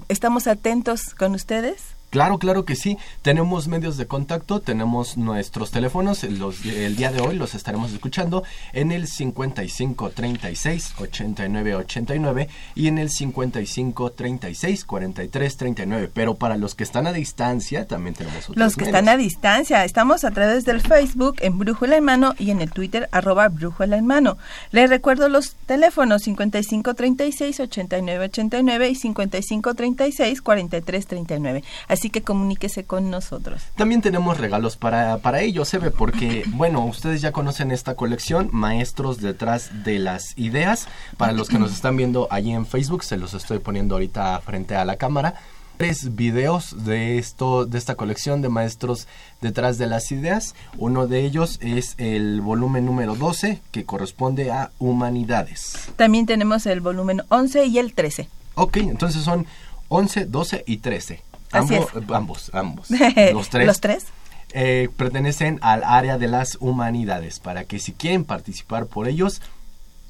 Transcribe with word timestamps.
Estamos 0.09 0.47
atentos 0.47 1.13
con 1.17 1.35
ustedes. 1.35 1.96
Claro, 2.09 2.37
claro 2.37 2.63
que 2.63 2.75
sí. 2.75 2.97
Tenemos 3.21 3.67
medios 3.67 3.97
de 3.97 4.07
contacto, 4.07 4.61
tenemos 4.61 5.17
nuestros 5.17 5.71
teléfonos. 5.71 6.23
Los, 6.23 6.65
el 6.65 6.95
día 6.95 7.11
de 7.11 7.21
hoy 7.21 7.35
los 7.35 7.53
estaremos 7.53 7.91
escuchando 7.91 8.43
en 8.71 8.93
el 8.93 9.07
55 9.07 10.11
36 10.11 10.93
89 10.99 11.75
89 11.75 12.47
y 12.75 12.87
en 12.87 12.97
el 12.97 13.09
55 13.09 14.11
36 14.11 14.85
43 14.85 15.57
39. 15.57 16.09
Pero 16.13 16.35
para 16.35 16.55
los 16.55 16.75
que 16.75 16.85
están 16.85 17.07
a 17.07 17.13
distancia 17.13 17.87
también 17.87 18.15
tenemos 18.15 18.49
otros 18.49 18.57
Los 18.57 18.75
que 18.75 18.85
medios. 18.85 18.97
están 18.99 19.09
a 19.13 19.17
distancia, 19.17 19.83
estamos 19.83 20.23
a 20.23 20.31
través 20.31 20.63
del 20.63 20.79
Facebook 20.79 21.35
en 21.39 21.57
Brújula 21.57 21.97
en 21.97 22.05
Mano 22.05 22.35
y 22.39 22.51
en 22.51 22.61
el 22.61 22.71
Twitter 22.71 23.09
arroba 23.11 23.49
Brújula 23.49 23.97
en 23.97 24.05
Mano. 24.05 24.37
Les 24.71 24.89
recuerdo 24.89 25.27
los 25.27 25.55
teléfonos 25.65 26.21
55 26.23 26.93
36 26.93 27.59
89 27.59 28.25
89 28.25 28.89
y 28.89 28.95
55 28.95 29.73
36 29.75 30.41
43 30.41 31.07
39. 31.07 31.63
Así 31.89 31.96
que 31.97 32.21
comuníquese 32.21 32.83
con 32.85 33.09
nosotros. 33.09 33.61
También 33.75 34.01
tenemos 34.01 34.37
regalos 34.37 34.77
para, 34.77 35.17
para 35.17 35.41
ellos, 35.41 35.67
se 35.67 35.79
ve, 35.79 35.91
porque, 35.91 36.43
bueno, 36.53 36.85
ustedes 36.85 37.21
ya 37.21 37.31
conocen 37.31 37.71
esta 37.71 37.95
colección, 37.95 38.49
Maestros 38.51 39.19
detrás 39.19 39.83
de 39.83 39.99
las 39.99 40.37
ideas. 40.37 40.87
Para 41.17 41.33
los 41.33 41.49
que 41.49 41.59
nos 41.59 41.73
están 41.73 41.97
viendo 41.97 42.27
allí 42.31 42.51
en 42.51 42.65
Facebook, 42.65 43.03
se 43.03 43.17
los 43.17 43.33
estoy 43.33 43.59
poniendo 43.59 43.95
ahorita 43.95 44.39
frente 44.41 44.75
a 44.75 44.85
la 44.85 44.95
cámara. 44.95 45.35
Tres 45.77 46.15
videos 46.15 46.85
de 46.85 47.19
esto, 47.19 47.65
de 47.67 47.77
esta 47.77 47.93
colección 47.93 48.41
de 48.41 48.49
maestros 48.49 49.07
detrás 49.41 49.77
de 49.77 49.85
las 49.85 50.11
ideas. 50.11 50.55
Uno 50.77 51.05
de 51.05 51.23
ellos 51.23 51.59
es 51.61 51.93
el 51.99 52.41
volumen 52.41 52.85
número 52.85 53.15
12, 53.15 53.61
que 53.69 53.85
corresponde 53.85 54.51
a 54.51 54.71
Humanidades. 54.79 55.89
También 55.95 56.25
tenemos 56.25 56.65
el 56.65 56.81
volumen 56.81 57.21
11 57.29 57.65
y 57.65 57.77
el 57.77 57.93
13. 57.93 58.27
Ok, 58.55 58.77
entonces 58.77 59.21
son 59.21 59.45
11, 59.89 60.25
12 60.25 60.63
y 60.65 60.77
13. 60.77 61.21
Así 61.51 61.75
ambos, 61.75 61.89
es. 61.95 62.11
ambos, 62.11 62.51
ambos. 62.53 62.87
Los 63.33 63.49
tres. 63.49 63.67
Los 63.67 63.79
tres. 63.79 64.05
Eh, 64.53 64.89
pertenecen 64.97 65.59
al 65.61 65.83
área 65.83 66.17
de 66.17 66.27
las 66.27 66.57
humanidades. 66.61 67.39
Para 67.39 67.65
que 67.65 67.79
si 67.79 67.91
quieren 67.93 68.23
participar 68.25 68.85
por 68.85 69.07
ellos, 69.07 69.41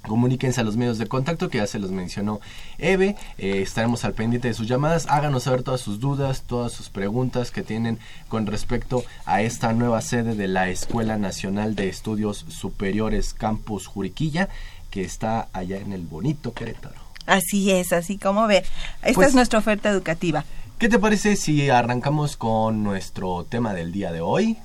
comuníquense 0.03 0.61
a 0.61 0.63
los 0.63 0.77
medios 0.77 0.99
de 0.99 1.07
contacto 1.07 1.49
que 1.49 1.57
ya 1.57 1.67
se 1.67 1.79
los 1.79 1.91
mencionó 1.91 2.39
Eve. 2.77 3.15
Eh, 3.39 3.61
estaremos 3.61 4.05
al 4.05 4.13
pendiente 4.13 4.47
de 4.47 4.53
sus 4.53 4.67
llamadas. 4.67 5.05
Háganos 5.09 5.43
saber 5.43 5.63
todas 5.63 5.81
sus 5.81 5.99
dudas, 5.99 6.43
todas 6.47 6.71
sus 6.71 6.89
preguntas 6.89 7.51
que 7.51 7.63
tienen 7.63 7.99
con 8.29 8.45
respecto 8.45 9.03
a 9.25 9.41
esta 9.41 9.73
nueva 9.73 10.01
sede 10.01 10.35
de 10.35 10.47
la 10.47 10.69
Escuela 10.69 11.17
Nacional 11.17 11.75
de 11.75 11.89
Estudios 11.89 12.45
Superiores 12.47 13.33
Campus 13.33 13.87
Juriquilla, 13.87 14.49
que 14.91 15.01
está 15.03 15.49
allá 15.51 15.77
en 15.77 15.91
el 15.93 16.05
bonito 16.05 16.53
Querétaro. 16.53 16.95
Así 17.25 17.71
es, 17.71 17.91
así 17.91 18.17
como 18.17 18.47
ve. 18.47 18.63
Esta 19.01 19.13
Pues- 19.13 19.27
es 19.29 19.35
nuestra 19.35 19.59
oferta 19.59 19.89
educativa. 19.89 20.45
¿Qué 20.79 20.89
te 20.89 20.99
parece 20.99 21.35
si 21.35 21.71
arrancamos 21.71 22.37
con 22.37 22.83
nuestro 22.83 23.45
tema 23.45 23.73
del 23.73 23.91
día 23.91 24.11
de 24.11 24.21
hoy? 24.21 24.57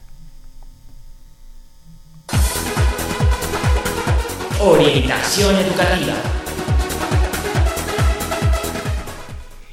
Orientación 4.61 5.57
educativa. 5.57 6.13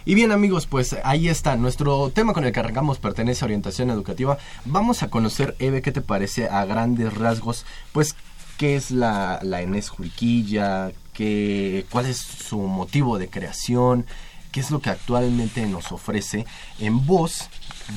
Y 0.05 0.15
bien 0.15 0.31
amigos, 0.31 0.65
pues 0.65 0.95
ahí 1.03 1.27
está, 1.27 1.57
nuestro 1.57 2.09
tema 2.09 2.31
con 2.31 2.45
el 2.45 2.53
que 2.53 2.61
arrancamos 2.61 2.99
pertenece 2.99 3.43
a 3.43 3.47
orientación 3.47 3.89
educativa. 3.89 4.37
Vamos 4.63 5.03
a 5.03 5.09
conocer, 5.09 5.57
Eve, 5.59 5.81
¿qué 5.81 5.91
te 5.91 5.99
parece 5.99 6.47
a 6.47 6.63
grandes 6.63 7.13
rasgos? 7.15 7.65
Pues, 7.91 8.15
¿qué 8.57 8.77
es 8.77 8.91
la, 8.91 9.41
la 9.43 9.61
Enes 9.61 9.89
Juriquilla? 9.89 10.93
¿Qué, 11.11 11.85
¿Cuál 11.89 12.05
es 12.05 12.17
su 12.17 12.59
motivo 12.59 13.17
de 13.19 13.29
creación? 13.29 14.05
¿Qué 14.51 14.59
es 14.61 14.71
lo 14.71 14.79
que 14.81 14.89
actualmente 14.89 15.65
nos 15.67 15.91
ofrece? 15.91 16.45
En 16.79 17.05
voz 17.05 17.49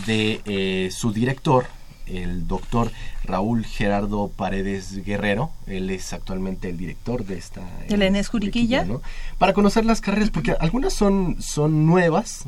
de 0.07 0.43
eh, 0.45 0.91
su 0.91 1.13
director, 1.13 1.67
el 2.07 2.47
doctor 2.47 2.91
Raúl 3.25 3.65
Gerardo 3.65 4.29
Paredes 4.29 5.05
Guerrero. 5.05 5.51
Él 5.67 5.89
es 5.91 6.13
actualmente 6.13 6.69
el 6.69 6.77
director 6.77 7.25
de 7.25 7.39
esta... 7.39 7.63
¿El 7.89 8.03
Enes 8.03 8.29
Juriquilla? 8.29 8.85
¿no? 8.85 9.01
Para 9.39 9.53
conocer 9.55 9.85
las 9.87 10.01
carreras, 10.01 10.31
porque 10.31 10.55
algunas 10.61 10.93
son, 10.93 11.41
son 11.41 11.87
nuevas, 11.87 12.45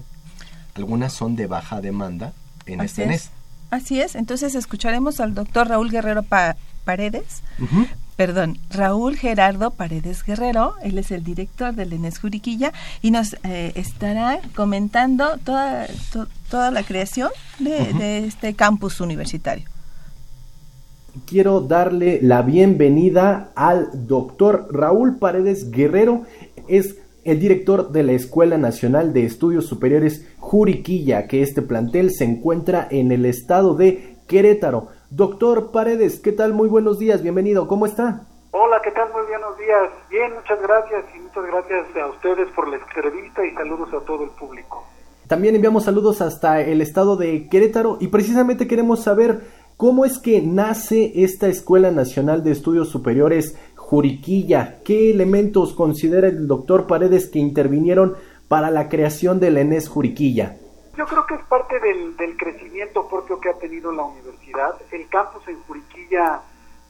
algunas 0.74 1.12
son 1.12 1.36
de 1.36 1.46
baja 1.46 1.80
demanda 1.80 2.32
en 2.66 2.80
Así 2.80 2.86
este 2.86 3.02
es. 3.02 3.08
Enes. 3.08 3.30
Así 3.70 4.00
es, 4.00 4.14
entonces 4.14 4.54
escucharemos 4.54 5.18
al 5.20 5.34
doctor 5.34 5.68
Raúl 5.68 5.90
Guerrero 5.90 6.22
Pa- 6.22 6.56
Paredes, 6.84 7.42
perdón, 8.16 8.58
Raúl 8.70 9.16
Gerardo 9.16 9.70
Paredes 9.70 10.24
Guerrero, 10.24 10.74
él 10.82 10.98
es 10.98 11.10
el 11.10 11.24
director 11.24 11.74
del 11.74 11.92
ENES 11.92 12.18
Juriquilla 12.18 12.72
y 13.02 13.10
nos 13.10 13.34
eh, 13.44 13.72
estará 13.74 14.40
comentando 14.54 15.38
toda, 15.42 15.86
toda 16.50 16.70
la 16.70 16.82
creación 16.82 17.30
de, 17.58 18.24
este 18.26 18.54
campus 18.54 19.00
universitario. 19.00 19.68
Quiero 21.26 21.60
darle 21.60 22.20
la 22.22 22.42
bienvenida 22.42 23.52
al 23.54 24.06
doctor 24.06 24.68
Raúl 24.70 25.18
Paredes 25.18 25.70
Guerrero, 25.70 26.24
es 26.68 26.96
el 27.24 27.40
director 27.40 27.90
de 27.92 28.02
la 28.02 28.12
Escuela 28.12 28.58
Nacional 28.58 29.12
de 29.12 29.24
Estudios 29.24 29.66
Superiores 29.66 30.26
Juriquilla, 30.38 31.26
que 31.26 31.42
este 31.42 31.62
plantel 31.62 32.10
se 32.10 32.24
encuentra 32.24 32.86
en 32.90 33.12
el 33.12 33.24
estado 33.24 33.74
de 33.74 34.16
Querétaro. 34.26 34.88
Doctor 35.16 35.70
Paredes, 35.70 36.18
¿qué 36.18 36.32
tal? 36.32 36.54
Muy 36.54 36.68
buenos 36.68 36.98
días, 36.98 37.22
bienvenido, 37.22 37.68
¿cómo 37.68 37.86
está? 37.86 38.26
Hola, 38.50 38.80
¿qué 38.82 38.90
tal? 38.90 39.12
Muy 39.12 39.22
buenos 39.28 39.56
días. 39.56 39.88
Bien, 40.10 40.34
muchas 40.34 40.60
gracias 40.60 41.04
y 41.14 41.20
muchas 41.20 41.46
gracias 41.46 41.86
a 42.02 42.08
ustedes 42.08 42.48
por 42.50 42.66
la 42.66 42.78
entrevista 42.78 43.46
y 43.46 43.54
saludos 43.54 43.94
a 43.94 44.04
todo 44.04 44.24
el 44.24 44.30
público. 44.30 44.82
También 45.28 45.54
enviamos 45.54 45.84
saludos 45.84 46.20
hasta 46.20 46.60
el 46.62 46.80
estado 46.80 47.16
de 47.16 47.48
Querétaro 47.48 47.96
y 48.00 48.08
precisamente 48.08 48.66
queremos 48.66 49.04
saber 49.04 49.42
cómo 49.76 50.04
es 50.04 50.18
que 50.18 50.42
nace 50.42 51.12
esta 51.22 51.46
Escuela 51.46 51.92
Nacional 51.92 52.42
de 52.42 52.50
Estudios 52.50 52.88
Superiores 52.88 53.56
Juriquilla. 53.76 54.80
¿Qué 54.84 55.12
elementos 55.12 55.74
considera 55.74 56.26
el 56.26 56.48
doctor 56.48 56.88
Paredes 56.88 57.28
que 57.28 57.38
intervinieron 57.38 58.16
para 58.48 58.72
la 58.72 58.88
creación 58.88 59.38
del 59.38 59.58
ENES 59.58 59.88
Juriquilla? 59.88 60.56
Yo 60.96 61.06
creo 61.06 61.26
que 61.26 61.34
es 61.34 61.42
parte 61.46 61.80
del, 61.80 62.36
crecimiento 62.36 63.08
propio 63.08 63.40
que 63.40 63.48
ha 63.48 63.54
tenido 63.54 63.90
la 63.90 64.04
universidad. 64.04 64.80
El 64.92 65.08
campus 65.08 65.46
en 65.48 65.60
Juriquilla 65.64 66.40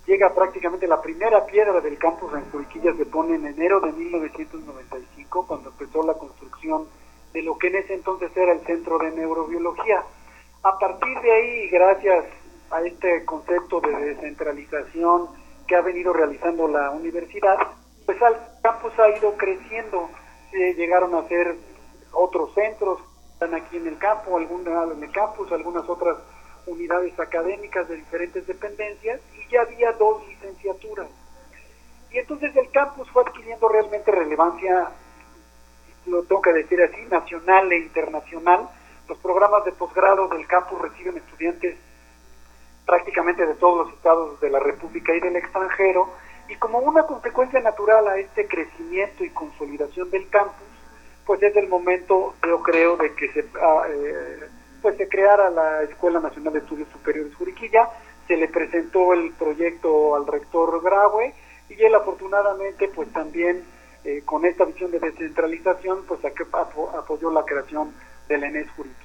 llega 0.07 0.35
prácticamente 0.35 0.87
la 0.87 1.01
primera 1.01 1.47
piedra 1.47 1.81
del 1.81 1.97
campus 1.97 2.35
en 2.35 2.51
Juriquilla 2.51 2.93
se 2.95 3.07
pone 3.07 3.37
en 3.37 3.47
enero 3.47 3.81
de 3.81 3.93
1995 3.93 5.47
cuando 5.47 5.71
empezó 5.71 6.03
la 6.03 6.13
construcción 6.15 6.87
de 7.33 7.43
lo 7.43 7.57
que 7.57 7.69
en 7.69 7.77
ese 7.77 7.95
entonces 7.95 8.31
era 8.37 8.53
el 8.53 8.61
Centro 8.67 8.99
de 8.99 9.11
Neurobiología. 9.13 10.05
A 10.63 10.79
partir 10.79 11.21
de 11.21 11.33
ahí, 11.33 11.69
gracias 11.71 12.27
a 12.71 12.83
este 12.83 13.25
concepto 13.25 13.81
de 13.81 13.97
descentralización 13.97 15.29
que 15.67 15.77
ha 15.77 15.81
venido 15.81 16.13
realizando 16.13 16.69
la 16.69 16.91
universidad, 16.91 17.57
pues 18.05 18.21
el 18.21 18.35
campus 18.63 18.93
ha 18.99 19.17
ido 19.17 19.35
creciendo, 19.39 20.11
se 20.51 20.75
llegaron 20.75 21.15
a 21.15 21.27
ser 21.27 21.57
otros 22.13 22.53
centros, 22.55 23.01
están 23.35 23.55
aquí 23.55 23.77
en 23.77 23.87
el 23.87 23.99
campo, 23.99 24.39
algunas 24.39 24.93
en 24.93 25.03
el 25.03 25.13
campus, 25.13 25.51
algunas 25.53 25.89
otras 25.89 26.17
unidades 26.67 27.19
académicas 27.19 27.89
de 27.89 27.97
diferentes 27.97 28.47
dependencias 28.47 29.21
y 29.35 29.53
ya 29.53 29.63
había 29.63 29.93
dos 29.93 30.27
licenciaturas. 30.27 31.09
Y 32.11 32.19
entonces 32.19 32.55
el 32.57 32.71
campus 32.71 33.11
fue 33.11 33.23
adquiriendo 33.23 33.69
realmente 33.69 34.11
relevancia, 34.11 34.89
lo 36.07 36.23
tengo 36.23 36.41
que 36.41 36.53
decir 36.53 36.81
así, 36.81 37.03
nacional 37.11 37.71
e 37.73 37.79
internacional. 37.79 38.69
Los 39.09 39.19
programas 39.19 39.65
de 39.65 39.73
posgrado 39.73 40.29
del 40.29 40.47
campus 40.47 40.81
reciben 40.81 41.17
estudiantes 41.17 41.77
prácticamente 42.87 43.47
de 43.47 43.55
todos 43.55 43.87
los 43.87 43.95
estados 43.97 44.41
de 44.41 44.51
la 44.51 44.61
República 44.61 45.15
y 45.15 45.21
del 45.21 45.37
extranjero, 45.37 46.09
y 46.49 46.57
como 46.57 46.79
una 46.79 47.03
consecuencia 47.05 47.59
natural 47.61 48.07
a 48.07 48.19
este 48.19 48.47
crecimiento 48.47 49.25
y 49.25 49.31
consolidación 49.31 50.11
del 50.11 50.29
campus, 50.29 50.74
pues 51.27 51.43
es 51.43 51.57
el 51.57 51.69
momento, 51.69 52.35
yo 52.47 52.63
creo, 52.63 52.97
de 52.97 53.15
que 53.15 53.33
se, 53.33 53.45
ah, 53.61 53.83
eh, 53.89 54.41
pues 54.83 54.97
se 54.97 55.09
creara 55.09 55.51
la 55.51 55.83
Escuela 55.83 56.21
Nacional 56.21 56.53
de 56.53 56.59
Estudios 56.61 56.89
Superiores 56.93 57.35
Juriquilla, 57.35 57.89
se 58.29 58.37
le 58.37 58.49
presentó 58.49 59.13
el 59.13 59.33
proyecto 59.33 60.15
al 60.17 60.27
rector 60.27 60.83
Graue, 60.83 61.35
y 61.69 61.83
él 61.83 61.95
afortunadamente, 61.95 62.91
pues 62.95 63.11
también 63.13 63.63
eh, 64.05 64.23
con 64.25 64.45
esta 64.45 64.65
visión 64.65 64.91
de 64.91 65.01
descentralización, 65.01 66.05
pues 66.07 66.21
apoyó 66.95 67.31
la 67.31 67.45
creación 67.45 67.93
del 68.29 68.45
ENES 68.45 68.71
Juriquilla. 68.77 69.05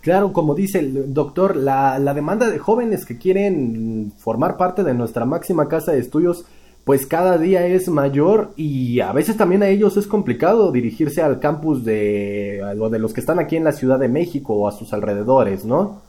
Claro, 0.00 0.32
como 0.32 0.54
dice 0.54 0.78
el 0.78 1.12
doctor, 1.12 1.56
la, 1.56 1.98
la 1.98 2.14
demanda 2.14 2.48
de 2.48 2.58
jóvenes 2.58 3.04
que 3.04 3.18
quieren 3.18 4.12
formar 4.18 4.56
parte 4.56 4.82
de 4.82 4.94
nuestra 4.94 5.26
máxima 5.26 5.68
casa 5.68 5.92
de 5.92 5.98
estudios, 5.98 6.46
pues 6.90 7.06
cada 7.06 7.38
día 7.38 7.64
es 7.68 7.88
mayor 7.88 8.48
y 8.56 9.00
a 9.00 9.12
veces 9.12 9.36
también 9.36 9.62
a 9.62 9.68
ellos 9.68 9.96
es 9.96 10.08
complicado 10.08 10.72
dirigirse 10.72 11.22
al 11.22 11.38
campus 11.38 11.84
de, 11.84 12.60
de 12.90 12.98
los 12.98 13.14
que 13.14 13.20
están 13.20 13.38
aquí 13.38 13.56
en 13.56 13.62
la 13.62 13.70
Ciudad 13.70 13.96
de 13.96 14.08
México 14.08 14.54
o 14.54 14.66
a 14.66 14.72
sus 14.72 14.92
alrededores, 14.92 15.64
¿no? 15.64 16.02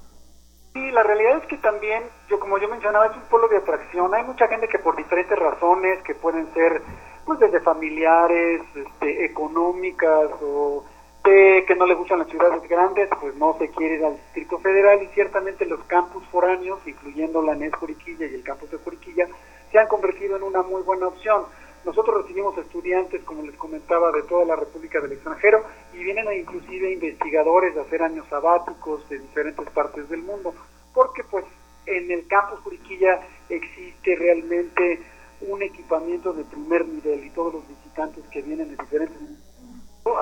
Sí, 0.73 0.89
la 0.89 1.03
realidad 1.03 1.37
es 1.37 1.45
que 1.45 1.57
también, 1.57 2.01
yo 2.27 2.39
como 2.39 2.57
yo 2.57 2.67
mencionaba, 2.67 3.05
es 3.05 3.15
un 3.15 3.21
pueblo 3.29 3.47
de 3.49 3.57
atracción. 3.57 4.11
Hay 4.15 4.23
mucha 4.23 4.47
gente 4.47 4.67
que 4.67 4.79
por 4.79 4.95
diferentes 4.95 5.37
razones, 5.37 6.01
que 6.01 6.15
pueden 6.15 6.51
ser 6.55 6.81
pues 7.27 7.37
desde 7.37 7.59
familiares, 7.59 8.61
este, 8.73 9.25
económicas 9.25 10.31
o 10.41 10.83
que 11.23 11.75
no 11.77 11.85
le 11.85 11.93
gustan 11.93 12.17
las 12.17 12.27
ciudades 12.27 12.67
grandes, 12.67 13.07
pues 13.19 13.35
no 13.35 13.55
se 13.59 13.69
quiere 13.69 13.97
ir 13.97 14.05
al 14.05 14.15
Distrito 14.15 14.57
Federal 14.57 15.03
y 15.03 15.13
ciertamente 15.13 15.67
los 15.67 15.83
campus 15.83 16.25
foráneos, 16.31 16.79
incluyendo 16.87 17.43
la 17.43 17.53
NES 17.53 17.75
Juriquilla 17.75 18.25
y 18.25 18.33
el 18.33 18.41
campus 18.41 18.71
de 18.71 18.77
Juriquilla, 18.77 19.27
se 19.71 19.79
han 19.79 19.87
convertido 19.87 20.37
en 20.37 20.43
una 20.43 20.61
muy 20.61 20.81
buena 20.83 21.07
opción. 21.07 21.43
Nosotros 21.85 22.21
recibimos 22.21 22.57
estudiantes, 22.57 23.23
como 23.23 23.43
les 23.43 23.55
comentaba, 23.55 24.11
de 24.11 24.23
toda 24.23 24.45
la 24.45 24.55
República 24.55 24.99
del 24.99 25.13
extranjero 25.13 25.63
y 25.93 26.03
vienen 26.03 26.25
inclusive 26.39 26.93
investigadores 26.93 27.73
de 27.73 27.81
hacer 27.81 28.03
años 28.03 28.25
sabáticos 28.29 29.07
de 29.09 29.19
diferentes 29.19 29.67
partes 29.71 30.07
del 30.09 30.21
mundo, 30.21 30.53
porque 30.93 31.23
pues 31.23 31.45
en 31.87 32.11
el 32.11 32.27
campus 32.27 32.59
Juriquilla 32.59 33.21
existe 33.49 34.15
realmente 34.15 35.01
un 35.41 35.63
equipamiento 35.63 36.33
de 36.33 36.43
primer 36.43 36.87
nivel 36.87 37.25
y 37.25 37.29
todos 37.31 37.55
los 37.55 37.67
visitantes 37.67 38.23
que 38.31 38.43
vienen 38.43 38.69
de 38.69 38.83
diferentes 38.83 39.17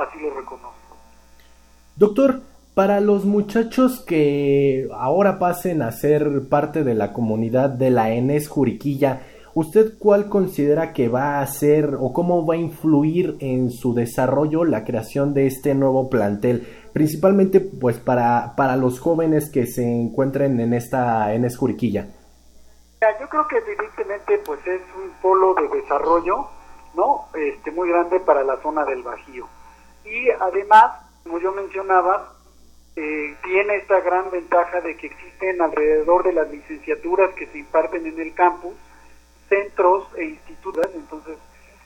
así 0.01 0.19
lo 0.21 0.33
reconocen. 0.33 0.69
Doctor, 1.95 2.41
para 2.73 3.01
los 3.01 3.25
muchachos 3.25 4.03
que 4.05 4.87
ahora 4.93 5.39
pasen 5.39 5.81
a 5.81 5.91
ser 5.91 6.47
parte 6.49 6.83
de 6.83 6.95
la 6.95 7.13
comunidad 7.13 7.69
de 7.69 7.89
la 7.89 8.11
ENES 8.11 8.47
Juriquilla, 8.47 9.21
¿usted 9.53 9.97
cuál 9.99 10.29
considera 10.29 10.93
que 10.93 11.09
va 11.09 11.41
a 11.41 11.47
ser 11.47 11.95
o 11.99 12.13
cómo 12.13 12.45
va 12.45 12.55
a 12.55 12.57
influir 12.57 13.37
en 13.39 13.69
su 13.71 13.93
desarrollo 13.93 14.63
la 14.65 14.83
creación 14.83 15.33
de 15.33 15.47
este 15.47 15.75
nuevo 15.75 16.09
plantel? 16.09 16.67
Principalmente 16.93 17.59
pues 17.59 17.97
para, 17.97 18.53
para 18.55 18.75
los 18.75 18.99
jóvenes 18.99 19.51
que 19.51 19.67
se 19.67 19.83
encuentren 19.83 20.59
en 20.59 20.73
esta 20.73 21.33
ENES 21.33 21.57
Juriquilla. 21.57 22.07
Yo 23.01 23.29
creo 23.29 23.47
que 23.47 23.57
evidentemente 23.57 24.39
pues 24.45 24.59
es 24.67 24.81
un 24.95 25.11
polo 25.21 25.53
de 25.55 25.81
desarrollo, 25.81 26.47
¿no? 26.95 27.27
Este 27.33 27.71
muy 27.71 27.89
grande 27.89 28.19
para 28.19 28.43
la 28.43 28.57
zona 28.61 28.83
del 28.85 29.03
Bajío. 29.03 29.47
Y 30.03 30.29
además 30.39 31.09
como 31.29 31.39
yo 31.39 31.51
mencionaba, 31.51 32.33
eh, 32.95 33.35
tiene 33.43 33.75
esta 33.75 33.99
gran 34.01 34.31
ventaja 34.31 34.81
de 34.81 34.97
que 34.97 35.07
existen 35.07 35.61
alrededor 35.61 36.23
de 36.23 36.33
las 36.33 36.49
licenciaturas 36.49 37.35
que 37.35 37.45
se 37.47 37.59
imparten 37.59 38.05
en 38.07 38.19
el 38.19 38.33
campus, 38.33 38.73
centros 39.49 40.07
e 40.15 40.25
institutos, 40.25 40.87
entonces 40.93 41.37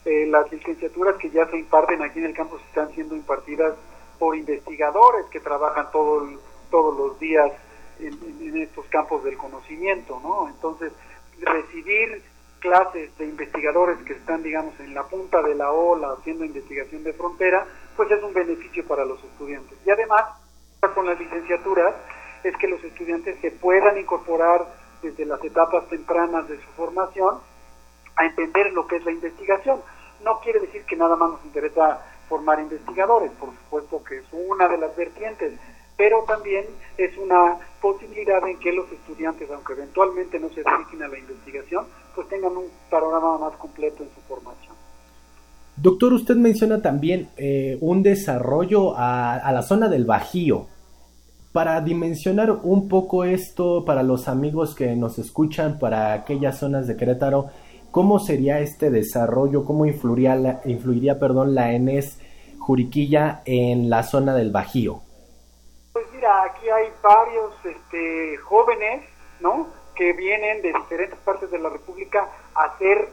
eh, 0.05 0.25
las 0.27 0.51
licenciaturas 0.51 1.15
que 1.17 1.29
ya 1.29 1.47
se 1.47 1.57
imparten 1.57 2.01
aquí 2.01 2.19
en 2.19 2.25
el 2.25 2.33
campus 2.33 2.61
están 2.67 2.93
siendo 2.93 3.15
impartidas 3.15 3.73
por 4.19 4.35
investigadores 4.35 5.25
que 5.31 5.39
trabajan 5.39 5.89
todo 5.91 6.27
todos 6.69 6.97
los 6.97 7.19
días 7.19 7.51
en, 7.99 8.13
en, 8.41 8.57
estos 8.57 8.85
campos 8.87 9.23
del 9.23 9.37
conocimiento, 9.37 10.19
¿no? 10.23 10.49
Entonces, 10.49 10.91
recibir 11.39 12.23
clases 12.59 13.15
de 13.17 13.25
investigadores 13.25 13.99
que 13.99 14.13
están, 14.13 14.41
digamos, 14.41 14.77
en 14.79 14.93
la 14.93 15.03
punta 15.03 15.41
de 15.43 15.53
la 15.53 15.71
ola 15.71 16.15
haciendo 16.17 16.45
investigación 16.45 17.03
de 17.03 17.13
frontera, 17.13 17.67
pues 17.95 18.09
es 18.09 18.23
un 18.23 18.33
beneficio 18.33 18.85
para 18.87 19.05
los 19.05 19.23
estudiantes. 19.23 19.77
Y 19.85 19.91
además, 19.91 20.25
con 20.95 21.05
las 21.05 21.19
licenciaturas, 21.19 21.93
es 22.43 22.57
que 22.57 22.67
los 22.67 22.83
estudiantes 22.83 23.37
se 23.39 23.51
puedan 23.51 23.97
incorporar 23.97 24.65
desde 25.01 25.25
las 25.25 25.43
etapas 25.43 25.87
tempranas 25.89 26.47
de 26.47 26.57
su 26.57 26.67
formación 26.75 27.39
a 28.15 28.25
entender 28.25 28.71
lo 28.73 28.87
que 28.87 28.97
es 28.97 29.05
la 29.05 29.11
investigación. 29.11 29.79
No 30.23 30.39
quiere 30.39 30.59
decir 30.59 30.83
que 30.85 30.95
nada 30.95 31.15
más 31.15 31.31
nos 31.31 31.45
interesa 31.45 32.01
formar 32.29 32.59
investigadores, 32.59 33.31
por 33.39 33.49
supuesto 33.49 34.03
que 34.03 34.17
es 34.17 34.25
una 34.31 34.67
de 34.67 34.77
las 34.77 34.95
vertientes, 34.95 35.53
pero 35.97 36.23
también 36.27 36.65
es 36.97 37.17
una 37.17 37.57
posibilidad 37.81 38.47
en 38.47 38.57
que 38.59 38.71
los 38.71 38.91
estudiantes, 38.91 39.49
aunque 39.51 39.73
eventualmente 39.73 40.39
no 40.39 40.49
se 40.49 40.63
dediquen 40.63 41.03
a 41.03 41.07
la 41.07 41.19
investigación, 41.19 41.85
pues 42.15 42.27
tengan 42.29 42.55
un 42.57 42.65
panorama 42.89 43.37
más 43.37 43.53
completo 43.57 44.03
en 44.03 44.09
su 44.09 44.21
formación. 44.21 44.73
Doctor, 45.75 46.13
usted 46.13 46.35
menciona 46.35 46.81
también 46.81 47.29
eh, 47.35 47.77
un 47.81 48.03
desarrollo 48.03 48.95
a, 48.95 49.35
a, 49.35 49.51
la 49.51 49.61
zona 49.63 49.89
del 49.89 50.05
Bajío. 50.05 50.67
Para 51.51 51.81
dimensionar 51.81 52.51
un 52.51 52.87
poco 52.87 53.23
esto 53.25 53.83
para 53.85 54.01
los 54.01 54.27
amigos 54.27 54.73
que 54.73 54.95
nos 54.95 55.19
escuchan, 55.19 55.77
para 55.77 56.13
aquellas 56.13 56.57
zonas 56.57 56.87
de 56.87 56.95
Querétaro, 56.95 57.49
¿cómo 57.93 58.17
sería 58.17 58.59
este 58.59 58.89
desarrollo? 58.89 59.63
¿Cómo 59.63 59.85
influiría 59.85 60.35
la, 60.35 60.61
influiría, 60.65 61.19
perdón, 61.19 61.53
la 61.53 61.73
ENES 61.73 62.19
Juriquilla 62.57 63.43
en 63.45 63.89
la 63.89 64.01
zona 64.01 64.33
del 64.33 64.51
Bajío? 64.51 65.01
Pues 65.93 66.05
mira, 66.11 66.43
aquí 66.43 66.67
hay 66.69 66.87
varios 67.03 67.53
este, 67.63 68.37
jóvenes, 68.37 69.03
¿no? 69.39 69.67
que 69.95 70.11
vienen 70.13 70.63
de 70.63 70.73
diferentes 70.73 71.19
partes 71.19 71.51
de 71.51 71.59
la 71.59 71.69
República 71.69 72.27
a 72.55 72.63
hacer 72.63 73.09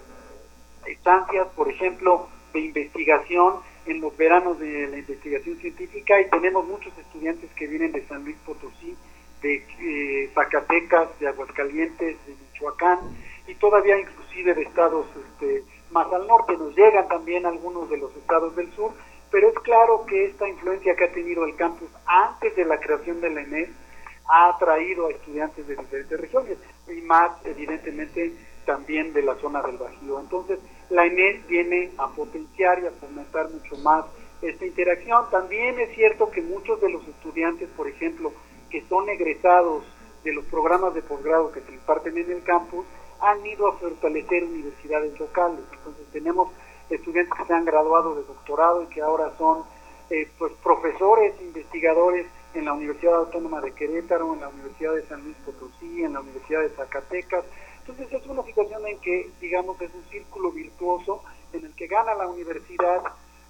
estancias, 0.87 1.46
por 1.49 1.68
ejemplo, 1.68 2.28
de 2.54 2.60
investigación 2.60 3.56
en 3.84 4.00
los 4.00 4.16
veranos 4.16 4.58
de 4.58 4.88
la 4.88 4.96
investigación 4.96 5.58
científica 5.58 6.18
y 6.22 6.30
tenemos 6.30 6.66
muchos 6.66 6.96
estudiantes 6.96 7.50
que 7.54 7.66
vienen 7.66 7.92
de 7.92 8.06
San 8.06 8.25
Luis 8.25 8.37
Potosí, 8.46 8.96
de 9.42 9.56
eh, 9.56 10.30
Zacatecas, 10.34 11.18
de 11.18 11.28
Aguascalientes, 11.28 12.16
de 12.26 12.34
Michoacán 12.34 12.99
y 13.46 13.54
todavía 13.56 13.99
inclusive 14.30 14.54
de 14.54 14.62
estados 14.62 15.06
este, 15.16 15.64
más 15.90 16.12
al 16.12 16.26
norte. 16.26 16.56
Nos 16.56 16.75
llegan 16.76 17.08
también 17.08 17.46
algunos 17.46 17.88
de 17.90 17.99
los 17.99 18.14
estados 18.16 18.54
del 18.56 18.72
sur, 18.72 18.92
pero 19.30 19.49
es 19.49 19.54
claro 19.60 20.04
que 20.06 20.26
esta 20.26 20.49
influencia 20.49 20.94
que 20.94 21.04
ha 21.04 21.12
tenido 21.12 21.44
el 21.44 21.56
campus 21.56 21.88
antes 22.06 22.54
de 22.56 22.64
la 22.64 22.78
creación 22.78 23.20
de 23.20 23.30
la 23.30 23.42
ENES 23.42 23.70
ha 24.28 24.50
atraído 24.50 25.06
a 25.06 25.10
estudiantes 25.10 25.66
de 25.66 25.76
diferentes 25.76 26.20
regiones 26.20 26.58
y 26.88 27.00
más 27.02 27.32
evidentemente 27.44 28.32
también 28.64 29.12
de 29.12 29.22
la 29.22 29.34
zona 29.37 29.62
del 29.62 29.78
Bajío. 29.78 30.20
Entonces, 30.20 30.60
la 30.90 31.06
ENES 31.06 31.46
viene 31.46 31.90
a 31.99 32.08
potenciar 32.08 32.80
y 32.80 32.87
a 32.87 32.92
fomentar 32.92 33.50
mucho 33.50 33.76
más 33.78 34.04
esta 34.42 34.64
interacción. 34.64 35.28
También 35.30 35.78
es 35.80 35.94
cierto 35.94 36.30
que 36.30 36.42
muchos 36.42 36.80
de 36.80 36.90
los 36.90 37.06
estudiantes, 37.08 37.68
por 37.76 37.88
ejemplo, 37.88 38.32
que 38.70 38.82
son 38.88 39.08
egresados 39.08 39.84
de 40.22 40.32
los 40.32 40.44
programas 40.44 40.94
de 40.94 41.02
posgrado 41.02 41.50
que 41.50 41.60
se 41.62 41.72
imparten 41.72 42.16
en 42.18 42.30
el 42.30 42.42
campus, 42.42 42.84
han 43.20 43.44
ido 43.46 43.68
a 43.68 43.76
fortalecer 43.76 44.44
universidades 44.44 45.18
locales. 45.18 45.60
Entonces 45.72 46.06
tenemos 46.12 46.50
estudiantes 46.88 47.34
que 47.38 47.44
se 47.44 47.52
han 47.52 47.64
graduado 47.64 48.14
de 48.14 48.22
doctorado 48.24 48.82
y 48.82 48.86
que 48.86 49.00
ahora 49.00 49.32
son 49.38 49.64
eh, 50.10 50.28
pues 50.38 50.52
profesores, 50.62 51.34
investigadores 51.40 52.26
en 52.54 52.64
la 52.64 52.72
Universidad 52.72 53.14
Autónoma 53.14 53.60
de 53.60 53.72
Querétaro, 53.72 54.34
en 54.34 54.40
la 54.40 54.48
Universidad 54.48 54.94
de 54.94 55.06
San 55.06 55.22
Luis 55.22 55.36
Potosí, 55.44 56.02
en 56.02 56.14
la 56.14 56.20
Universidad 56.20 56.62
de 56.62 56.70
Zacatecas. 56.70 57.44
Entonces 57.80 58.12
es 58.12 58.26
una 58.26 58.42
situación 58.42 58.86
en 58.86 58.98
que, 58.98 59.30
digamos, 59.40 59.80
es 59.80 59.94
un 59.94 60.04
círculo 60.10 60.50
virtuoso 60.50 61.22
en 61.52 61.64
el 61.64 61.74
que 61.74 61.86
gana 61.86 62.14
la 62.14 62.28
universidad 62.28 63.02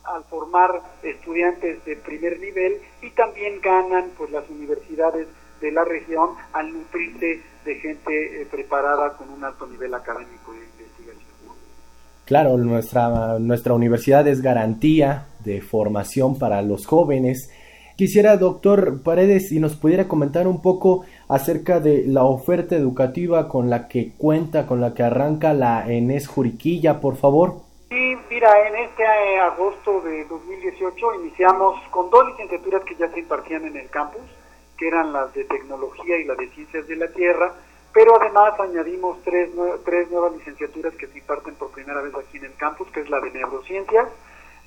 al 0.04 0.24
formar 0.24 0.82
estudiantes 1.02 1.84
de 1.84 1.96
primer 1.96 2.38
nivel 2.38 2.80
y 3.02 3.10
también 3.10 3.60
ganan 3.60 4.10
pues 4.16 4.30
las 4.30 4.48
universidades 4.48 5.28
de 5.60 5.70
la 5.72 5.84
región 5.84 6.30
al 6.52 6.72
nutrirse 6.72 7.42
de 7.64 7.74
gente 7.76 8.42
eh, 8.42 8.46
preparada 8.50 9.16
con 9.16 9.30
un 9.30 9.44
alto 9.44 9.66
nivel 9.66 9.94
académico 9.94 10.52
de 10.52 10.58
investigación. 10.58 11.30
Claro, 12.24 12.56
nuestra, 12.56 13.38
nuestra 13.38 13.74
universidad 13.74 14.26
es 14.28 14.40
garantía 14.40 15.26
de 15.44 15.60
formación 15.60 16.38
para 16.38 16.62
los 16.62 16.86
jóvenes. 16.86 17.50
Quisiera, 17.96 18.38
doctor 18.38 19.02
Paredes, 19.02 19.48
si 19.48 19.60
nos 19.60 19.76
pudiera 19.76 20.08
comentar 20.08 20.46
un 20.46 20.62
poco 20.62 21.04
acerca 21.28 21.80
de 21.80 22.04
la 22.06 22.24
oferta 22.24 22.74
educativa 22.74 23.46
con 23.46 23.68
la 23.68 23.88
que 23.88 24.12
cuenta, 24.16 24.66
con 24.66 24.80
la 24.80 24.94
que 24.94 25.02
arranca 25.02 25.52
la 25.52 25.84
ENES 25.86 26.26
Juriquilla, 26.26 27.00
por 27.00 27.16
favor. 27.16 27.60
Sí, 27.90 28.16
mira, 28.30 28.68
en 28.68 28.76
este 28.76 29.02
eh, 29.02 29.40
agosto 29.40 30.00
de 30.00 30.24
2018 30.24 31.14
iniciamos 31.20 31.78
con 31.90 32.08
dos 32.08 32.26
licenciaturas 32.28 32.84
que 32.84 32.94
ya 32.94 33.10
se 33.10 33.18
impartían 33.18 33.66
en 33.66 33.76
el 33.76 33.90
campus, 33.90 34.22
que 34.80 34.88
eran 34.88 35.12
las 35.12 35.32
de 35.34 35.44
tecnología 35.44 36.16
y 36.16 36.24
la 36.24 36.34
de 36.34 36.48
ciencias 36.48 36.88
de 36.88 36.96
la 36.96 37.08
tierra, 37.08 37.52
pero 37.92 38.16
además 38.18 38.58
añadimos 38.58 39.18
tres, 39.22 39.50
tres 39.84 40.10
nuevas 40.10 40.32
licenciaturas 40.32 40.94
que 40.94 41.06
se 41.06 41.18
imparten 41.18 41.54
por 41.56 41.70
primera 41.70 42.00
vez 42.00 42.14
aquí 42.14 42.38
en 42.38 42.46
el 42.46 42.54
campus, 42.54 42.88
que 42.88 43.00
es 43.00 43.10
la 43.10 43.20
de 43.20 43.30
neurociencias, 43.30 44.08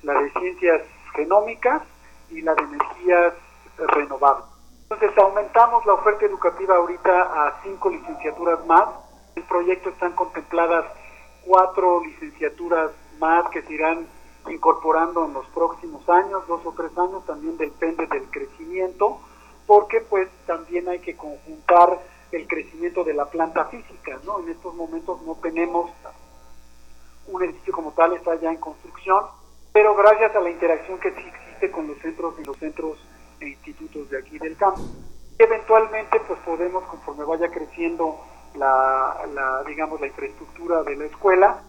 la 0.04 0.14
de 0.20 0.30
ciencias 0.30 0.82
genómicas 1.14 1.82
y 2.30 2.42
la 2.42 2.54
de 2.54 2.62
energías 2.62 3.34
renovables. 3.76 4.46
Entonces 4.88 5.18
aumentamos 5.18 5.84
la 5.84 5.94
oferta 5.94 6.26
educativa 6.26 6.76
ahorita 6.76 7.46
a 7.46 7.60
cinco 7.64 7.90
licenciaturas 7.90 8.64
más. 8.66 8.86
En 9.34 9.42
el 9.42 9.48
proyecto 9.48 9.88
están 9.88 10.12
contempladas 10.12 10.84
cuatro 11.44 12.04
licenciaturas 12.04 12.92
más 13.18 13.48
que 13.50 13.62
se 13.62 13.72
irán 13.72 14.06
incorporando 14.48 15.24
en 15.24 15.34
los 15.34 15.46
próximos 15.46 16.08
años, 16.08 16.46
dos 16.46 16.64
o 16.64 16.72
tres 16.72 16.96
años, 16.98 17.24
también 17.26 17.56
depende 17.56 18.06
del 18.06 18.30
crecimiento, 18.30 19.18
porque 19.66 20.00
pues 20.00 20.28
también 20.46 20.88
hay 20.88 20.98
que 21.00 21.16
conjuntar 21.16 22.00
el 22.32 22.46
crecimiento 22.48 23.04
de 23.04 23.14
la 23.14 23.26
planta 23.26 23.66
física, 23.66 24.18
¿no? 24.24 24.40
En 24.40 24.48
estos 24.50 24.74
momentos 24.74 25.22
no 25.22 25.36
tenemos 25.36 25.90
un 27.28 27.42
edificio 27.42 27.72
como 27.72 27.92
tal, 27.92 28.12
está 28.12 28.34
ya 28.36 28.50
en 28.50 28.58
construcción, 28.58 29.24
pero 29.72 29.94
gracias 29.94 30.34
a 30.36 30.40
la 30.40 30.50
interacción 30.50 30.98
que 30.98 31.08
existe 31.08 31.70
con 31.70 31.86
los 31.86 31.98
centros 31.98 32.34
y 32.38 32.44
los 32.44 32.56
centros 32.58 32.98
e 33.40 33.48
institutos 33.48 34.10
de 34.10 34.18
aquí 34.18 34.38
del 34.38 34.56
campo, 34.56 34.82
eventualmente 35.38 36.20
pues 36.20 36.38
podemos, 36.40 36.84
conforme 36.84 37.24
vaya 37.24 37.48
creciendo 37.50 38.20
la, 38.54 39.26
la 39.32 39.64
digamos, 39.64 40.00
la 40.00 40.06
infraestructura 40.06 40.82
de 40.82 40.96
la 40.96 41.04
escuela, 41.06 41.62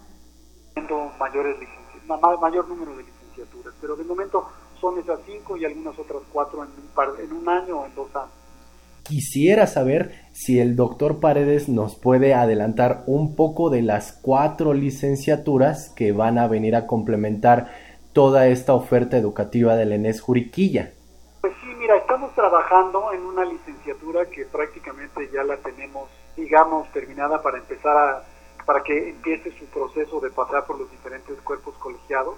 teniendo 0.74 1.12
mayores 1.20 1.58
licenciaturas, 1.60 2.40
mayor 2.42 2.68
número 2.68 2.96
de 2.98 3.04
licenciaturas, 3.04 3.74
pero 3.80 3.96
de 3.96 4.04
momento 4.04 4.48
son 4.80 5.00
esas 5.00 5.20
cinco 5.26 5.58
y 5.58 5.66
algunas 5.66 5.98
otras 5.98 6.22
cuatro 6.32 6.64
en 6.64 6.70
un, 6.70 6.88
par, 6.94 7.10
en 7.22 7.32
un 7.34 7.48
año 7.48 7.82
o 7.82 7.86
en 7.86 7.96
dos 7.96 8.16
años. 8.16 8.32
Quisiera 9.04 9.68
saber 9.68 10.16
si 10.32 10.60
el 10.60 10.76
doctor 10.76 11.20
Paredes 11.20 11.70
nos 11.70 11.96
puede 11.96 12.34
adelantar 12.34 13.04
un 13.06 13.36
poco 13.36 13.70
de 13.70 13.84
las 13.84 14.14
cuatro 14.14 14.74
licenciaturas 14.74 15.90
que 15.90 16.12
van 16.12 16.40
a 16.40 16.48
venir 16.48 16.76
a 16.76 16.88
complementar 16.88 17.70
toda 18.14 18.48
esta 18.48 18.74
oferta 18.74 19.18
educativa 19.18 19.76
del 19.76 19.92
ENES 19.92 20.22
Juriquilla. 20.22 20.94
Pues 21.42 21.54
sí, 21.62 21.68
mira, 21.78 21.98
estamos 21.98 22.34
trabajando 22.34 23.14
en 23.14 23.22
una 23.22 23.46
licenciatura 23.46 24.26
que 24.26 24.46
prácticamente 24.46 25.30
ya 25.32 25.44
la 25.44 25.58
tenemos, 25.58 26.10
digamos, 26.36 26.92
terminada 26.92 27.44
para 27.44 27.60
empezar 27.60 27.96
a, 27.96 28.24
para 28.66 28.82
que 28.82 29.10
empiece 29.10 29.52
su 29.60 29.66
proceso 29.66 30.20
de 30.20 30.32
pasar 30.32 30.66
por 30.66 30.80
los 30.80 30.90
diferentes 30.90 31.40
cuerpos 31.42 31.76
colegiados. 31.76 32.36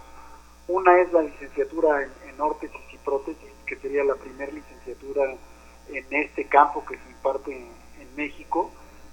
Una 0.67 0.99
es 0.99 1.13
la 1.13 1.21
licenciatura 1.21 2.03
en, 2.03 2.26
en 2.37 2.71
y 2.91 2.97
prótesis, 2.97 3.49
que 3.65 3.75
sería 3.77 4.03
la 4.03 4.15
primera 4.15 4.51
licenciatura 4.51 5.35
en 5.89 6.05
este 6.11 6.45
campo 6.45 6.85
que 6.85 6.97
se 6.97 7.09
imparte 7.09 7.55
en, 7.55 7.87
México. 8.15 8.71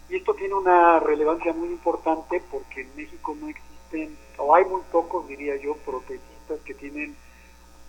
Y 0.08 0.16
esto 0.16 0.32
tiene 0.32 0.54
una 0.54 0.98
relevancia 0.98 1.52
muy 1.52 1.68
importante 1.68 2.42
porque 2.50 2.80
en 2.80 2.96
México 2.96 3.36
no 3.38 3.50
existen, 3.50 4.16
o 4.38 4.54
hay 4.54 4.64
muy 4.64 4.80
pocos, 4.90 5.28
diría 5.28 5.56
yo, 5.56 5.76
protesistas 5.76 6.58
que 6.64 6.72
tienen, 6.72 7.14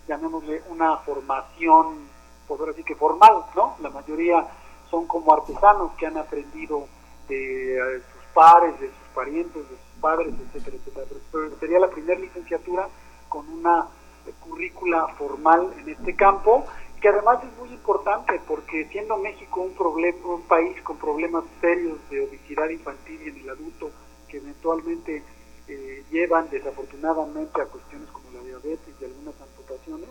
llamémosle, 0.06 0.62
una 0.68 0.98
formación, 0.98 2.06
por 2.46 2.66
decir 2.66 2.84
que 2.84 2.94
formal, 2.94 3.46
¿no? 3.54 3.76
La 3.80 3.88
mayoría 3.88 4.46
son 4.90 5.06
como 5.06 5.32
artesanos 5.32 5.92
que 5.94 6.06
han 6.06 6.18
aprendido 6.18 6.86
de 7.28 7.76
eh, 7.76 8.02
sus 8.12 8.24
pares, 8.34 8.78
de 8.78 8.88
sus 8.88 9.08
parientes, 9.14 9.54
de 9.54 9.76
sus 9.76 10.00
padres, 10.00 10.34
etcétera, 10.38 10.76
etcétera. 10.76 11.06
Pero 11.32 11.58
sería 11.58 11.78
la 11.78 11.88
primera 11.88 12.20
licenciatura 12.20 12.88
con 13.30 13.48
una 13.48 13.88
currícula 14.32 15.08
formal 15.18 15.72
en 15.78 15.90
este 15.90 16.14
campo 16.14 16.66
que 17.00 17.08
además 17.08 17.38
es 17.44 17.58
muy 17.58 17.68
importante 17.74 18.40
porque 18.46 18.86
siendo 18.88 19.16
México 19.18 19.60
un 19.60 19.74
problema, 19.74 20.18
un 20.26 20.42
país 20.42 20.80
con 20.82 20.96
problemas 20.96 21.44
serios 21.60 21.98
de 22.10 22.22
obesidad 22.22 22.68
infantil 22.68 23.20
y 23.22 23.28
en 23.28 23.36
el 23.36 23.50
adulto 23.50 23.90
que 24.28 24.38
eventualmente 24.38 25.22
eh, 25.68 26.04
llevan 26.10 26.48
desafortunadamente 26.50 27.60
a 27.60 27.66
cuestiones 27.66 28.08
como 28.10 28.30
la 28.30 28.40
diabetes 28.40 28.94
y 29.00 29.04
algunas 29.04 29.34
amputaciones, 29.40 30.08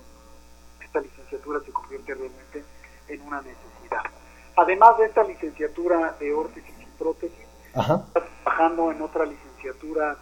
esta 0.82 1.02
licenciatura 1.02 1.60
se 1.62 1.72
convierte 1.72 2.14
realmente 2.14 2.64
en 3.08 3.22
una 3.22 3.42
necesidad. 3.42 4.04
Además 4.56 4.98
de 4.98 5.06
esta 5.06 5.24
licenciatura 5.24 6.16
de 6.20 6.34
órtesis 6.34 6.76
y 6.80 6.86
prótesis, 6.98 7.46
está 7.76 8.06
trabajando 8.14 8.92
en 8.92 9.02
otra 9.02 9.26
licenciatura 9.26 10.18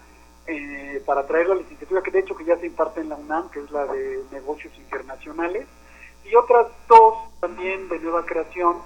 eh, 0.48 1.02
para 1.06 1.26
traer 1.26 1.48
la 1.48 1.56
licenciatura 1.56 2.02
que 2.02 2.12
de 2.12 2.20
hecho 2.20 2.36
que 2.36 2.46
ya 2.46 2.58
se 2.58 2.68
imparte 2.68 3.02
en 3.02 3.10
la 3.10 3.16
UNAM, 3.16 3.50
que 3.50 3.60
es 3.60 3.72
la 3.72 3.86
de 3.86 4.24
negocios 4.32 4.74
internacionales, 4.78 5.68
y 6.26 6.36
otras 6.36 6.68
dos 6.88 7.16
también 7.40 7.90
de 7.90 8.00
nueva 8.00 8.26
creación, 8.26 8.78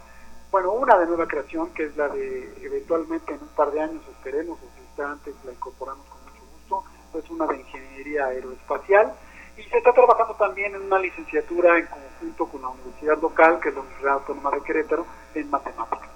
bueno, 0.51 0.71
una 0.73 0.97
de 0.97 1.05
nueva 1.05 1.27
creación 1.27 1.69
que 1.73 1.85
es 1.85 1.97
la 1.97 2.09
de 2.09 2.53
eventualmente 2.61 3.33
en 3.33 3.41
un 3.41 3.49
par 3.49 3.71
de 3.71 3.81
años 3.81 4.01
esperemos, 4.09 4.57
o 4.59 4.69
si 4.75 4.83
está 4.83 5.11
antes 5.11 5.35
la 5.45 5.51
incorporamos 5.51 6.05
con 6.07 6.21
mucho 6.23 6.43
gusto, 6.53 6.83
es 7.17 7.29
una 7.29 7.47
de 7.47 7.57
ingeniería 7.57 8.25
aeroespacial 8.27 9.13
y 9.57 9.63
se 9.63 9.77
está 9.77 9.91
trabajando 9.91 10.35
también 10.35 10.75
en 10.75 10.83
una 10.83 10.99
licenciatura 10.99 11.77
en 11.79 11.87
conjunto 11.87 12.45
con 12.45 12.61
la 12.61 12.69
universidad 12.69 13.19
local, 13.19 13.59
que 13.59 13.69
es 13.69 13.75
la 13.75 13.81
Universidad 13.81 14.13
Autónoma 14.13 14.51
de 14.51 14.61
Querétaro, 14.61 15.05
en 15.33 15.49
matemáticas. 15.49 16.09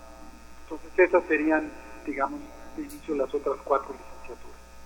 Entonces 0.64 1.00
esas 1.00 1.24
serían, 1.26 1.72
digamos, 2.06 2.40
de 2.78 2.84
inicio 2.84 3.16
las 3.16 3.34
otras 3.34 3.58
cuatro 3.64 3.90
licenciaturas. 3.90 4.11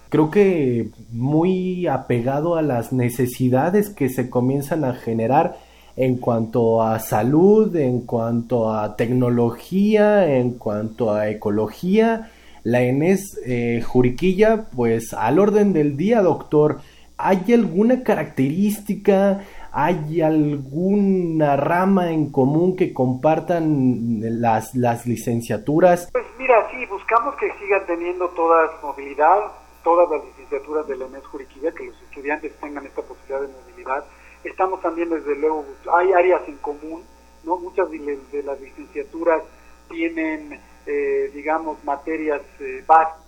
Creo 0.10 0.32
que 0.32 0.90
muy 1.12 1.88
apegado 1.88 2.56
a 2.56 2.62
las 2.62 2.94
necesidades 2.94 3.90
que 3.90 4.10
se 4.10 4.30
comienzan 4.30 4.84
a 4.84 4.94
generar 4.94 5.58
en 5.98 6.18
cuanto 6.18 6.84
a 6.84 7.00
salud, 7.00 7.76
en 7.76 8.02
cuanto 8.02 8.72
a 8.72 8.96
tecnología, 8.96 10.38
en 10.38 10.52
cuanto 10.52 11.14
a 11.14 11.30
ecología. 11.30 12.32
La 12.64 12.82
ENES 12.82 13.40
eh, 13.46 13.82
Juriquilla, 13.86 14.66
pues 14.76 15.14
al 15.14 15.40
orden 15.40 15.74
del 15.74 15.98
día, 15.98 16.22
doctor, 16.22 16.80
¿hay 17.18 17.54
alguna 17.54 18.04
característica, 18.04 19.42
¿Hay 19.78 20.22
alguna 20.22 21.58
rama 21.58 22.14
en 22.14 22.32
común 22.32 22.78
que 22.78 22.94
compartan 22.94 24.22
las, 24.22 24.74
las 24.74 25.06
licenciaturas? 25.06 26.08
Pues 26.14 26.24
mira, 26.40 26.56
sí, 26.72 26.86
buscamos 26.86 27.36
que 27.36 27.52
sigan 27.60 27.86
teniendo 27.86 28.30
toda 28.30 28.72
movilidad, 28.82 29.52
todas 29.86 30.10
las 30.10 30.26
licenciaturas 30.26 30.88
de 30.88 30.98
la 30.98 31.06
ENES 31.06 31.28
Juriquilla, 31.28 31.72
que 31.72 31.86
los 31.86 32.02
estudiantes 32.02 32.52
tengan 32.60 32.88
esta 32.88 33.04
posibilidad 33.04 33.42
de 33.42 33.54
movilidad. 33.54 34.04
Estamos 34.44 34.82
también, 34.82 35.12
desde 35.12 35.36
luego, 35.36 35.64
hay 35.94 36.12
áreas 36.12 36.42
en 36.48 36.58
común, 36.58 37.04
¿no? 37.44 37.58
Muchas 37.58 37.92
de, 37.92 38.44
las 38.44 38.60
licenciaturas 38.60 39.44
tienen, 39.88 40.60
eh, 40.88 41.30
digamos, 41.36 41.84
materias 41.84 42.42
eh, 42.60 42.84
básicas, 42.88 43.22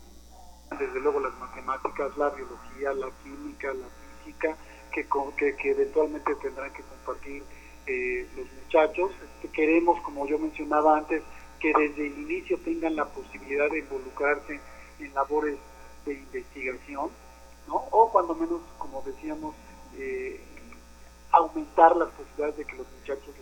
desde 0.80 1.00
luego 1.00 1.20
las 1.20 1.38
matemáticas, 1.38 2.18
la 2.18 2.30
biología, 2.32 2.92
la 2.94 3.12
química, 3.24 3.68
la 3.76 3.88
física, 4.26 4.58
que, 4.92 5.06
que, 5.56 5.70
eventualmente 5.70 6.34
tendrán 6.42 6.74
que 6.74 6.82
compartir 6.82 7.44
eh, 7.86 8.28
los 8.36 8.48
muchachos. 8.64 9.12
Este, 9.24 9.48
queremos, 9.50 10.02
como 10.02 10.26
yo 10.26 10.40
mencionaba 10.40 10.98
antes, 10.98 11.22
que 11.60 11.72
desde 11.78 12.08
el 12.08 12.18
inicio 12.18 12.58
tengan 12.66 12.96
la 12.96 13.06
posibilidad 13.06 13.70
de 13.70 13.80
involucrarse 13.80 14.60
en 15.00 15.14
labores 15.14 15.58
de 16.08 16.14
investigación, 16.14 17.10
¿no? 17.68 17.76
o 17.92 18.10
cuando 18.12 18.34
menos, 18.34 18.62
como 18.78 19.02
decíamos, 19.02 19.54
eh, 19.98 20.40
aumentar 21.32 21.96
las 21.96 22.10
posibilidades 22.10 22.58
de 22.58 22.66
que 22.66 22.78
los 22.78 22.88
muchachos 23.00 23.36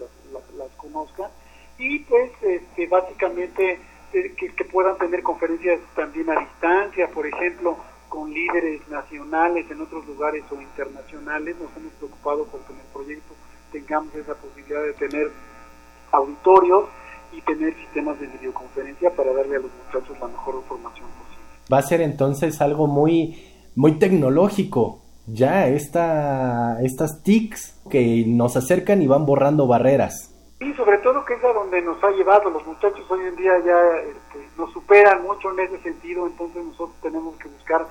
las, 0.58 0.72
conozcan 0.78 1.30
y 1.78 2.00
pues 2.00 2.32
este, 2.42 2.88
básicamente 2.88 3.80
eh, 4.14 4.36
que, 4.36 4.66
puedan 4.66 4.98
tener 4.98 5.24
conferencias 5.24 5.80
también 5.96 6.30
a 6.30 6.40
distancia, 6.40 7.08
por 7.10 7.26
ejemplo, 7.28 7.78
con 8.10 8.32
líderes 8.34 8.88
nacionales 8.88 9.70
en 9.70 9.82
otros 9.82 10.06
lugares 10.06 10.44
o 10.52 10.62
internacionales. 10.62 11.56
Nos 11.60 11.76
hemos 11.78 11.94
preocupado 11.94 12.46
porque 12.46 12.74
en 12.74 12.80
el 12.80 12.86
proyecto 12.88 13.34
tengamos 13.72 14.14
esa 14.16 14.36
posibilidad 14.36 14.84
de 14.84 14.94
tener 14.94 15.32
auditorios 16.12 16.86
y 17.32 17.42
tener 17.42 17.76
sistemas 17.76 18.20
de 18.20 18.28
videoconferencia 18.28 19.14
para 19.16 19.34
darle 19.34 19.58
a 19.58 19.60
los 19.60 19.72
muchachos 19.86 20.18
la 20.20 20.28
mejor 20.28 20.56
información 20.56 21.08
posible. 21.10 21.25
Va 21.72 21.80
a 21.80 21.82
ser 21.82 22.02
entonces 22.02 22.62
algo 22.62 22.88
muy, 22.88 23.44
muy 23.76 24.00
tecnológico. 24.00 25.00
Ya 25.28 25.68
esta, 25.68 26.80
estas 26.82 27.24
TICs 27.24 27.82
que 27.90 28.24
nos 28.28 28.56
acercan 28.56 29.02
y 29.02 29.08
van 29.08 29.26
borrando 29.26 29.68
barreras. 29.68 30.32
Y 30.60 30.72
sobre 30.74 31.00
todo 31.00 31.26
que 31.26 31.34
es 31.34 31.44
a 31.44 31.54
donde 31.54 31.82
nos 31.82 32.04
ha 32.04 32.12
llevado. 32.12 32.50
Los 32.50 32.66
muchachos 32.66 33.04
hoy 33.10 33.22
en 33.28 33.36
día 33.36 33.54
ya 33.66 33.98
este, 33.98 34.48
nos 34.58 34.72
superan 34.72 35.24
mucho 35.24 35.52
en 35.52 35.60
ese 35.62 35.82
sentido, 35.82 36.28
entonces 36.28 36.64
nosotros 36.64 36.96
tenemos 37.02 37.36
que 37.38 37.50
buscar 37.50 37.88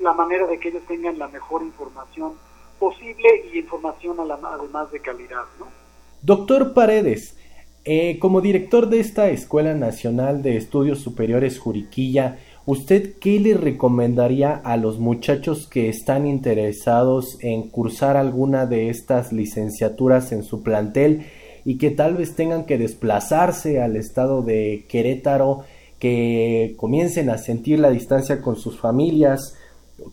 la 0.00 0.12
manera 0.12 0.46
de 0.46 0.58
que 0.58 0.68
ellos 0.68 0.82
tengan 0.86 1.18
la 1.18 1.28
mejor 1.28 1.62
información 1.62 2.34
posible 2.78 3.28
y 3.52 3.58
información 3.58 4.16
además 4.20 4.90
de 4.92 5.00
calidad. 5.00 5.44
¿no? 5.58 5.66
Doctor 6.22 6.74
Paredes, 6.74 7.36
eh, 7.84 8.18
como 8.18 8.40
director 8.40 8.88
de 8.88 9.00
esta 9.00 9.28
Escuela 9.28 9.74
Nacional 9.74 10.42
de 10.42 10.56
Estudios 10.56 11.00
Superiores 11.00 11.58
Juriquilla, 11.58 12.38
¿usted 12.66 13.14
qué 13.18 13.40
le 13.40 13.54
recomendaría 13.54 14.52
a 14.52 14.76
los 14.76 14.98
muchachos 14.98 15.66
que 15.66 15.88
están 15.88 16.26
interesados 16.26 17.38
en 17.40 17.70
cursar 17.70 18.16
alguna 18.16 18.66
de 18.66 18.90
estas 18.90 19.32
licenciaturas 19.32 20.32
en 20.32 20.42
su 20.42 20.62
plantel 20.62 21.26
y 21.64 21.78
que 21.78 21.90
tal 21.90 22.16
vez 22.16 22.36
tengan 22.36 22.66
que 22.66 22.78
desplazarse 22.78 23.80
al 23.80 23.96
estado 23.96 24.42
de 24.42 24.84
Querétaro? 24.88 25.64
que 25.98 26.74
comiencen 26.76 27.30
a 27.30 27.38
sentir 27.38 27.78
la 27.78 27.90
distancia 27.90 28.42
con 28.42 28.56
sus 28.56 28.78
familias, 28.78 29.58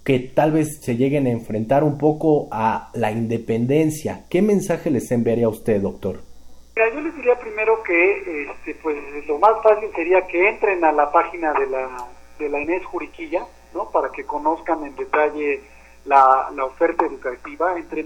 que 0.03 0.19
tal 0.19 0.51
vez 0.51 0.79
se 0.81 0.95
lleguen 0.95 1.27
a 1.27 1.31
enfrentar 1.31 1.83
un 1.83 1.98
poco 1.98 2.48
a 2.51 2.89
la 2.93 3.12
independencia. 3.12 4.24
¿Qué 4.29 4.41
mensaje 4.41 4.89
les 4.89 5.12
enviaría 5.12 5.48
a 5.48 5.50
usted, 5.50 5.81
doctor? 5.81 6.22
yo 6.75 7.01
les 7.01 7.15
diría 7.15 7.38
primero 7.38 7.83
que 7.83 8.45
este, 8.50 8.75
pues, 8.81 8.98
lo 9.27 9.38
más 9.38 9.51
fácil 9.62 9.89
sería 9.95 10.25
que 10.25 10.50
entren 10.50 10.83
a 10.83 10.91
la 10.91 11.12
página 11.12 11.53
de 11.53 11.67
la, 11.67 11.88
de 12.40 12.50
la 12.50 12.60
Inés 12.60 12.86
Juriquilla, 12.86 13.46
¿no? 13.74 13.90
para 13.90 14.12
que 14.12 14.25
conozcan 14.25 14.86
en 14.86 14.96
detalle 14.96 15.63
la, 16.06 16.50
la 16.54 16.66
oferta 16.66 17.05
educativa, 17.05 17.77
entre, 17.77 18.05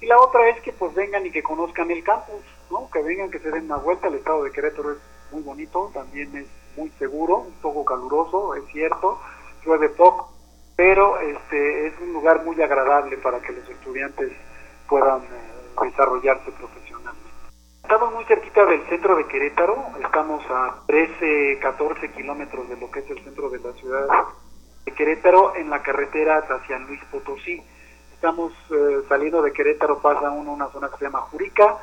Y 0.00 0.06
la 0.06 0.18
otra 0.18 0.48
es 0.48 0.60
que 0.62 0.72
pues 0.72 0.94
vengan 0.94 1.26
y 1.26 1.30
que 1.30 1.42
conozcan 1.42 1.90
el 1.90 2.02
campus, 2.02 2.42
¿no? 2.70 2.88
que 2.90 3.02
vengan, 3.02 3.30
que 3.30 3.38
se 3.38 3.50
den 3.50 3.64
una 3.64 3.76
vuelta. 3.76 4.08
El 4.08 4.14
estado 4.14 4.44
de 4.44 4.50
Querétaro 4.50 4.92
es 4.92 4.98
muy 5.30 5.42
bonito, 5.42 5.90
también 5.92 6.34
es 6.36 6.46
muy 6.76 6.90
seguro, 6.98 7.38
un 7.38 7.60
poco 7.60 7.84
caluroso, 7.84 8.54
es 8.54 8.64
cierto, 8.72 9.20
llueve 9.64 9.90
poco, 9.90 10.32
pero 10.76 11.18
este 11.20 11.88
es 11.88 11.94
un 12.00 12.12
lugar 12.12 12.44
muy 12.44 12.60
agradable 12.62 13.18
para 13.18 13.40
que 13.40 13.52
los 13.52 13.68
estudiantes 13.68 14.32
puedan 14.88 15.20
eh, 15.22 15.84
desarrollarse 15.84 16.50
profesionalmente. 16.52 17.30
Estamos 17.82 18.14
muy 18.14 18.24
cerquita 18.24 18.64
del 18.66 18.86
centro 18.88 19.16
de 19.16 19.26
Querétaro, 19.26 19.76
estamos 20.02 20.44
a 20.48 20.82
13, 20.86 21.58
14 21.60 22.12
kilómetros 22.12 22.68
de 22.68 22.76
lo 22.76 22.90
que 22.90 23.00
es 23.00 23.10
el 23.10 23.22
centro 23.24 23.50
de 23.50 23.58
la 23.58 23.72
ciudad 23.72 24.06
de 24.84 24.92
Querétaro, 24.92 25.56
en 25.56 25.70
la 25.70 25.82
carretera 25.82 26.38
hacia 26.38 26.78
Luis 26.78 27.00
Potosí. 27.10 27.62
Estamos 28.20 28.52
eh, 28.70 29.00
saliendo 29.08 29.40
de 29.40 29.50
Querétaro, 29.50 29.98
pasa 30.02 30.30
uno 30.30 30.52
una 30.52 30.68
zona 30.68 30.90
que 30.90 30.98
se 30.98 31.04
llama 31.06 31.22
Jurica, 31.22 31.78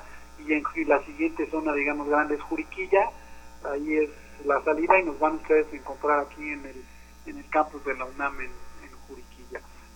y, 0.45 0.54
en, 0.54 0.63
la 0.88 1.04
siguiente 1.04 1.50
zona, 1.50 1.73
digamos, 1.73 2.08
grande 2.08 2.36
es 2.36 2.41
Juriquilla, 2.43 3.10
ahí 3.63 3.95
es 3.95 4.12
la 4.45 4.62
salida 4.62 5.00
y 5.00 5.04
nos 5.04 5.17
van 5.17 5.38
ustedes 5.38 5.65
a 5.73 5.76
encontrar 5.76 6.19
aquí 6.19 6.52
en 6.52 6.63
el, 6.63 6.86
en 7.26 7.39
el 7.39 7.50
campus 7.50 7.84
de 7.86 7.95
la 7.95 8.06
UNAM 8.06 8.39
en, 8.41 8.52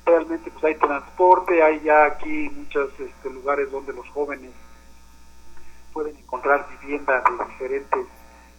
realmente 0.04 0.50
pues 0.50 0.64
hay 0.64 0.76
transporte, 0.80 1.62
hay 1.62 1.80
ya 1.82 2.06
aquí 2.06 2.50
muchos 2.50 2.90
este, 3.00 3.30
lugares 3.30 3.70
donde 3.70 3.94
los 3.94 4.10
jóvenes 4.10 4.50
pueden 5.94 6.18
encontrar 6.18 6.68
viviendas 6.82 7.24
de 7.24 7.46
diferentes 7.46 8.08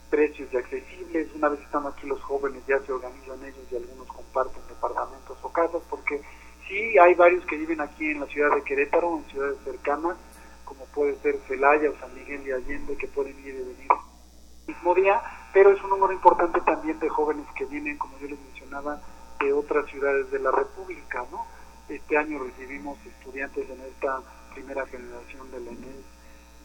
precios 0.09 0.49
y 0.53 0.57
accesibles. 0.57 1.35
Una 1.35 1.49
vez 1.49 1.61
están 1.63 1.85
aquí 1.89 2.07
los 2.07 2.23
jóvenes 2.23 2.63
ya 2.69 2.79
se 2.79 2.93
organizan 2.93 3.43
ellos 3.45 3.67
y 3.73 3.75
algunos 3.75 4.07
comparten 4.07 4.63
departamentos 4.69 5.37
o 5.43 5.53
casas 5.53 5.83
porque 5.91 6.23
sí 6.69 6.99
hay 6.99 7.15
varios 7.15 7.45
que 7.47 7.57
viven 7.57 7.81
aquí 7.81 8.11
en 8.11 8.21
la 8.21 8.27
ciudad 8.27 8.55
de 8.55 8.63
Querétaro, 8.63 9.19
en 9.19 9.31
ciudades 9.31 9.59
cercanas, 9.65 10.17
como 10.65 10.85
puede 10.87 11.17
ser 11.17 11.39
Celaya 11.47 11.91
o 11.91 11.99
San 11.99 12.15
Miguel 12.15 12.45
de 12.45 12.55
Allende, 12.55 12.97
que 12.97 13.09
pueden 13.09 13.39
ir 13.41 13.55
y 13.55 13.59
venir 13.59 13.89
el 13.91 14.75
mismo 14.75 14.95
día, 14.95 15.23
pero 15.53 15.71
es 15.71 15.83
un 15.83 15.91
número 15.91 16.13
importante 16.13 16.61
también 16.61 16.99
de 16.99 17.09
jóvenes 17.09 17.47
que 17.57 17.65
vienen, 17.67 17.99
como 17.99 18.19
yo 18.19 18.29
les 18.29 18.41
mencionaba, 18.41 19.01
de 19.41 19.53
otras 19.53 19.87
ciudades 19.87 20.31
de 20.31 20.39
la 20.39 20.51
República, 20.51 21.25
¿no? 21.31 21.47
Este 21.89 22.17
año 22.17 22.39
recibimos 22.43 22.99
estudiantes 23.05 23.69
en 23.69 23.81
esta 23.83 24.23
primera 24.55 24.87
generación 24.87 25.51
de 25.51 25.61
la 25.61 25.71
ENES 25.71 26.13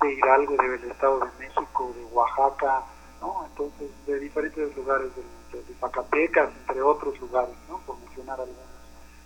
de 0.01 0.13
Hidalgo, 0.13 0.55
del 0.57 0.91
Estado 0.91 1.19
de 1.19 1.45
México, 1.45 1.93
de 1.95 2.05
Oaxaca, 2.05 2.83
¿no? 3.19 3.45
Entonces, 3.49 3.89
de 4.05 4.19
diferentes 4.19 4.75
lugares, 4.75 5.09
de, 5.15 5.57
de, 5.57 5.73
Zacatecas, 5.79 6.49
entre 6.61 6.81
otros 6.81 7.19
lugares, 7.19 7.55
¿no? 7.67 7.79
Por 7.79 7.97
mencionar 7.99 8.39
algunos. 8.39 8.61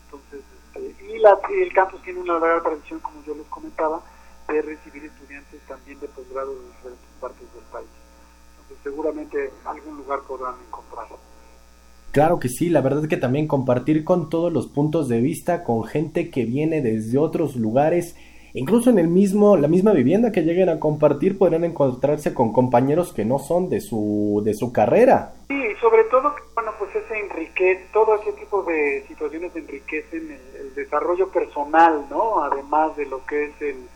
Entonces, 0.05 0.41
y 0.75 1.19
la, 1.19 1.37
el 1.49 1.73
campus 1.73 2.01
tiene 2.01 2.19
una 2.19 2.39
larga 2.39 2.63
tradición, 2.63 2.99
como 2.99 3.23
yo 3.23 3.35
les 3.35 3.47
comentaba, 3.47 4.01
de 4.47 4.61
recibir 4.61 5.05
estudiantes 5.05 5.59
también 5.67 5.99
de 5.99 6.07
posgrado 6.07 6.53
de 6.53 6.67
diferentes 6.67 7.09
partes 7.19 7.53
del 7.53 7.63
país. 7.71 7.87
Entonces, 8.61 8.77
seguramente 8.83 9.51
algún 9.65 9.97
lugar 9.97 10.19
podrán 10.27 10.55
encontrarlo. 10.67 11.17
Claro 12.11 12.39
que 12.39 12.49
sí, 12.49 12.69
la 12.69 12.81
verdad 12.81 13.03
es 13.03 13.09
que 13.09 13.17
también 13.17 13.47
compartir 13.47 14.03
con 14.03 14.29
todos 14.29 14.51
los 14.51 14.67
puntos 14.67 15.07
de 15.07 15.21
vista, 15.21 15.63
con 15.63 15.85
gente 15.85 16.29
que 16.29 16.43
viene 16.43 16.81
desde 16.81 17.17
otros 17.17 17.55
lugares, 17.55 18.17
incluso 18.53 18.89
en 18.89 18.99
el 18.99 19.07
mismo, 19.07 19.55
la 19.55 19.69
misma 19.69 19.93
vivienda 19.93 20.33
que 20.33 20.41
lleguen 20.41 20.67
a 20.67 20.79
compartir, 20.79 21.37
podrán 21.37 21.63
encontrarse 21.63 22.33
con 22.33 22.51
compañeros 22.51 23.13
que 23.13 23.23
no 23.23 23.39
son 23.39 23.69
de 23.69 23.79
su, 23.79 24.41
de 24.43 24.53
su 24.53 24.73
carrera. 24.73 25.35
Sí, 25.47 25.61
sobre 25.79 26.03
todo, 26.05 26.33
enriquece 27.21 27.83
que 27.83 27.89
todo 27.93 28.15
ese 28.15 28.33
tipo 28.33 28.63
de 28.63 29.05
situaciones 29.07 29.55
enriquecen 29.55 30.39
el, 30.55 30.75
desarrollo 30.75 31.29
personal, 31.29 32.07
¿no? 32.09 32.43
Además 32.43 32.95
de 32.95 33.05
lo 33.05 33.25
que 33.25 33.45
es 33.45 33.61
el, 33.61 33.87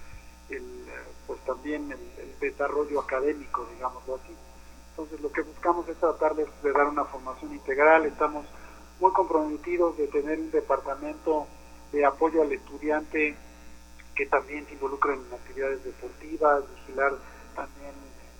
pues 1.25 1.39
también 1.41 1.91
el, 1.91 1.99
desarrollo 2.39 2.99
académico, 2.99 3.65
digámoslo 3.73 4.15
así. 4.15 4.35
Entonces 4.91 5.19
lo 5.21 5.31
que 5.31 5.41
buscamos 5.41 5.87
es 5.87 5.97
tratarles 5.97 6.47
de 6.61 6.71
dar 6.71 6.87
una 6.87 7.05
formación 7.05 7.53
integral, 7.53 8.05
estamos 8.05 8.45
muy 8.99 9.11
comprometidos 9.13 9.97
de 9.97 10.07
tener 10.07 10.39
un 10.39 10.51
departamento 10.51 11.47
de 11.91 12.05
apoyo 12.05 12.41
al 12.41 12.51
estudiante 12.51 13.35
que 14.13 14.25
también 14.27 14.65
se 14.67 14.73
involucra 14.73 15.13
en 15.13 15.21
actividades 15.33 15.83
deportivas, 15.83 16.63
vigilar 16.75 17.13
también 17.55 17.93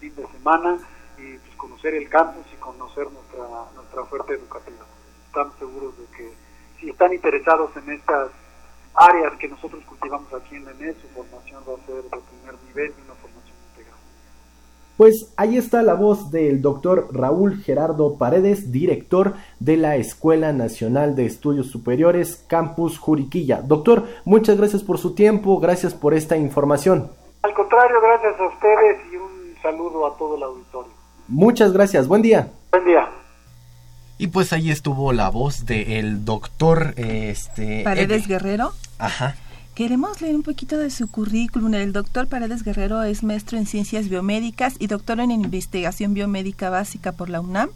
fin 0.00 0.14
de 0.16 0.26
semana 0.28 0.78
y 1.18 1.36
pues, 1.36 1.54
conocer 1.56 1.94
el 1.94 2.08
campus 2.08 2.44
y 2.52 2.56
conocer 2.56 3.06
nuestra, 3.10 3.44
nuestra 3.76 4.02
oferta 4.02 4.32
educativa 4.32 4.84
estamos 5.32 5.54
seguros 5.58 5.96
de 5.96 6.04
que 6.14 6.30
si 6.78 6.90
están 6.90 7.14
interesados 7.14 7.70
en 7.78 7.94
estas 7.94 8.28
áreas 8.94 9.32
que 9.38 9.48
nosotros 9.48 9.82
cultivamos 9.84 10.32
aquí 10.34 10.56
en 10.56 10.64
la 10.64 10.70
ENES, 10.72 10.96
su 11.00 11.08
formación 11.08 11.62
va 11.68 11.74
a 11.74 11.86
ser 11.86 11.96
de 11.96 12.02
primer 12.02 12.54
nivel 12.66 12.94
y 12.98 13.04
una 13.04 13.14
formación 13.14 13.56
integral. 13.70 13.98
Pues 14.96 15.32
ahí 15.36 15.56
está 15.56 15.82
la 15.82 15.94
voz 15.94 16.30
del 16.30 16.60
doctor 16.60 17.08
Raúl 17.12 17.62
Gerardo 17.62 18.18
Paredes, 18.18 18.70
director 18.70 19.34
de 19.60 19.76
la 19.76 19.96
Escuela 19.96 20.52
Nacional 20.52 21.16
de 21.16 21.26
Estudios 21.26 21.68
Superiores, 21.68 22.44
Campus 22.48 22.98
Juriquilla. 22.98 23.62
Doctor, 23.62 24.04
muchas 24.24 24.58
gracias 24.58 24.82
por 24.82 24.98
su 24.98 25.14
tiempo, 25.14 25.58
gracias 25.58 25.94
por 25.94 26.14
esta 26.14 26.36
información. 26.36 27.10
Al 27.42 27.54
contrario, 27.54 27.96
gracias 28.00 28.38
a 28.38 28.46
ustedes 28.46 29.00
y 29.12 29.16
un 29.16 29.54
saludo 29.62 30.06
a 30.06 30.16
todo 30.16 30.36
el 30.36 30.42
auditorio. 30.42 30.92
Muchas 31.28 31.72
gracias, 31.72 32.06
buen 32.06 32.22
día. 32.22 32.50
Buen 32.70 32.84
día. 32.84 33.08
Y 34.18 34.28
pues 34.28 34.52
ahí 34.52 34.70
estuvo 34.70 35.12
la 35.12 35.28
voz 35.28 35.64
del 35.66 36.24
doctor 36.24 36.94
este, 36.96 37.82
Paredes 37.82 38.26
Guerrero. 38.26 38.72
Ajá. 38.98 39.36
Queremos 39.74 40.20
leer 40.20 40.36
un 40.36 40.42
poquito 40.42 40.76
de 40.76 40.90
su 40.90 41.10
currículum. 41.10 41.72
El 41.74 41.92
doctor 41.92 42.28
Paredes 42.28 42.62
Guerrero 42.62 43.02
es 43.02 43.22
maestro 43.22 43.56
en 43.56 43.66
ciencias 43.66 44.08
biomédicas 44.10 44.74
y 44.78 44.86
doctor 44.86 45.18
en 45.18 45.30
investigación 45.30 46.12
biomédica 46.12 46.68
básica 46.68 47.12
por 47.12 47.30
la 47.30 47.40
UNAM. 47.40 47.70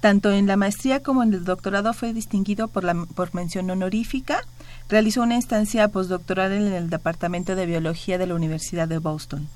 Tanto 0.00 0.30
en 0.30 0.46
la 0.46 0.56
maestría 0.56 1.02
como 1.02 1.24
en 1.24 1.34
el 1.34 1.44
doctorado 1.44 1.92
fue 1.92 2.12
distinguido 2.12 2.68
por, 2.68 2.84
la, 2.84 2.94
por 3.16 3.34
mención 3.34 3.68
honorífica. 3.68 4.44
Realizó 4.88 5.22
una 5.22 5.34
instancia 5.34 5.88
postdoctoral 5.88 6.52
en 6.52 6.72
el 6.72 6.88
Departamento 6.88 7.56
de 7.56 7.66
Biología 7.66 8.16
de 8.16 8.28
la 8.28 8.36
Universidad 8.36 8.86
de 8.86 8.98
Boston. 8.98 9.48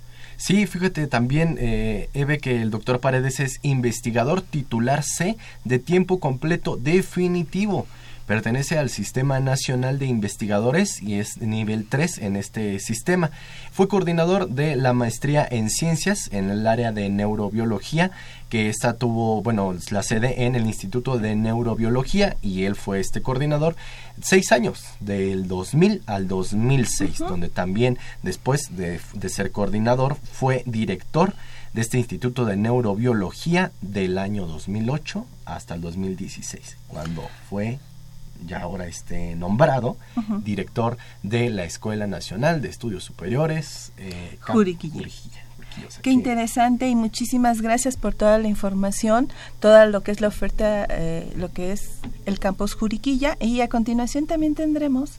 Sí, 0.44 0.66
fíjate 0.66 1.06
también, 1.06 1.56
eh, 1.60 2.10
Eve, 2.14 2.38
que 2.38 2.62
el 2.62 2.72
doctor 2.72 2.98
Paredes 2.98 3.38
es 3.38 3.60
investigador 3.62 4.42
titular 4.42 5.04
C 5.04 5.36
de 5.62 5.78
tiempo 5.78 6.18
completo 6.18 6.76
definitivo. 6.76 7.86
Pertenece 8.26 8.78
al 8.78 8.88
Sistema 8.88 9.40
Nacional 9.40 9.98
de 9.98 10.06
Investigadores 10.06 11.02
y 11.02 11.14
es 11.14 11.38
nivel 11.38 11.86
3 11.88 12.18
en 12.18 12.36
este 12.36 12.78
sistema. 12.78 13.30
Fue 13.72 13.88
coordinador 13.88 14.48
de 14.48 14.76
la 14.76 14.92
maestría 14.92 15.46
en 15.50 15.70
ciencias 15.70 16.28
en 16.32 16.48
el 16.48 16.66
área 16.66 16.92
de 16.92 17.08
neurobiología, 17.08 18.12
que 18.48 18.68
esta 18.68 18.94
tuvo, 18.94 19.42
bueno, 19.42 19.74
la 19.90 20.02
sede 20.02 20.44
en 20.44 20.54
el 20.54 20.66
Instituto 20.66 21.18
de 21.18 21.34
Neurobiología 21.34 22.36
y 22.42 22.64
él 22.64 22.76
fue 22.76 23.00
este 23.00 23.22
coordinador 23.22 23.74
seis 24.22 24.52
años, 24.52 24.84
del 25.00 25.48
2000 25.48 26.02
al 26.06 26.28
2006, 26.28 27.18
donde 27.18 27.48
también 27.48 27.98
después 28.22 28.76
de, 28.76 29.00
de 29.14 29.28
ser 29.30 29.50
coordinador 29.50 30.16
fue 30.32 30.62
director 30.66 31.34
de 31.72 31.80
este 31.80 31.98
Instituto 31.98 32.44
de 32.44 32.56
Neurobiología 32.56 33.72
del 33.80 34.18
año 34.18 34.46
2008 34.46 35.26
hasta 35.44 35.74
el 35.74 35.80
2016, 35.80 36.76
cuando 36.88 37.26
fue 37.48 37.78
ya 38.46 38.60
ahora 38.60 38.86
esté 38.86 39.34
nombrado 39.34 39.96
director 40.44 40.96
de 41.22 41.50
la 41.50 41.64
Escuela 41.64 42.06
Nacional 42.06 42.60
de 42.62 42.68
Estudios 42.68 43.04
Superiores 43.04 43.92
eh, 43.98 44.38
Juriquilla. 44.40 45.08
Qué 46.02 46.10
interesante 46.10 46.88
y 46.88 46.94
muchísimas 46.94 47.62
gracias 47.62 47.96
por 47.96 48.14
toda 48.14 48.38
la 48.38 48.48
información, 48.48 49.30
toda 49.58 49.86
lo 49.86 50.02
que 50.02 50.10
es 50.10 50.20
la 50.20 50.28
oferta, 50.28 50.86
eh, 50.90 51.32
lo 51.36 51.50
que 51.50 51.72
es 51.72 52.00
el 52.26 52.38
campus 52.38 52.74
Juriquilla 52.74 53.36
y 53.40 53.60
a 53.60 53.68
continuación 53.68 54.26
también 54.26 54.54
tendremos 54.54 55.18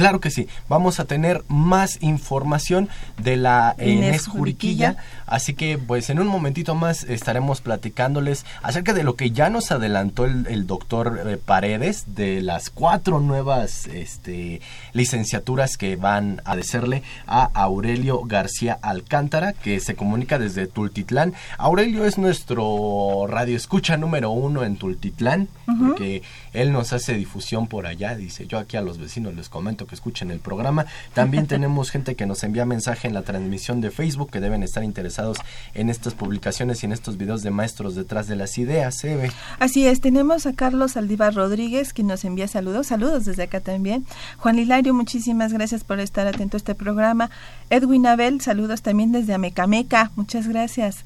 Claro 0.00 0.18
que 0.18 0.30
sí, 0.30 0.48
vamos 0.66 0.98
a 0.98 1.04
tener 1.04 1.44
más 1.48 2.02
información 2.02 2.88
de 3.22 3.36
la 3.36 3.76
Inés 3.78 4.28
Juriquilla, 4.28 4.96
así 5.26 5.52
que 5.52 5.76
pues 5.76 6.08
en 6.08 6.18
un 6.18 6.26
momentito 6.26 6.74
más 6.74 7.04
estaremos 7.04 7.60
platicándoles 7.60 8.46
acerca 8.62 8.94
de 8.94 9.04
lo 9.04 9.14
que 9.14 9.32
ya 9.32 9.50
nos 9.50 9.70
adelantó 9.70 10.24
el, 10.24 10.66
doctor 10.66 11.20
eh, 11.26 11.36
Paredes, 11.36 12.14
de 12.14 12.40
las 12.40 12.70
cuatro 12.70 13.20
nuevas 13.20 13.88
este, 13.88 14.62
licenciaturas 14.94 15.76
que 15.76 15.96
van 15.96 16.40
a 16.46 16.56
decirle 16.56 17.02
a 17.26 17.50
Aurelio 17.52 18.22
García 18.24 18.78
Alcántara, 18.80 19.52
que 19.52 19.80
se 19.80 19.96
comunica 19.96 20.38
desde 20.38 20.66
Tultitlán. 20.66 21.34
Aurelio 21.58 22.06
es 22.06 22.16
nuestro 22.16 23.26
radio 23.28 23.54
escucha 23.54 23.98
número 23.98 24.30
uno 24.30 24.64
en 24.64 24.76
Tultitlán, 24.76 25.48
porque 25.66 26.22
él 26.52 26.72
nos 26.72 26.92
hace 26.92 27.14
difusión 27.14 27.66
por 27.66 27.86
allá, 27.86 28.16
dice 28.16 28.46
yo 28.46 28.58
aquí 28.58 28.76
a 28.76 28.82
los 28.82 28.98
vecinos 28.98 29.34
les 29.34 29.48
comento 29.48 29.86
que 29.86 29.94
escuchen 29.94 30.30
el 30.30 30.40
programa. 30.40 30.86
También 31.14 31.46
tenemos 31.48 31.90
gente 31.90 32.14
que 32.14 32.26
nos 32.26 32.42
envía 32.42 32.64
mensaje 32.66 33.08
en 33.08 33.14
la 33.14 33.22
transmisión 33.22 33.80
de 33.80 33.90
Facebook 33.90 34.30
que 34.30 34.40
deben 34.40 34.62
estar 34.62 34.82
interesados 34.84 35.38
en 35.74 35.90
estas 35.90 36.14
publicaciones 36.14 36.82
y 36.82 36.86
en 36.86 36.92
estos 36.92 37.16
videos 37.16 37.42
de 37.42 37.50
maestros 37.50 37.94
detrás 37.94 38.26
de 38.26 38.36
las 38.36 38.58
ideas, 38.58 39.02
Eve. 39.04 39.30
Así 39.58 39.86
es, 39.86 40.00
tenemos 40.00 40.46
a 40.46 40.52
Carlos 40.52 40.96
Aldívar 40.96 41.34
Rodríguez 41.34 41.92
que 41.92 42.02
nos 42.02 42.24
envía 42.24 42.48
saludos, 42.48 42.88
saludos 42.88 43.24
desde 43.24 43.44
acá 43.44 43.60
también. 43.60 44.06
Juan 44.38 44.58
Hilario, 44.58 44.94
muchísimas 44.94 45.52
gracias 45.52 45.84
por 45.84 46.00
estar 46.00 46.26
atento 46.26 46.56
a 46.56 46.58
este 46.58 46.74
programa. 46.74 47.30
Edwin 47.70 48.06
Abel, 48.06 48.40
saludos 48.40 48.82
también 48.82 49.12
desde 49.12 49.34
Amecameca, 49.34 50.10
muchas 50.16 50.48
gracias. 50.48 51.04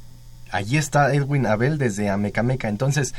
Allí 0.51 0.77
está 0.77 1.13
Edwin 1.13 1.47
Abel 1.47 1.79
desde 1.79 2.09
Amecameca. 2.09 2.69
Entonces, 2.69 3.13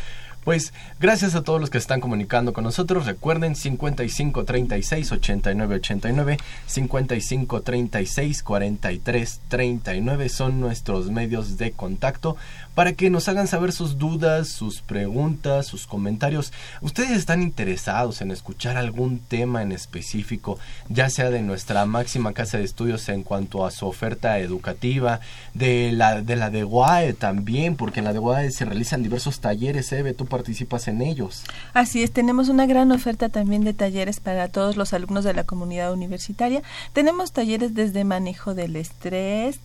pues 0.45 0.71
gracias 0.99 1.35
a 1.35 1.43
todos 1.43 1.59
los 1.59 1.69
que 1.69 1.79
están 1.79 1.99
comunicando 1.99 2.53
con 2.53 2.63
nosotros. 2.63 3.05
Recuerden 3.07 3.55
55 3.55 4.45
36 4.45 5.11
89 5.11 5.75
89, 5.75 6.37
55 6.67 7.61
36 7.61 8.43
43 8.43 9.41
39 9.49 10.29
son 10.29 10.61
nuestros 10.61 11.09
medios 11.09 11.57
de 11.57 11.71
contacto 11.71 12.37
para 12.75 12.93
que 12.93 13.09
nos 13.09 13.27
hagan 13.29 13.47
saber 13.47 13.71
sus 13.71 13.97
dudas, 13.97 14.49
sus 14.49 14.81
preguntas, 14.81 15.65
sus 15.65 15.87
comentarios. 15.87 16.53
Ustedes 16.81 17.11
están 17.11 17.41
interesados 17.41 18.21
en 18.21 18.31
escuchar 18.31 18.77
algún 18.77 19.19
tema 19.19 19.63
en 19.63 19.71
específico, 19.71 20.59
ya 20.89 21.09
sea 21.09 21.29
de 21.31 21.41
nuestra 21.41 21.85
máxima 21.85 22.33
casa 22.33 22.57
de 22.57 22.65
estudios 22.65 23.07
en 23.09 23.23
cuanto 23.23 23.65
a 23.65 23.71
su 23.71 23.87
oferta 23.87 24.39
educativa, 24.39 25.21
de 25.53 25.91
la 25.93 26.21
de 26.21 26.35
la 26.35 26.49
de 26.49 26.63
UAE 26.65 27.13
también, 27.13 27.75
porque 27.75 27.99
en 27.99 28.05
la 28.05 28.13
de 28.13 28.19
UAE 28.19 28.51
se 28.51 28.65
realizan 28.65 29.01
diversos 29.01 29.39
talleres, 29.39 29.91
¿eh? 29.93 30.13
tú 30.13 30.25
participas 30.25 30.87
en 30.87 31.01
ellos. 31.01 31.43
Así 31.73 32.03
es, 32.03 32.11
tenemos 32.11 32.49
una 32.49 32.65
gran 32.65 32.91
oferta 32.91 33.29
también 33.29 33.63
de 33.63 33.73
talleres 33.73 34.19
para 34.19 34.49
todos 34.49 34.75
los 34.75 34.93
alumnos 34.93 35.23
de 35.23 35.33
la 35.33 35.45
comunidad 35.45 35.93
universitaria. 35.93 36.61
Tenemos 36.93 37.31
talleres 37.31 37.73
desde 37.73 38.03
manejo 38.03 38.53
del 38.53 38.75
estrés, 38.75 39.59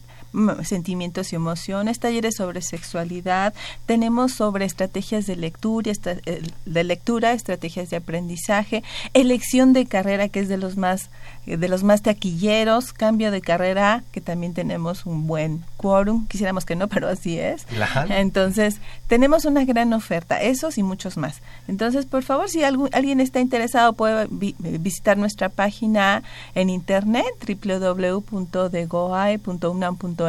sentimientos 0.62 1.32
y 1.32 1.36
emociones, 1.36 1.98
talleres 1.98 2.36
sobre 2.36 2.62
sexualidad, 2.62 3.52
tenemos 3.86 4.32
sobre 4.32 4.64
estrategias 4.64 5.26
de 5.26 5.36
lectura, 5.36 5.92
eh, 6.26 6.42
de 6.64 6.84
lectura, 6.84 7.32
estrategias 7.32 7.90
de 7.90 7.96
aprendizaje, 7.96 8.82
elección 9.12 9.72
de 9.72 9.86
carrera 9.86 10.28
que 10.28 10.40
es 10.40 10.48
de 10.48 10.56
los 10.56 10.76
más 10.76 11.10
eh, 11.46 11.56
de 11.56 11.68
los 11.68 11.82
más 11.82 12.02
taquilleros, 12.02 12.92
cambio 12.92 13.30
de 13.30 13.40
carrera 13.40 14.04
que 14.12 14.20
también 14.20 14.54
tenemos 14.54 15.06
un 15.06 15.26
buen 15.26 15.64
quórum, 15.76 16.26
quisiéramos 16.28 16.64
que 16.64 16.76
no, 16.76 16.88
pero 16.88 17.08
así 17.08 17.38
es. 17.38 17.66
Entonces, 18.08 18.80
tenemos 19.08 19.44
una 19.44 19.64
gran 19.64 19.92
oferta, 19.92 20.40
esos 20.40 20.78
y 20.78 20.82
muchos 20.82 21.16
más. 21.16 21.40
Entonces, 21.66 22.06
por 22.06 22.22
favor, 22.22 22.48
si 22.48 22.62
alguien 22.62 23.20
está 23.20 23.40
interesado 23.40 23.94
puede 23.94 24.28
visitar 24.30 25.18
nuestra 25.18 25.48
página 25.48 26.22
en 26.54 26.70
internet 26.70 27.26
www.degoae.unam.mx 27.44 30.19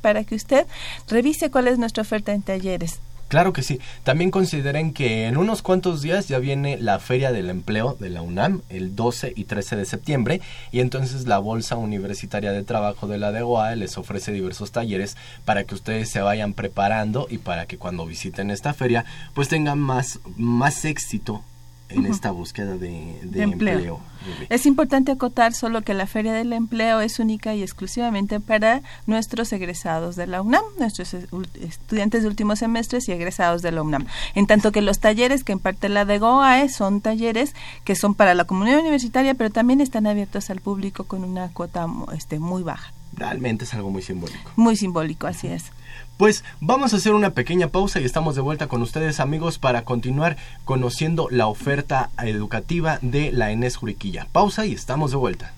para 0.00 0.24
que 0.24 0.34
usted 0.34 0.66
revise 1.08 1.50
cuál 1.50 1.68
es 1.68 1.78
nuestra 1.78 2.02
oferta 2.02 2.32
en 2.32 2.42
talleres. 2.42 3.00
Claro 3.30 3.52
que 3.52 3.62
sí. 3.62 3.78
También 4.02 4.32
consideren 4.32 4.92
que 4.92 5.26
en 5.26 5.36
unos 5.36 5.62
cuantos 5.62 6.02
días 6.02 6.26
ya 6.26 6.40
viene 6.40 6.78
la 6.78 6.98
Feria 6.98 7.30
del 7.30 7.48
Empleo 7.48 7.96
de 8.00 8.10
la 8.10 8.22
UNAM, 8.22 8.62
el 8.70 8.96
12 8.96 9.34
y 9.36 9.44
13 9.44 9.76
de 9.76 9.84
septiembre, 9.84 10.40
y 10.72 10.80
entonces 10.80 11.28
la 11.28 11.38
Bolsa 11.38 11.76
Universitaria 11.76 12.50
de 12.50 12.64
Trabajo 12.64 13.06
de 13.06 13.18
la 13.18 13.30
DEGOA 13.30 13.76
les 13.76 13.96
ofrece 13.98 14.32
diversos 14.32 14.72
talleres 14.72 15.16
para 15.44 15.62
que 15.62 15.76
ustedes 15.76 16.08
se 16.08 16.20
vayan 16.20 16.54
preparando 16.54 17.28
y 17.30 17.38
para 17.38 17.66
que 17.66 17.78
cuando 17.78 18.04
visiten 18.04 18.50
esta 18.50 18.74
feria 18.74 19.04
pues 19.32 19.48
tengan 19.48 19.78
más, 19.78 20.18
más 20.36 20.84
éxito 20.84 21.44
en 21.90 22.06
esta 22.06 22.30
búsqueda 22.30 22.76
de, 22.76 23.20
empleo. 23.34 24.00
Es 24.48 24.66
importante 24.66 25.12
acotar 25.12 25.54
solo 25.54 25.82
que 25.82 25.94
la 25.94 26.06
Feria 26.06 26.32
del 26.32 26.52
Empleo 26.52 27.00
es 27.00 27.18
única 27.18 27.54
y 27.54 27.62
exclusivamente 27.62 28.38
para 28.38 28.82
nuestros 29.06 29.52
egresados 29.52 30.14
de 30.16 30.26
la 30.26 30.42
UNAM, 30.42 30.62
nuestros 30.78 31.14
estudiantes 31.14 32.22
de 32.22 32.28
últimos 32.28 32.58
semestres 32.58 33.08
y 33.08 33.12
egresados 33.12 33.62
de 33.62 33.72
la 33.72 33.82
UNAM. 33.82 34.06
En 34.34 34.46
tanto 34.46 34.72
que 34.72 34.82
los 34.82 35.00
talleres 35.00 35.42
que 35.42 35.52
imparte 35.52 35.88
la 35.88 36.04
de 36.04 36.18
GOAE 36.18 36.68
son 36.68 37.00
talleres 37.00 37.54
que 37.84 37.96
son 37.96 38.14
para 38.14 38.34
la 38.34 38.44
comunidad 38.44 38.80
universitaria, 38.80 39.34
pero 39.34 39.50
también 39.50 39.80
están 39.80 40.06
abiertos 40.06 40.50
al 40.50 40.60
público 40.60 41.04
con 41.04 41.24
una 41.24 41.48
cuota 41.48 41.86
este, 42.14 42.38
muy 42.38 42.62
baja. 42.62 42.92
Realmente 43.12 43.64
es 43.64 43.74
algo 43.74 43.90
muy 43.90 44.02
simbólico. 44.02 44.52
Muy 44.56 44.76
simbólico, 44.76 45.26
así 45.26 45.48
es. 45.48 45.72
Pues 46.20 46.44
vamos 46.60 46.92
a 46.92 46.96
hacer 46.98 47.14
una 47.14 47.30
pequeña 47.30 47.68
pausa 47.68 47.98
y 47.98 48.04
estamos 48.04 48.34
de 48.34 48.42
vuelta 48.42 48.66
con 48.66 48.82
ustedes 48.82 49.20
amigos 49.20 49.58
para 49.58 49.86
continuar 49.86 50.36
conociendo 50.66 51.28
la 51.30 51.46
oferta 51.46 52.10
educativa 52.22 52.98
de 53.00 53.32
la 53.32 53.52
Enes 53.52 53.76
Juriquilla. 53.76 54.26
Pausa 54.30 54.66
y 54.66 54.74
estamos 54.74 55.12
de 55.12 55.16
vuelta. 55.16 55.54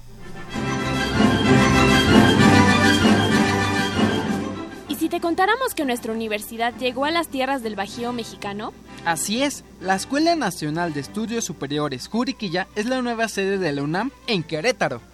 ¿Y 4.88 4.94
si 4.94 5.08
te 5.08 5.20
contáramos 5.20 5.74
que 5.74 5.84
nuestra 5.84 6.12
universidad 6.12 6.72
llegó 6.78 7.06
a 7.06 7.10
las 7.10 7.26
tierras 7.26 7.64
del 7.64 7.74
Bajío 7.74 8.12
mexicano? 8.12 8.72
Así 9.04 9.42
es, 9.42 9.64
la 9.80 9.96
Escuela 9.96 10.36
Nacional 10.36 10.94
de 10.94 11.00
Estudios 11.00 11.44
Superiores 11.44 12.06
Juriquilla 12.06 12.68
es 12.76 12.86
la 12.86 13.02
nueva 13.02 13.26
sede 13.26 13.58
de 13.58 13.72
la 13.72 13.82
UNAM 13.82 14.12
en 14.28 14.44
Querétaro. 14.44 15.11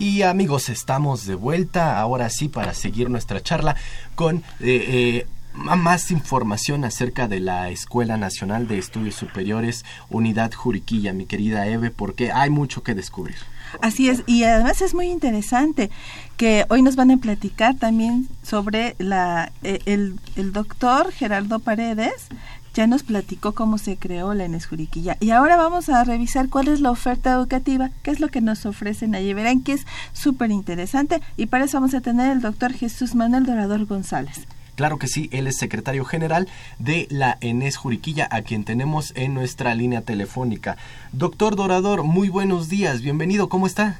Y 0.00 0.22
amigos, 0.22 0.68
estamos 0.68 1.26
de 1.26 1.34
vuelta 1.34 1.98
ahora 1.98 2.30
sí 2.30 2.48
para 2.48 2.72
seguir 2.74 3.10
nuestra 3.10 3.42
charla 3.42 3.74
con 4.14 4.44
eh, 4.60 4.60
eh, 4.60 5.26
más 5.58 6.10
información 6.10 6.84
acerca 6.84 7.28
de 7.28 7.40
la 7.40 7.68
Escuela 7.70 8.16
Nacional 8.16 8.68
de 8.68 8.78
Estudios 8.78 9.16
Superiores, 9.16 9.84
Unidad 10.08 10.52
Juriquilla, 10.52 11.12
mi 11.12 11.26
querida 11.26 11.66
Eve, 11.66 11.90
porque 11.90 12.32
hay 12.32 12.50
mucho 12.50 12.82
que 12.82 12.94
descubrir. 12.94 13.36
Así 13.82 14.08
es, 14.08 14.22
y 14.26 14.44
además 14.44 14.80
es 14.80 14.94
muy 14.94 15.08
interesante 15.08 15.90
que 16.38 16.64
hoy 16.70 16.80
nos 16.80 16.96
van 16.96 17.10
a 17.10 17.18
platicar 17.18 17.76
también 17.76 18.28
sobre 18.42 18.94
la, 18.98 19.52
eh, 19.62 19.80
el, 19.84 20.18
el 20.36 20.52
doctor 20.52 21.12
Gerardo 21.12 21.58
Paredes, 21.58 22.28
ya 22.74 22.86
nos 22.86 23.02
platicó 23.02 23.54
cómo 23.54 23.76
se 23.76 23.96
creó 23.96 24.32
la 24.34 24.44
Enes 24.44 24.66
Juriquilla. 24.66 25.16
Y 25.20 25.30
ahora 25.30 25.56
vamos 25.56 25.88
a 25.88 26.04
revisar 26.04 26.48
cuál 26.48 26.68
es 26.68 26.80
la 26.80 26.92
oferta 26.92 27.32
educativa, 27.32 27.90
qué 28.02 28.12
es 28.12 28.20
lo 28.20 28.28
que 28.28 28.40
nos 28.40 28.66
ofrecen 28.66 29.16
allí. 29.16 29.34
Verán 29.34 29.62
que 29.62 29.72
es 29.72 29.86
súper 30.12 30.52
interesante 30.52 31.20
y 31.36 31.46
para 31.46 31.64
eso 31.64 31.78
vamos 31.78 31.94
a 31.94 32.00
tener 32.00 32.30
el 32.30 32.40
doctor 32.40 32.72
Jesús 32.72 33.16
Manuel 33.16 33.46
Dorador 33.46 33.84
González. 33.86 34.46
Claro 34.78 34.96
que 34.96 35.08
sí, 35.08 35.28
él 35.32 35.48
es 35.48 35.58
secretario 35.58 36.04
general 36.04 36.46
de 36.78 37.08
la 37.10 37.36
ENES 37.40 37.76
Juriquilla, 37.76 38.28
a 38.30 38.42
quien 38.42 38.62
tenemos 38.62 39.12
en 39.16 39.34
nuestra 39.34 39.74
línea 39.74 40.02
telefónica. 40.02 40.76
Doctor 41.10 41.56
Dorador, 41.56 42.04
muy 42.04 42.28
buenos 42.28 42.68
días, 42.68 43.02
bienvenido, 43.02 43.48
¿cómo 43.48 43.66
está? 43.66 43.98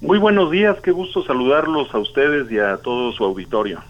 Muy 0.00 0.20
buenos 0.20 0.52
días, 0.52 0.76
qué 0.84 0.92
gusto 0.92 1.24
saludarlos 1.24 1.92
a 1.92 1.98
ustedes 1.98 2.48
y 2.48 2.60
a 2.60 2.76
todo 2.76 3.10
su 3.10 3.24
auditorio. 3.24 3.82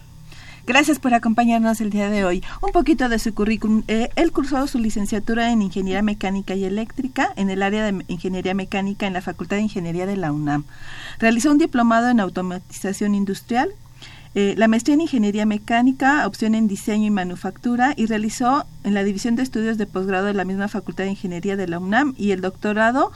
Gracias 0.66 0.98
por 0.98 1.12
acompañarnos 1.12 1.83
el 1.83 1.90
día 1.90 2.09
de 2.09 2.24
hoy. 2.24 2.42
Un 2.62 2.72
poquito 2.72 3.11
de 3.11 3.18
su 3.18 3.35
currículum. 3.35 3.83
Eh, 3.87 4.09
él 4.16 4.33
cursó 4.33 4.66
su 4.66 4.79
licenciatura 4.79 5.53
en 5.53 5.61
Ingeniería 5.61 6.00
Mecánica 6.00 6.55
y 6.55 6.64
Eléctrica 6.64 7.35
en 7.37 7.50
el 7.50 7.62
área 7.62 7.85
de 7.85 8.03
Ingeniería 8.09 8.55
Mecánica 8.55 9.07
en 9.07 9.12
la 9.12 9.20
Facultad 9.20 9.57
de 9.57 9.64
Ingeniería 9.64 10.07
de 10.07 10.16
la 10.16 10.33
UNAM. 10.33 10.64
Realizó 11.18 11.50
un 11.50 11.59
diplomado 11.59 12.09
en 12.09 12.18
Automatización 12.18 13.14
Industrial 13.14 13.70
eh, 14.35 14.55
la 14.57 14.69
maestría 14.69 14.95
en 14.95 15.01
Ingeniería 15.01 15.45
Mecánica, 15.45 16.27
opción 16.27 16.55
en 16.55 16.69
Diseño 16.69 17.07
y 17.07 17.11
Manufactura 17.11 17.95
y 17.97 18.07
realizó 18.07 18.64
en 18.85 18.95
la 18.95 19.03
División 19.03 19.35
de 19.35 19.43
Estudios 19.43 19.77
de 19.77 19.87
Posgrado 19.87 20.27
de 20.27 20.35
la 20.35 20.45
misma 20.45 20.69
Facultad 20.69 21.05
de 21.05 21.11
Ingeniería 21.11 21.57
de 21.57 21.66
la 21.66 21.81
UNAM 21.81 22.14
y 22.16 22.31
el 22.31 22.40
doctorado 22.40 23.11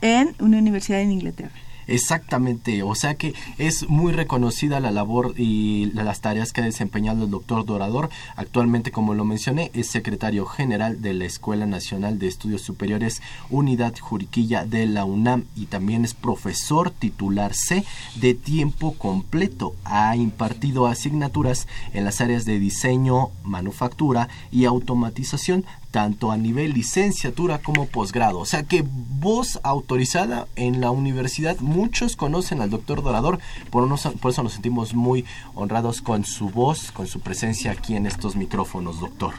en 0.00 0.34
una 0.40 0.58
universidad 0.58 1.00
en 1.00 1.12
Inglaterra. 1.12 1.54
Exactamente, 1.88 2.82
o 2.82 2.94
sea 2.96 3.14
que 3.14 3.34
es 3.58 3.88
muy 3.88 4.12
reconocida 4.12 4.80
la 4.80 4.90
labor 4.90 5.34
y 5.36 5.92
las 5.94 6.20
tareas 6.20 6.52
que 6.52 6.60
ha 6.60 6.64
desempeñado 6.64 7.24
el 7.24 7.30
doctor 7.30 7.64
Dorador. 7.64 8.10
Actualmente, 8.34 8.90
como 8.90 9.14
lo 9.14 9.24
mencioné, 9.24 9.70
es 9.72 9.88
secretario 9.88 10.46
general 10.46 11.00
de 11.00 11.14
la 11.14 11.26
Escuela 11.26 11.64
Nacional 11.64 12.18
de 12.18 12.26
Estudios 12.26 12.62
Superiores 12.62 13.22
Unidad 13.50 13.94
Juriquilla 13.98 14.64
de 14.64 14.86
la 14.86 15.04
UNAM 15.04 15.44
y 15.54 15.66
también 15.66 16.04
es 16.04 16.14
profesor 16.14 16.90
titular 16.90 17.54
C 17.54 17.84
de 18.16 18.34
tiempo 18.34 18.94
completo. 18.94 19.74
Ha 19.84 20.16
impartido 20.16 20.86
asignaturas 20.86 21.68
en 21.92 22.04
las 22.04 22.20
áreas 22.20 22.44
de 22.44 22.58
diseño, 22.58 23.30
manufactura 23.44 24.28
y 24.50 24.64
automatización, 24.64 25.64
tanto 25.90 26.30
a 26.30 26.36
nivel 26.36 26.72
licenciatura 26.72 27.58
como 27.58 27.86
posgrado. 27.86 28.38
O 28.38 28.44
sea 28.44 28.64
que 28.64 28.84
voz 28.84 29.60
autorizada 29.62 30.46
en 30.56 30.80
la 30.80 30.90
universidad, 30.90 31.58
muchos 31.60 32.16
conocen 32.16 32.60
al 32.60 32.70
doctor 32.70 33.02
Dorador, 33.02 33.38
por, 33.70 33.88
por 34.20 34.30
eso 34.30 34.42
nos 34.42 34.52
sentimos 34.52 34.94
muy 34.94 35.24
honrados 35.54 36.02
con 36.02 36.24
su 36.24 36.50
voz, 36.50 36.92
con 36.92 37.06
su 37.06 37.20
presencia 37.20 37.72
aquí 37.72 37.96
en 37.96 38.06
estos 38.06 38.36
micrófonos, 38.36 39.00
doctor. 39.00 39.34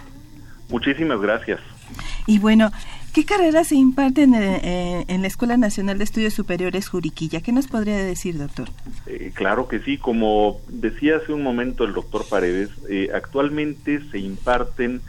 Muchísimas 0.69 1.21
gracias. 1.21 1.59
Y 2.25 2.39
bueno, 2.39 2.71
¿qué 3.13 3.23
carreras 3.23 3.69
se 3.69 3.75
imparten 3.75 4.35
en, 4.35 5.05
en, 5.07 5.21
la 5.21 5.27
Escuela 5.27 5.55
Nacional 5.55 5.97
de 5.97 6.03
Estudios 6.03 6.33
Superiores 6.33 6.89
Juriquilla? 6.89 7.39
¿Qué 7.41 7.53
nos 7.53 7.67
podría 7.67 7.97
decir, 7.97 8.37
doctor? 8.37 8.69
Eh, 9.05 9.31
claro 9.33 9.69
que 9.69 9.79
sí, 9.79 9.97
como 9.97 10.59
decía 10.67 11.17
hace 11.17 11.31
un 11.31 11.41
momento 11.41 11.85
el 11.85 11.93
doctor 11.93 12.25
Paredes, 12.27 12.69
eh, 12.89 13.09
actualmente 13.13 14.01
se 14.11 14.19
imparten 14.19 15.01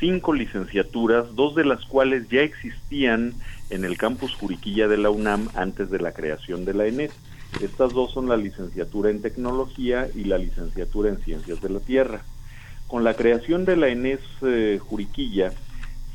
cinco 0.00 0.32
licenciaturas, 0.32 1.36
dos 1.36 1.54
de 1.54 1.64
las 1.64 1.84
cuales 1.84 2.28
ya 2.30 2.40
existían 2.40 3.34
en 3.68 3.84
el 3.84 3.96
campus 3.96 4.34
Juriquilla 4.34 4.88
de 4.88 4.96
la 4.96 5.10
UNAM 5.10 5.48
antes 5.54 5.90
de 5.90 6.00
la 6.00 6.12
creación 6.12 6.64
de 6.64 6.74
la 6.74 6.86
ENES. 6.86 7.12
Estas 7.62 7.92
dos 7.92 8.12
son 8.12 8.28
la 8.28 8.36
licenciatura 8.36 9.10
en 9.10 9.20
tecnología 9.20 10.08
y 10.14 10.24
la 10.24 10.38
licenciatura 10.38 11.10
en 11.10 11.18
ciencias 11.18 11.60
de 11.60 11.68
la 11.68 11.80
tierra. 11.80 12.22
Con 12.88 13.04
la 13.04 13.14
creación 13.14 13.64
de 13.66 13.76
la 13.76 13.88
ENES 13.88 14.20
eh, 14.42 14.78
Juriquilla, 14.80 15.52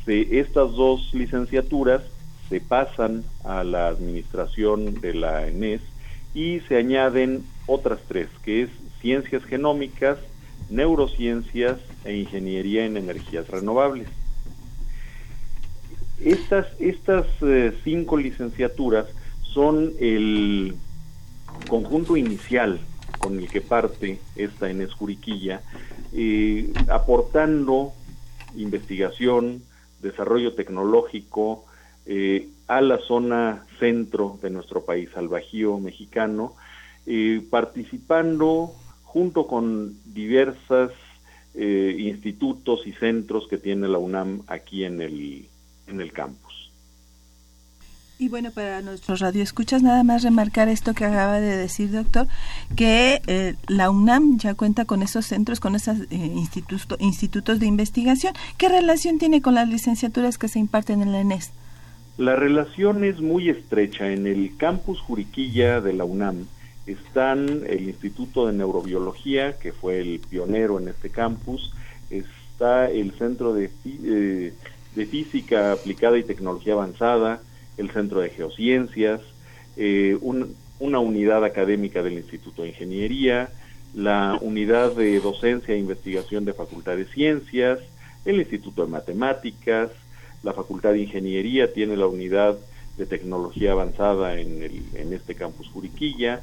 estas 0.08 0.71
dos 0.74 1.13
licenciaturas 1.13 2.02
se 2.50 2.60
pasan 2.60 3.24
a 3.43 3.63
la 3.63 3.88
administración 3.88 5.00
de 5.02 5.13
la 5.13 5.48
ENES 5.48 5.82
y 6.34 6.60
se 6.67 6.78
añaden 6.78 7.43
otras 7.65 8.00
tres, 8.08 8.30
que 8.43 8.63
es 8.63 8.69
ciencias 9.02 9.43
genómicas, 9.45 10.19
neurociencias 10.69 11.80
e 12.04 12.15
ingeniería 12.15 12.86
en 12.86 12.97
energías 12.97 13.47
renovables. 13.47 14.08
Estas, 16.19 16.67
estas 16.80 17.25
eh, 17.41 17.73
cinco 17.84 18.17
licenciaturas 18.17 19.08
son 19.41 19.93
el 19.99 20.75
conjunto 21.67 22.17
inicial 22.17 22.80
con 23.19 23.38
el 23.38 23.49
que 23.49 23.62
parte 23.62 24.19
esta 24.36 24.69
ENES 24.69 24.93
Juriquilla, 24.93 25.62
eh, 26.13 26.71
aportando 26.89 27.93
investigación, 28.56 29.62
desarrollo 30.01 30.54
tecnológico 30.54 31.65
eh, 32.06 32.49
a 32.67 32.82
la 32.82 32.97
zona 32.99 33.65
centro 33.80 34.39
de 34.41 34.49
nuestro 34.49 34.86
país, 34.86 35.10
al 35.15 35.28
Bajío 35.28 35.78
mexicano, 35.80 36.56
participando 37.51 38.73
junto 39.15 39.47
con 39.47 39.93
diversas 40.13 40.91
eh, 41.54 41.95
institutos 41.97 42.86
y 42.86 42.91
centros 42.91 43.47
que 43.47 43.58
tiene 43.58 43.88
la 43.88 43.97
UNAM 43.97 44.41
aquí 44.45 44.84
en 44.84 45.01
el, 45.01 45.47
en 45.88 46.01
el 46.01 46.12
campus. 46.12 46.69
Y 48.19 48.28
bueno, 48.28 48.51
para 48.51 48.82
nuestros 48.82 49.21
radioescuchas, 49.21 49.82
nada 49.84 50.04
más 50.04 50.21
remarcar 50.23 50.67
esto 50.67 50.93
que 50.93 51.06
acaba 51.06 51.39
de 51.39 51.56
decir, 51.56 51.91
doctor, 51.91 52.28
que 52.75 53.21
eh, 53.28 53.56
la 53.67 53.89
UNAM 53.89 54.38
ya 54.38 54.54
cuenta 54.54 54.84
con 54.84 55.01
esos 55.01 55.25
centros, 55.28 55.62
con 55.62 55.75
esos 55.75 56.01
eh, 56.12 56.15
institutos, 56.36 56.99
institutos 56.99 57.62
de 57.62 57.67
investigación. 57.67 58.34
¿Qué 58.58 58.67
relación 58.67 59.17
tiene 59.17 59.41
con 59.41 59.56
las 59.56 59.69
licenciaturas 59.69 60.38
que 60.38 60.49
se 60.49 60.60
imparten 60.60 61.01
en 61.01 61.13
la 61.13 61.21
ENES? 61.21 61.54
La 62.17 62.36
relación 62.36 63.06
es 63.06 63.21
muy 63.21 63.47
estrecha. 63.47 64.12
En 64.12 64.28
el 64.28 64.58
campus 64.58 64.99
Juriquilla 64.99 65.80
de 65.80 65.93
la 65.93 66.04
UNAM 66.04 66.47
están 66.86 67.63
el 67.67 67.88
Instituto 67.88 68.48
de 68.48 68.54
Neurobiología, 68.54 69.58
que 69.58 69.71
fue 69.71 70.00
el 70.00 70.19
pionero 70.19 70.80
en 70.80 70.88
este 70.88 71.10
campus, 71.10 71.74
está 72.10 72.89
el 72.89 73.12
Centro 73.13 73.54
de, 73.54 73.69
eh, 73.86 74.54
de 74.95 75.06
Física 75.06 75.71
Aplicada 75.71 76.17
y 76.17 76.24
Tecnología 76.24 76.74
Avanzada, 76.74 77.41
el 77.78 77.91
Centro 77.91 78.21
de 78.21 78.30
Geociencias, 78.30 79.21
eh, 79.78 80.17
una 80.21 81.00
unidad 81.00 81.43
académica 81.43 82.04
del 82.04 82.13
Instituto 82.13 82.62
de 82.62 82.69
Ingeniería, 82.69 83.50
la 83.93 84.38
unidad 84.41 84.93
de 84.93 85.19
docencia 85.19 85.74
e 85.74 85.80
investigación 85.80 86.45
de 86.45 86.54
Facultad 86.54 86.98
de 86.98 87.06
Ciencias, 87.06 87.80
el 88.26 88.39
Instituto 88.39 88.86
de 88.86 88.91
Matemáticas, 88.91 89.89
la 90.43 90.54
Facultad 90.54 90.91
de 90.91 91.00
Ingeniería 91.00 91.74
tiene 91.74 91.98
la 91.98 92.08
unidad 92.08 92.58
de 92.98 93.06
tecnología 93.06 93.71
avanzada 93.71 94.39
en, 94.39 94.62
el, 94.62 94.84
en 94.93 95.13
este 95.13 95.36
campus 95.36 95.67
Juriquilla, 95.69 96.41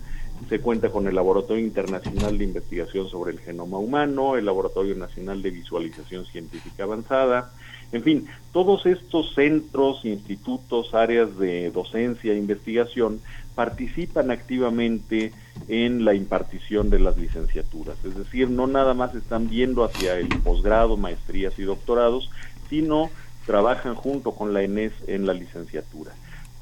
se 0.48 0.60
cuenta 0.60 0.90
con 0.90 1.06
el 1.06 1.14
Laboratorio 1.14 1.64
Internacional 1.64 2.38
de 2.38 2.44
Investigación 2.44 3.08
sobre 3.08 3.32
el 3.32 3.40
Genoma 3.40 3.78
Humano, 3.78 4.36
el 4.36 4.44
Laboratorio 4.44 4.94
Nacional 4.96 5.42
de 5.42 5.50
Visualización 5.50 6.26
Científica 6.26 6.84
Avanzada, 6.84 7.52
en 7.92 8.02
fin, 8.02 8.26
todos 8.52 8.86
estos 8.86 9.34
centros, 9.34 10.04
institutos, 10.06 10.94
áreas 10.94 11.36
de 11.36 11.70
docencia 11.70 12.32
e 12.32 12.38
investigación 12.38 13.20
participan 13.54 14.30
activamente 14.30 15.32
en 15.68 16.06
la 16.06 16.14
impartición 16.14 16.88
de 16.88 16.98
las 16.98 17.18
licenciaturas. 17.18 18.02
Es 18.02 18.16
decir, 18.16 18.48
no 18.48 18.66
nada 18.66 18.94
más 18.94 19.14
están 19.14 19.50
viendo 19.50 19.84
hacia 19.84 20.18
el 20.18 20.28
posgrado, 20.28 20.96
maestrías 20.96 21.58
y 21.58 21.64
doctorados, 21.64 22.30
sino 22.70 23.10
trabajan 23.44 23.94
junto 23.94 24.32
con 24.32 24.54
la 24.54 24.62
ENES 24.62 24.92
en 25.06 25.26
la 25.26 25.34
licenciatura. 25.34 26.12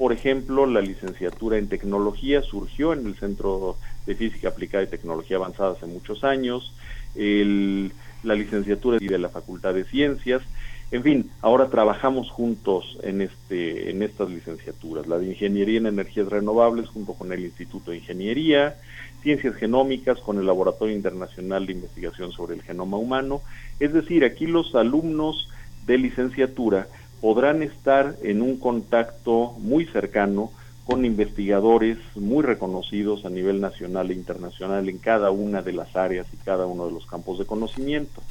Por 0.01 0.13
ejemplo, 0.13 0.65
la 0.65 0.81
licenciatura 0.81 1.59
en 1.59 1.69
tecnología 1.69 2.41
surgió 2.41 2.91
en 2.93 3.05
el 3.05 3.13
Centro 3.17 3.77
de 4.07 4.15
Física 4.15 4.47
Aplicada 4.47 4.83
y 4.83 4.87
Tecnología 4.87 5.37
Avanzada 5.37 5.73
hace 5.73 5.85
muchos 5.85 6.23
años, 6.23 6.73
la 7.13 8.33
licenciatura 8.33 8.97
de 8.97 9.19
la 9.19 9.29
Facultad 9.29 9.75
de 9.75 9.83
Ciencias, 9.83 10.41
en 10.89 11.03
fin, 11.03 11.29
ahora 11.41 11.69
trabajamos 11.69 12.31
juntos 12.31 12.97
en, 13.03 13.21
este, 13.21 13.91
en 13.91 14.01
estas 14.01 14.31
licenciaturas, 14.31 15.05
la 15.05 15.19
de 15.19 15.27
Ingeniería 15.27 15.77
en 15.77 15.85
Energías 15.85 16.29
Renovables 16.29 16.89
junto 16.89 17.13
con 17.13 17.31
el 17.31 17.41
Instituto 17.41 17.91
de 17.91 17.97
Ingeniería, 17.97 18.77
Ciencias 19.21 19.53
Genómicas 19.53 20.19
con 20.19 20.39
el 20.39 20.47
Laboratorio 20.47 20.95
Internacional 20.95 21.67
de 21.67 21.73
Investigación 21.73 22.31
sobre 22.31 22.55
el 22.55 22.63
Genoma 22.63 22.97
Humano, 22.97 23.43
es 23.79 23.93
decir, 23.93 24.25
aquí 24.25 24.47
los 24.47 24.73
alumnos 24.73 25.47
de 25.85 25.99
licenciatura 25.99 26.87
podrán 27.21 27.61
estar 27.61 28.15
en 28.23 28.41
un 28.41 28.57
contacto 28.57 29.53
muy 29.59 29.85
cercano 29.85 30.51
con 30.85 31.05
investigadores 31.05 31.97
muy 32.15 32.43
reconocidos 32.43 33.23
a 33.25 33.29
nivel 33.29 33.61
nacional 33.61 34.09
e 34.09 34.15
internacional 34.15 34.89
en 34.89 34.97
cada 34.97 35.31
una 35.31 35.61
de 35.61 35.73
las 35.73 35.95
áreas 35.95 36.27
y 36.33 36.37
cada 36.37 36.65
uno 36.65 36.87
de 36.87 36.91
los 36.91 37.05
campos 37.05 37.39
de 37.39 37.45
conocimiento. 37.45 38.21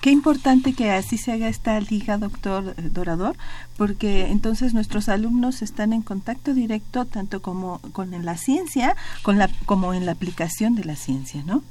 Qué 0.00 0.10
importante 0.10 0.72
que 0.72 0.90
así 0.90 1.18
se 1.18 1.32
haga 1.32 1.48
esta 1.48 1.78
liga, 1.78 2.16
doctor 2.16 2.74
Dorador, 2.92 3.36
porque 3.76 4.26
entonces 4.28 4.72
nuestros 4.72 5.10
alumnos 5.10 5.60
están 5.60 5.92
en 5.92 6.00
contacto 6.00 6.54
directo 6.54 7.04
tanto 7.04 7.42
como 7.42 7.80
con 7.92 8.10
la 8.24 8.36
ciencia 8.36 8.96
con 9.22 9.36
la, 9.36 9.50
como 9.66 9.92
en 9.92 10.06
la 10.06 10.12
aplicación 10.12 10.74
de 10.74 10.84
la 10.84 10.96
ciencia, 10.96 11.42
¿no? 11.44 11.62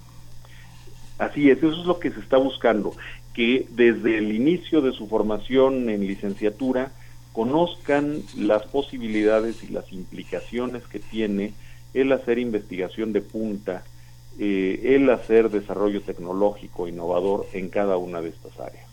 Así 1.17 1.49
es, 1.49 1.57
eso 1.57 1.71
es 1.71 1.85
lo 1.85 1.99
que 1.99 2.11
se 2.11 2.19
está 2.19 2.37
buscando 2.37 2.93
que 3.33 3.67
desde 3.69 4.17
el 4.17 4.33
inicio 4.33 4.81
de 4.81 4.91
su 4.91 5.07
formación 5.07 5.89
en 5.89 6.07
licenciatura 6.07 6.91
conozcan 7.31 8.21
las 8.37 8.63
posibilidades 8.63 9.63
y 9.63 9.71
las 9.71 9.91
implicaciones 9.93 10.83
que 10.87 10.99
tiene 10.99 11.53
el 11.93 12.11
hacer 12.11 12.39
investigación 12.39 13.13
de 13.13 13.21
punta, 13.21 13.83
eh, 14.39 14.95
el 14.95 15.09
hacer 15.09 15.49
desarrollo 15.49 16.01
tecnológico 16.01 16.87
innovador 16.87 17.47
en 17.53 17.69
cada 17.69 17.97
una 17.97 18.21
de 18.21 18.29
estas 18.29 18.59
áreas. 18.59 18.87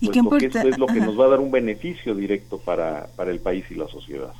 ¿Y 0.00 0.08
porque 0.22 0.46
esto 0.46 0.66
es 0.66 0.78
lo 0.78 0.86
que 0.86 1.00
nos 1.00 1.18
va 1.18 1.26
a 1.26 1.28
dar 1.28 1.40
un 1.40 1.50
beneficio 1.50 2.14
directo 2.14 2.58
para, 2.58 3.08
para 3.16 3.30
el 3.30 3.40
país 3.40 3.64
y 3.70 3.74
la 3.74 3.86
sociedad. 3.86 4.32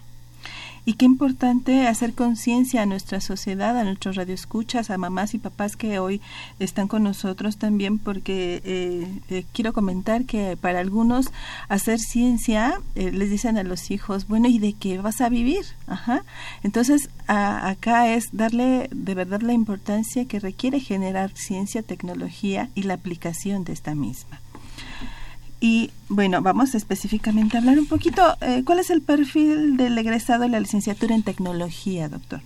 Y 0.84 0.94
qué 0.94 1.04
importante 1.04 1.86
hacer 1.86 2.14
conciencia 2.14 2.82
a 2.82 2.86
nuestra 2.86 3.20
sociedad, 3.20 3.78
a 3.78 3.84
nuestros 3.84 4.16
radioescuchas, 4.16 4.90
a 4.90 4.98
mamás 4.98 5.34
y 5.34 5.38
papás 5.38 5.76
que 5.76 5.98
hoy 5.98 6.20
están 6.58 6.88
con 6.88 7.02
nosotros 7.02 7.58
también, 7.58 7.98
porque 7.98 8.62
eh, 8.64 9.20
eh, 9.28 9.44
quiero 9.52 9.72
comentar 9.72 10.24
que 10.24 10.56
para 10.56 10.80
algunos 10.80 11.30
hacer 11.68 11.98
ciencia 11.98 12.80
eh, 12.94 13.12
les 13.12 13.30
dicen 13.30 13.58
a 13.58 13.62
los 13.62 13.90
hijos, 13.90 14.26
bueno, 14.26 14.48
¿y 14.48 14.58
de 14.58 14.72
qué 14.72 14.98
vas 14.98 15.20
a 15.20 15.28
vivir? 15.28 15.64
Ajá. 15.86 16.24
Entonces, 16.62 17.10
acá 17.26 18.12
es 18.12 18.30
darle 18.32 18.88
de 18.92 19.14
verdad 19.14 19.40
la 19.42 19.52
importancia 19.52 20.24
que 20.24 20.40
requiere 20.40 20.80
generar 20.80 21.30
ciencia, 21.34 21.82
tecnología 21.82 22.70
y 22.74 22.84
la 22.84 22.94
aplicación 22.94 23.64
de 23.64 23.72
esta 23.72 23.94
misma. 23.94 24.40
Y 25.60 25.90
bueno, 26.08 26.40
vamos 26.40 26.74
específicamente 26.74 27.56
a 27.56 27.60
hablar 27.60 27.78
un 27.78 27.86
poquito. 27.86 28.22
Eh, 28.40 28.62
¿Cuál 28.64 28.78
es 28.78 28.88
el 28.88 29.02
perfil 29.02 29.76
del 29.76 29.96
egresado 29.98 30.42
de 30.42 30.48
la 30.48 30.58
licenciatura 30.58 31.14
en 31.14 31.22
tecnología, 31.22 32.08
doctor? 32.08 32.40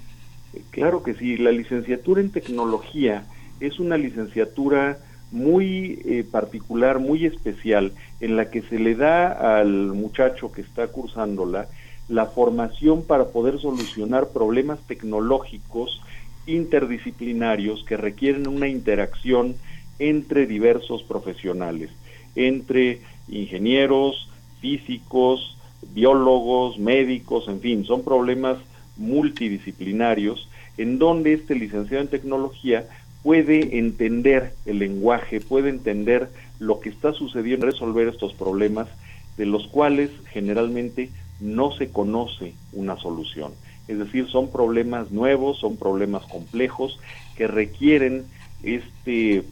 Claro 0.71 1.05
que 1.05 1.15
sí, 1.15 1.37
la 1.37 1.53
licenciatura 1.53 2.21
en 2.21 2.31
tecnología 2.31 3.25
es 3.61 3.79
una 3.79 3.97
licenciatura 3.97 4.99
muy 5.31 6.01
eh, 6.05 6.25
particular, 6.29 6.99
muy 6.99 7.25
especial, 7.25 7.93
en 8.21 8.37
la 8.37 8.51
que 8.51 8.63
se 8.63 8.81
le 8.81 8.97
da 8.97 9.61
al 9.61 9.93
muchacho 9.93 10.51
que 10.51 10.63
está 10.63 10.89
cursándola 10.89 11.69
la 12.09 12.27
formación 12.27 13.05
para 13.05 13.29
poder 13.29 13.61
solucionar 13.61 14.29
problemas 14.29 14.81
tecnológicos 14.87 16.01
interdisciplinarios 16.47 17.85
que 17.85 17.97
requieren 17.97 18.49
una 18.49 18.69
interacción 18.69 19.55
entre 19.99 20.47
diversos 20.47 21.03
profesionales 21.05 21.91
entre 22.35 23.01
ingenieros, 23.29 24.29
físicos, 24.61 25.57
biólogos, 25.93 26.79
médicos, 26.79 27.49
en 27.49 27.61
fin, 27.61 27.85
son 27.85 28.03
problemas 28.03 28.59
multidisciplinarios 28.97 30.49
en 30.77 30.99
donde 30.99 31.33
este 31.33 31.55
licenciado 31.55 32.03
en 32.03 32.09
tecnología 32.09 32.87
puede 33.23 33.79
entender 33.79 34.55
el 34.67 34.79
lenguaje, 34.79 35.41
puede 35.41 35.71
entender 35.71 36.31
lo 36.59 36.81
que 36.81 36.91
está 36.91 37.13
sucediendo, 37.13 37.67
resolver 37.67 38.09
estos 38.09 38.35
problemas 38.35 38.89
de 39.37 39.47
los 39.47 39.67
cuales 39.69 40.11
generalmente 40.31 41.11
no 41.41 41.73
se 41.73 41.89
conoce 41.89 42.55
una 42.73 42.97
solución. 42.97 43.53
Es 43.89 43.99
decir, 43.99 44.29
son 44.29 44.51
problemas 44.51 45.11
nuevos, 45.11 45.59
son 45.59 45.77
problemas 45.77 46.25
complejos 46.25 46.99
que 47.37 47.47
requieren 47.47 48.25
este 48.63 49.45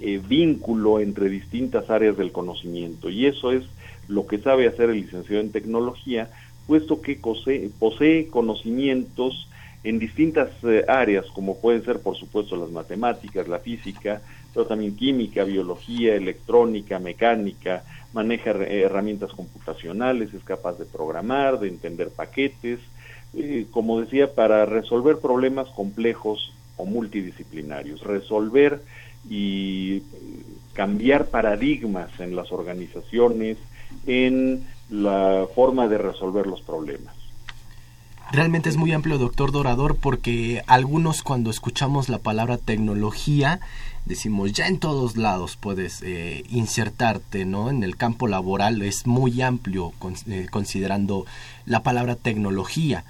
eh, 0.00 0.20
vínculo 0.26 1.00
entre 1.00 1.28
distintas 1.28 1.88
áreas 1.90 2.16
del 2.16 2.32
conocimiento. 2.32 3.10
Y 3.10 3.26
eso 3.26 3.52
es 3.52 3.64
lo 4.08 4.26
que 4.26 4.38
sabe 4.38 4.66
hacer 4.66 4.90
el 4.90 5.00
licenciado 5.00 5.40
en 5.40 5.52
tecnología, 5.52 6.30
puesto 6.66 7.00
que 7.00 7.16
posee, 7.78 8.28
conocimientos 8.28 9.48
en 9.82 9.98
distintas 9.98 10.50
eh, 10.62 10.84
áreas, 10.88 11.26
como 11.34 11.58
pueden 11.60 11.84
ser, 11.84 12.00
por 12.00 12.16
supuesto, 12.16 12.56
las 12.56 12.70
matemáticas, 12.70 13.48
la 13.48 13.58
física, 13.58 14.22
pero 14.52 14.66
también 14.66 14.96
química, 14.96 15.44
biología, 15.44 16.14
electrónica, 16.14 16.98
mecánica, 16.98 17.84
maneja 18.12 18.50
herramientas 18.50 19.32
computacionales, 19.32 20.32
es 20.32 20.44
capaz 20.44 20.78
de 20.78 20.86
programar, 20.86 21.58
de 21.58 21.68
entender 21.68 22.08
paquetes, 22.10 22.80
eh, 23.36 23.66
como 23.70 24.00
decía, 24.00 24.32
para 24.32 24.64
resolver 24.64 25.18
problemas 25.18 25.68
complejos 25.70 26.52
o 26.76 26.84
multidisciplinarios, 26.86 28.00
resolver 28.02 28.80
y 29.28 30.02
cambiar 30.72 31.26
paradigmas 31.26 32.08
en 32.20 32.36
las 32.36 32.52
organizaciones, 32.52 33.58
en 34.06 34.64
la 34.90 35.46
forma 35.54 35.88
de 35.88 35.98
resolver 35.98 36.46
los 36.46 36.60
problemas. 36.62 37.14
Realmente 38.32 38.68
es 38.68 38.76
muy 38.76 38.92
amplio, 38.92 39.18
doctor 39.18 39.52
Dorador, 39.52 39.96
porque 39.96 40.62
algunos 40.66 41.22
cuando 41.22 41.50
escuchamos 41.50 42.08
la 42.08 42.18
palabra 42.18 42.58
tecnología, 42.58 43.60
decimos 44.06 44.52
ya 44.52 44.66
en 44.66 44.78
todos 44.78 45.16
lados 45.16 45.56
puedes 45.56 46.02
eh, 46.02 46.42
insertarte, 46.50 47.44
¿no? 47.44 47.70
En 47.70 47.84
el 47.84 47.96
campo 47.96 48.26
laboral 48.26 48.82
es 48.82 49.06
muy 49.06 49.40
amplio 49.40 49.92
eh, 50.26 50.46
considerando 50.50 51.26
la 51.66 51.82
palabra 51.82 52.16
tecnología. 52.16 53.04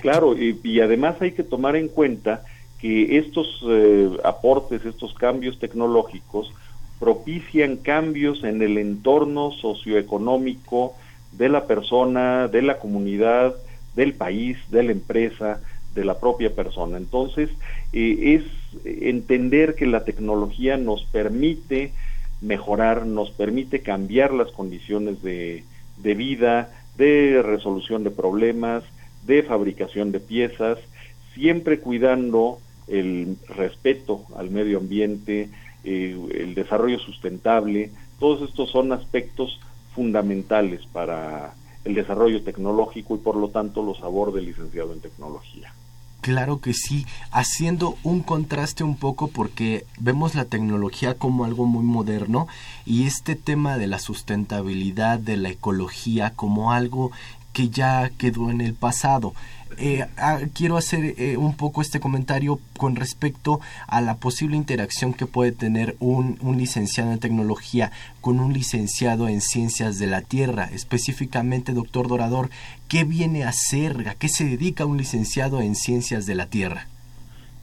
Claro, 0.00 0.36
y, 0.36 0.80
además 0.80 1.16
hay 1.20 1.32
que 1.32 1.42
tomar 1.42 1.76
en 1.76 1.88
cuenta 1.88 2.44
que 2.82 3.16
estos 3.16 3.64
eh, 3.68 4.10
aportes, 4.24 4.84
estos 4.84 5.14
cambios 5.14 5.60
tecnológicos 5.60 6.52
propician 6.98 7.76
cambios 7.76 8.42
en 8.42 8.60
el 8.60 8.76
entorno 8.76 9.52
socioeconómico 9.52 10.94
de 11.30 11.48
la 11.48 11.68
persona, 11.68 12.48
de 12.48 12.60
la 12.60 12.80
comunidad, 12.80 13.54
del 13.94 14.14
país, 14.14 14.58
de 14.72 14.82
la 14.82 14.90
empresa, 14.90 15.60
de 15.94 16.04
la 16.04 16.18
propia 16.18 16.56
persona. 16.56 16.96
Entonces, 16.96 17.50
eh, 17.92 18.40
es 18.40 18.84
entender 18.84 19.76
que 19.76 19.86
la 19.86 20.04
tecnología 20.04 20.76
nos 20.76 21.04
permite 21.04 21.92
mejorar, 22.40 23.06
nos 23.06 23.30
permite 23.30 23.82
cambiar 23.82 24.32
las 24.32 24.50
condiciones 24.50 25.22
de, 25.22 25.62
de 25.98 26.14
vida, 26.14 26.72
de 26.96 27.42
resolución 27.42 28.02
de 28.02 28.10
problemas, 28.10 28.82
de 29.24 29.44
fabricación 29.44 30.10
de 30.10 30.18
piezas, 30.18 30.78
siempre 31.34 31.78
cuidando 31.78 32.58
el 32.88 33.36
respeto 33.48 34.24
al 34.36 34.50
medio 34.50 34.78
ambiente, 34.78 35.50
eh, 35.84 36.18
el 36.34 36.54
desarrollo 36.54 36.98
sustentable, 36.98 37.90
todos 38.18 38.48
estos 38.48 38.70
son 38.70 38.92
aspectos 38.92 39.58
fundamentales 39.94 40.86
para 40.92 41.54
el 41.84 41.94
desarrollo 41.94 42.42
tecnológico 42.42 43.16
y 43.16 43.18
por 43.18 43.36
lo 43.36 43.48
tanto 43.48 43.82
los 43.82 44.00
aborda 44.02 44.40
licenciado 44.40 44.92
en 44.92 45.00
tecnología. 45.00 45.72
Claro 46.20 46.60
que 46.60 46.72
sí, 46.72 47.04
haciendo 47.32 47.96
un 48.04 48.22
contraste 48.22 48.84
un 48.84 48.96
poco 48.96 49.26
porque 49.26 49.84
vemos 49.98 50.36
la 50.36 50.44
tecnología 50.44 51.14
como 51.14 51.44
algo 51.44 51.66
muy 51.66 51.82
moderno 51.82 52.46
y 52.86 53.06
este 53.06 53.34
tema 53.34 53.76
de 53.76 53.88
la 53.88 53.98
sustentabilidad, 53.98 55.18
de 55.18 55.36
la 55.36 55.48
ecología 55.48 56.30
como 56.30 56.70
algo 56.72 57.10
que 57.52 57.70
ya 57.70 58.08
quedó 58.18 58.50
en 58.52 58.60
el 58.60 58.74
pasado. 58.74 59.34
Eh, 59.78 60.04
ah, 60.16 60.40
quiero 60.54 60.76
hacer 60.76 61.14
eh, 61.18 61.36
un 61.36 61.56
poco 61.56 61.82
este 61.82 62.00
comentario 62.00 62.60
con 62.76 62.96
respecto 62.96 63.60
a 63.86 64.00
la 64.00 64.16
posible 64.16 64.56
interacción 64.56 65.14
que 65.14 65.26
puede 65.26 65.52
tener 65.52 65.96
un, 65.98 66.38
un, 66.40 66.58
licenciado 66.58 67.12
en 67.12 67.18
tecnología 67.18 67.90
con 68.20 68.40
un 68.40 68.52
licenciado 68.52 69.28
en 69.28 69.40
ciencias 69.40 69.98
de 69.98 70.06
la 70.06 70.22
tierra. 70.22 70.68
Específicamente, 70.72 71.72
doctor 71.72 72.08
Dorador, 72.08 72.50
¿qué 72.88 73.04
viene 73.04 73.44
a 73.44 73.50
hacer? 73.50 74.08
¿A 74.08 74.14
qué 74.14 74.28
se 74.28 74.44
dedica 74.44 74.86
un 74.86 74.98
licenciado 74.98 75.60
en 75.60 75.74
ciencias 75.74 76.26
de 76.26 76.34
la 76.34 76.46
tierra? 76.46 76.86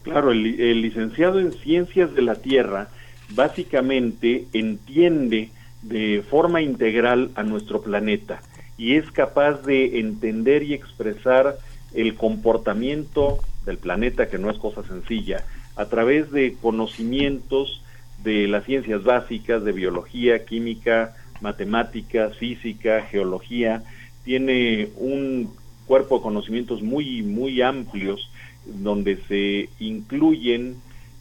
Claro, 0.03 0.32
el, 0.32 0.60
el 0.60 0.82
licenciado 0.82 1.39
en 1.39 1.53
ciencias 1.53 2.14
de 2.14 2.22
la 2.22 2.36
tierra 2.36 2.89
básicamente 3.36 4.47
entiende 4.53 5.49
de 5.82 6.24
forma 6.30 6.62
integral 6.62 7.32
a 7.36 7.43
nuestro 7.43 7.82
planeta 7.82 8.41
y 8.78 8.95
es 8.95 9.12
capaz 9.12 9.62
de 9.64 9.99
entender 9.99 10.64
y 10.64 10.74
expresar 10.74 11.57
el 11.94 12.16
comportamiento 12.16 13.40
del 13.66 13.78
planeta, 13.78 14.30
que 14.30 14.38
no 14.38 14.50
es 14.50 14.58
cosa 14.58 14.84
sencilla, 14.84 15.44
a 15.76 15.86
través 15.86 16.32
de 16.32 16.56
conocimientos 16.62 17.82
de 18.24 18.48
las 18.48 18.66
ciencias 18.66 19.04
básicas, 19.04 19.64
de 19.64 19.72
biología, 19.72 20.46
química, 20.46 21.16
matemáticas, 21.42 22.38
física, 22.38 23.04
geología, 23.04 23.84
tiene 24.24 24.90
un 24.98 25.54
cuerpo 25.86 26.18
de 26.18 26.24
conocimientos 26.24 26.82
muy, 26.82 27.22
muy 27.22 27.62
amplios, 27.62 28.30
donde 28.66 29.18
se 29.28 29.70
incluyen 29.80 30.76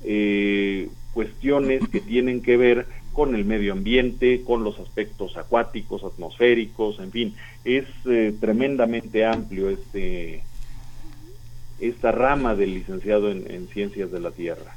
eh, 0.04 0.88
cuestiones 1.14 1.86
que 1.88 2.00
tienen 2.00 2.42
que 2.42 2.56
ver 2.56 2.86
con 3.12 3.34
el 3.34 3.44
medio 3.44 3.72
ambiente, 3.72 4.42
con 4.42 4.62
los 4.62 4.78
aspectos 4.78 5.36
acuáticos, 5.36 6.04
atmosféricos, 6.04 7.00
en 7.00 7.10
fin, 7.10 7.34
es 7.64 7.84
eh, 8.06 8.34
tremendamente 8.38 9.24
amplio 9.24 9.70
este 9.70 10.42
esta 11.80 12.12
rama 12.12 12.54
del 12.54 12.74
licenciado 12.74 13.30
en, 13.30 13.68
ciencias 13.68 14.10
de 14.10 14.20
la 14.20 14.30
tierra. 14.30 14.76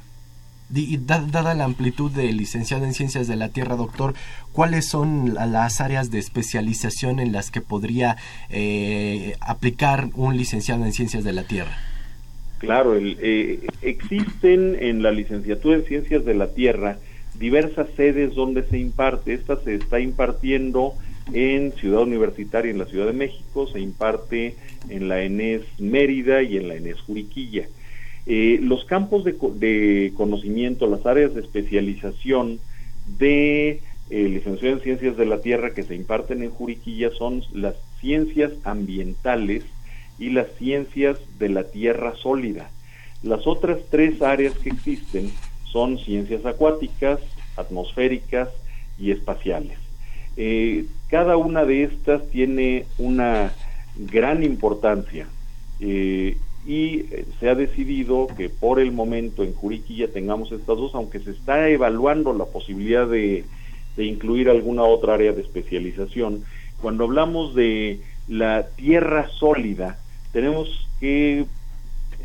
Y 0.74 0.96
dada 0.96 1.54
la 1.54 1.64
amplitud 1.64 2.10
del 2.10 2.38
licenciado 2.38 2.86
en 2.86 2.94
ciencias 2.94 3.28
de 3.28 3.36
la 3.36 3.50
tierra, 3.50 3.76
doctor, 3.76 4.14
¿cuáles 4.52 4.86
son 4.86 5.34
las 5.34 5.82
áreas 5.82 6.10
de 6.10 6.18
especialización 6.18 7.20
en 7.20 7.32
las 7.32 7.50
que 7.50 7.60
podría 7.60 8.16
eh, 8.48 9.36
aplicar 9.40 10.08
un 10.14 10.36
licenciado 10.36 10.84
en 10.86 10.92
ciencias 10.94 11.24
de 11.24 11.32
la 11.32 11.44
tierra? 11.44 11.76
Claro, 12.58 12.96
eh, 12.96 13.66
existen 13.82 14.76
en 14.80 15.02
la 15.02 15.10
licenciatura 15.10 15.76
en 15.76 15.84
ciencias 15.84 16.24
de 16.24 16.34
la 16.34 16.46
tierra 16.54 16.96
diversas 17.38 17.88
sedes 17.96 18.34
donde 18.34 18.64
se 18.64 18.78
imparte. 18.78 19.34
Esta 19.34 19.56
se 19.60 19.74
está 19.74 20.00
impartiendo 20.00 20.94
en 21.32 21.72
Ciudad 21.72 22.02
Universitaria, 22.02 22.70
en 22.70 22.78
la 22.78 22.86
Ciudad 22.86 23.06
de 23.06 23.12
México, 23.12 23.66
se 23.66 23.80
imparte 23.80 24.56
en 24.88 25.08
la 25.08 25.22
ENES 25.22 25.62
Mérida 25.78 26.42
y 26.42 26.56
en 26.56 26.68
la 26.68 26.74
ENES 26.74 27.00
Juriquilla. 27.02 27.66
Eh, 28.26 28.58
los 28.62 28.84
campos 28.84 29.24
de, 29.24 30.12
conocimiento, 30.16 30.88
las 30.88 31.06
áreas 31.06 31.34
de 31.34 31.40
especialización 31.40 32.60
de 33.18 33.80
eh, 34.10 34.28
licenciado 34.28 34.76
en 34.76 34.82
Ciencias 34.82 35.16
de 35.16 35.26
la 35.26 35.40
Tierra 35.40 35.74
que 35.74 35.82
se 35.82 35.94
imparten 35.94 36.42
en 36.42 36.50
Juriquilla 36.50 37.10
son 37.10 37.42
las 37.52 37.74
ciencias 38.00 38.52
ambientales 38.64 39.64
y 40.18 40.30
las 40.30 40.46
ciencias 40.58 41.18
de 41.38 41.48
la 41.48 41.64
tierra 41.64 42.14
sólida. 42.14 42.70
Las 43.22 43.46
otras 43.46 43.78
tres 43.90 44.22
áreas 44.22 44.56
que 44.58 44.70
existen 44.70 45.30
son 45.64 45.98
ciencias 45.98 46.44
acuáticas, 46.44 47.20
atmosféricas 47.56 48.50
y 48.98 49.10
espaciales. 49.10 49.81
Eh, 50.36 50.86
cada 51.08 51.36
una 51.36 51.64
de 51.64 51.84
estas 51.84 52.28
tiene 52.30 52.86
una 52.98 53.52
gran 53.96 54.42
importancia 54.42 55.26
eh, 55.80 56.36
y 56.66 57.00
eh, 57.00 57.26
se 57.38 57.50
ha 57.50 57.54
decidido 57.54 58.28
que 58.28 58.48
por 58.48 58.80
el 58.80 58.92
momento 58.92 59.42
en 59.42 59.52
Juriquilla 59.52 60.08
tengamos 60.08 60.52
estas 60.52 60.76
dos, 60.76 60.94
aunque 60.94 61.20
se 61.20 61.32
está 61.32 61.68
evaluando 61.68 62.32
la 62.32 62.46
posibilidad 62.46 63.06
de, 63.06 63.44
de 63.96 64.04
incluir 64.04 64.48
alguna 64.48 64.84
otra 64.84 65.14
área 65.14 65.32
de 65.32 65.42
especialización. 65.42 66.44
Cuando 66.80 67.04
hablamos 67.04 67.54
de 67.54 68.00
la 68.28 68.68
tierra 68.68 69.28
sólida, 69.28 69.98
tenemos 70.32 70.88
que 71.00 71.44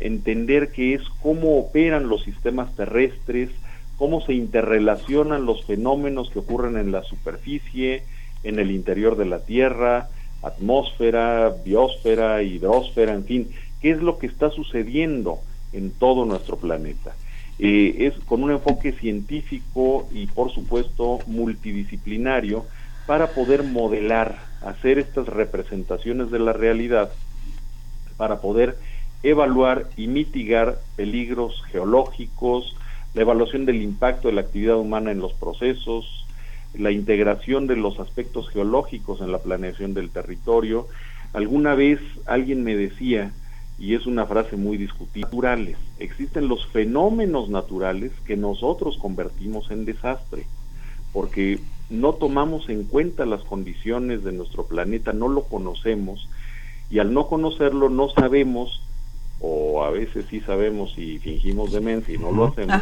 entender 0.00 0.70
que 0.70 0.94
es 0.94 1.02
cómo 1.20 1.58
operan 1.58 2.08
los 2.08 2.22
sistemas 2.22 2.74
terrestres, 2.76 3.50
cómo 3.98 4.20
se 4.20 4.32
interrelacionan 4.32 5.44
los 5.44 5.64
fenómenos 5.64 6.30
que 6.30 6.38
ocurren 6.38 6.76
en 6.76 6.92
la 6.92 7.02
superficie, 7.02 8.04
en 8.44 8.58
el 8.58 8.70
interior 8.70 9.16
de 9.16 9.26
la 9.26 9.40
Tierra, 9.40 10.08
atmósfera, 10.42 11.52
biosfera, 11.64 12.42
hidrosfera, 12.42 13.12
en 13.12 13.24
fin, 13.24 13.50
qué 13.82 13.90
es 13.90 14.00
lo 14.00 14.18
que 14.18 14.28
está 14.28 14.50
sucediendo 14.50 15.40
en 15.72 15.90
todo 15.90 16.24
nuestro 16.24 16.56
planeta. 16.56 17.14
Eh, 17.58 18.06
es 18.06 18.14
con 18.24 18.44
un 18.44 18.52
enfoque 18.52 18.92
científico 18.92 20.08
y 20.12 20.26
por 20.26 20.52
supuesto 20.52 21.18
multidisciplinario 21.26 22.66
para 23.06 23.28
poder 23.28 23.64
modelar, 23.64 24.38
hacer 24.62 25.00
estas 25.00 25.26
representaciones 25.26 26.30
de 26.30 26.38
la 26.38 26.52
realidad, 26.52 27.10
para 28.16 28.40
poder 28.40 28.76
evaluar 29.24 29.88
y 29.96 30.06
mitigar 30.06 30.78
peligros 30.94 31.62
geológicos, 31.72 32.76
la 33.14 33.22
evaluación 33.22 33.66
del 33.66 33.82
impacto 33.82 34.28
de 34.28 34.34
la 34.34 34.42
actividad 34.42 34.76
humana 34.76 35.10
en 35.10 35.20
los 35.20 35.32
procesos, 35.32 36.26
la 36.74 36.90
integración 36.90 37.66
de 37.66 37.76
los 37.76 37.98
aspectos 37.98 38.48
geológicos 38.50 39.20
en 39.20 39.32
la 39.32 39.38
planeación 39.38 39.94
del 39.94 40.10
territorio. 40.10 40.86
Alguna 41.32 41.74
vez 41.74 42.00
alguien 42.26 42.62
me 42.62 42.76
decía, 42.76 43.32
y 43.78 43.94
es 43.94 44.06
una 44.06 44.26
frase 44.26 44.56
muy 44.56 44.76
discutida, 44.76 45.08
naturales. 45.26 45.76
Existen 45.98 46.48
los 46.48 46.66
fenómenos 46.66 47.48
naturales 47.48 48.12
que 48.24 48.36
nosotros 48.36 48.98
convertimos 48.98 49.70
en 49.70 49.84
desastre, 49.84 50.46
porque 51.12 51.60
no 51.90 52.14
tomamos 52.14 52.68
en 52.68 52.84
cuenta 52.84 53.26
las 53.26 53.42
condiciones 53.42 54.24
de 54.24 54.32
nuestro 54.32 54.66
planeta, 54.66 55.12
no 55.12 55.28
lo 55.28 55.42
conocemos, 55.42 56.28
y 56.90 56.98
al 56.98 57.12
no 57.12 57.26
conocerlo 57.26 57.88
no 57.88 58.08
sabemos 58.10 58.82
o 59.40 59.84
a 59.84 59.90
veces 59.90 60.26
sí 60.28 60.40
sabemos 60.40 60.98
y 60.98 61.18
fingimos 61.18 61.72
demencia 61.72 62.14
y 62.14 62.18
no 62.18 62.32
lo 62.32 62.46
hacemos, 62.46 62.80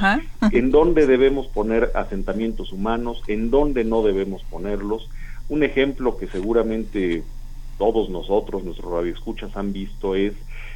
en 0.53 0.71
dónde 0.71 1.07
debemos 1.07 1.47
poner 1.49 1.91
asentamientos 1.95 2.73
humanos, 2.73 3.23
en 3.27 3.51
dónde 3.51 3.85
no 3.85 4.03
debemos 4.03 4.43
ponerlos. 4.45 5.11
Un 5.49 5.63
ejemplo 5.63 6.17
que 6.17 6.27
seguramente 6.29 7.23
todos 7.79 8.09
nosotros, 8.09 8.65
nuestros 8.65 8.91
radioescuchas, 8.91 9.57
han 9.57 9.73
visto 9.73 10.15
es, 10.15 10.33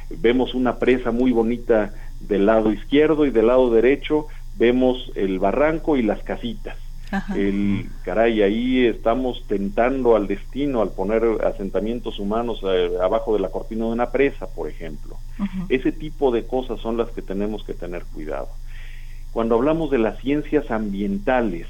vemos 0.09 0.53
una 0.53 0.77
presa 0.77 1.11
muy 1.11 1.31
bonita 1.31 1.93
del 2.19 2.45
lado 2.45 2.71
izquierdo 2.71 3.25
y 3.25 3.31
del 3.31 3.47
lado 3.47 3.71
derecho 3.71 4.27
vemos 4.57 5.11
el 5.15 5.39
barranco 5.39 5.97
y 5.97 6.03
las 6.03 6.21
casitas 6.21 6.77
el 7.35 7.89
caray, 8.03 8.41
ahí 8.41 8.85
estamos 8.85 9.43
tentando 9.47 10.15
al 10.15 10.27
destino 10.27 10.81
al 10.81 10.91
poner 10.91 11.23
asentamientos 11.45 12.19
humanos 12.19 12.61
eh, 12.63 12.91
abajo 13.01 13.33
de 13.33 13.41
la 13.41 13.49
cortina 13.49 13.85
de 13.85 13.91
una 13.91 14.11
presa, 14.11 14.47
por 14.47 14.69
ejemplo. 14.69 15.17
Ese 15.69 15.91
tipo 15.91 16.31
de 16.31 16.45
cosas 16.45 16.79
son 16.79 16.97
las 16.97 17.09
que 17.09 17.21
tenemos 17.21 17.63
que 17.63 17.73
tener 17.73 18.03
cuidado. 18.05 18.49
Cuando 19.33 19.55
hablamos 19.55 19.89
de 19.89 19.97
las 19.97 20.19
ciencias 20.19 20.69
ambientales, 20.69 21.67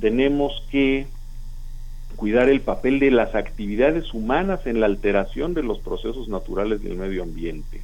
tenemos 0.00 0.62
que 0.70 1.06
cuidar 2.16 2.48
el 2.48 2.60
papel 2.60 2.98
de 2.98 3.10
las 3.10 3.34
actividades 3.34 4.12
humanas 4.12 4.66
en 4.66 4.80
la 4.80 4.86
alteración 4.86 5.54
de 5.54 5.62
los 5.62 5.78
procesos 5.78 6.28
naturales 6.28 6.82
del 6.82 6.96
medio 6.96 7.22
ambiente. 7.22 7.82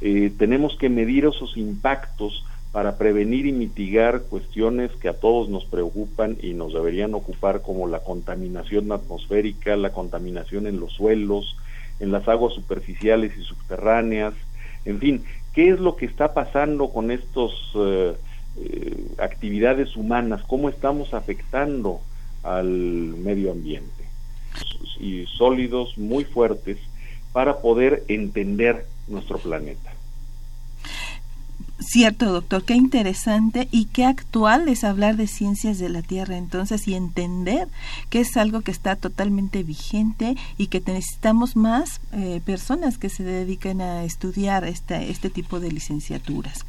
Eh, 0.00 0.32
tenemos 0.38 0.76
que 0.76 0.88
medir 0.88 1.24
esos 1.24 1.56
impactos 1.56 2.44
para 2.76 2.98
prevenir 2.98 3.46
y 3.46 3.52
mitigar 3.52 4.24
cuestiones 4.24 4.90
que 5.00 5.08
a 5.08 5.14
todos 5.14 5.48
nos 5.48 5.64
preocupan 5.64 6.36
y 6.42 6.52
nos 6.52 6.74
deberían 6.74 7.14
ocupar 7.14 7.62
como 7.62 7.86
la 7.88 8.00
contaminación 8.00 8.92
atmosférica, 8.92 9.76
la 9.76 9.94
contaminación 9.94 10.66
en 10.66 10.78
los 10.78 10.92
suelos, 10.92 11.56
en 12.00 12.12
las 12.12 12.28
aguas 12.28 12.52
superficiales 12.52 13.32
y 13.38 13.44
subterráneas, 13.44 14.34
en 14.84 14.98
fin, 14.98 15.24
¿qué 15.54 15.70
es 15.70 15.80
lo 15.80 15.96
que 15.96 16.04
está 16.04 16.34
pasando 16.34 16.90
con 16.90 17.10
estas 17.10 17.50
eh, 17.76 18.14
eh, 18.58 19.06
actividades 19.16 19.96
humanas? 19.96 20.42
¿Cómo 20.42 20.68
estamos 20.68 21.14
afectando 21.14 22.02
al 22.42 22.68
medio 22.68 23.52
ambiente? 23.52 24.04
Y 25.00 25.24
sólidos, 25.38 25.96
muy 25.96 26.24
fuertes, 26.24 26.76
para 27.32 27.56
poder 27.62 28.04
entender 28.08 28.84
nuestro 29.08 29.38
planeta. 29.38 29.95
Cierto, 31.78 32.32
doctor, 32.32 32.64
qué 32.64 32.74
interesante 32.74 33.68
y 33.70 33.84
qué 33.84 34.06
actual 34.06 34.66
es 34.68 34.82
hablar 34.82 35.16
de 35.16 35.26
ciencias 35.26 35.78
de 35.78 35.90
la 35.90 36.00
Tierra 36.00 36.38
entonces 36.38 36.88
y 36.88 36.94
entender 36.94 37.68
que 38.08 38.20
es 38.20 38.34
algo 38.38 38.62
que 38.62 38.70
está 38.70 38.96
totalmente 38.96 39.62
vigente 39.62 40.36
y 40.56 40.68
que 40.68 40.80
necesitamos 40.80 41.54
más 41.54 42.00
eh, 42.12 42.40
personas 42.46 42.96
que 42.96 43.10
se 43.10 43.24
dediquen 43.24 43.82
a 43.82 44.04
estudiar 44.04 44.64
este, 44.64 45.10
este 45.10 45.28
tipo 45.28 45.60
de 45.60 45.70
licenciaturas. 45.70 46.64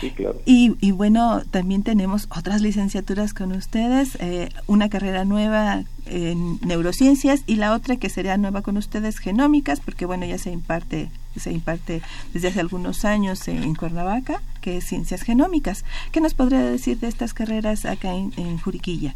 Sí, 0.00 0.10
claro. 0.10 0.40
y, 0.44 0.76
y, 0.80 0.92
bueno, 0.92 1.42
también 1.50 1.82
tenemos 1.82 2.28
otras 2.30 2.60
licenciaturas 2.60 3.34
con 3.34 3.52
ustedes, 3.52 4.16
eh, 4.20 4.50
una 4.66 4.88
carrera 4.88 5.24
nueva 5.24 5.84
en 6.06 6.60
neurociencias 6.60 7.42
y 7.46 7.56
la 7.56 7.72
otra 7.72 7.96
que 7.96 8.08
sería 8.08 8.36
nueva 8.36 8.62
con 8.62 8.76
ustedes, 8.76 9.18
genómicas, 9.18 9.80
porque 9.80 10.06
bueno, 10.06 10.26
ya 10.26 10.38
se 10.38 10.52
imparte 10.52 11.10
se 11.40 11.52
imparte 11.52 12.02
desde 12.32 12.48
hace 12.48 12.60
algunos 12.60 13.04
años 13.04 13.46
en 13.48 13.74
Cuernavaca, 13.74 14.42
que 14.60 14.78
es 14.78 14.84
Ciencias 14.84 15.22
Genómicas. 15.22 15.84
¿Qué 16.12 16.20
nos 16.20 16.34
podría 16.34 16.62
decir 16.62 16.98
de 16.98 17.08
estas 17.08 17.34
carreras 17.34 17.84
acá 17.84 18.14
en, 18.14 18.58
Juriquilla? 18.58 19.14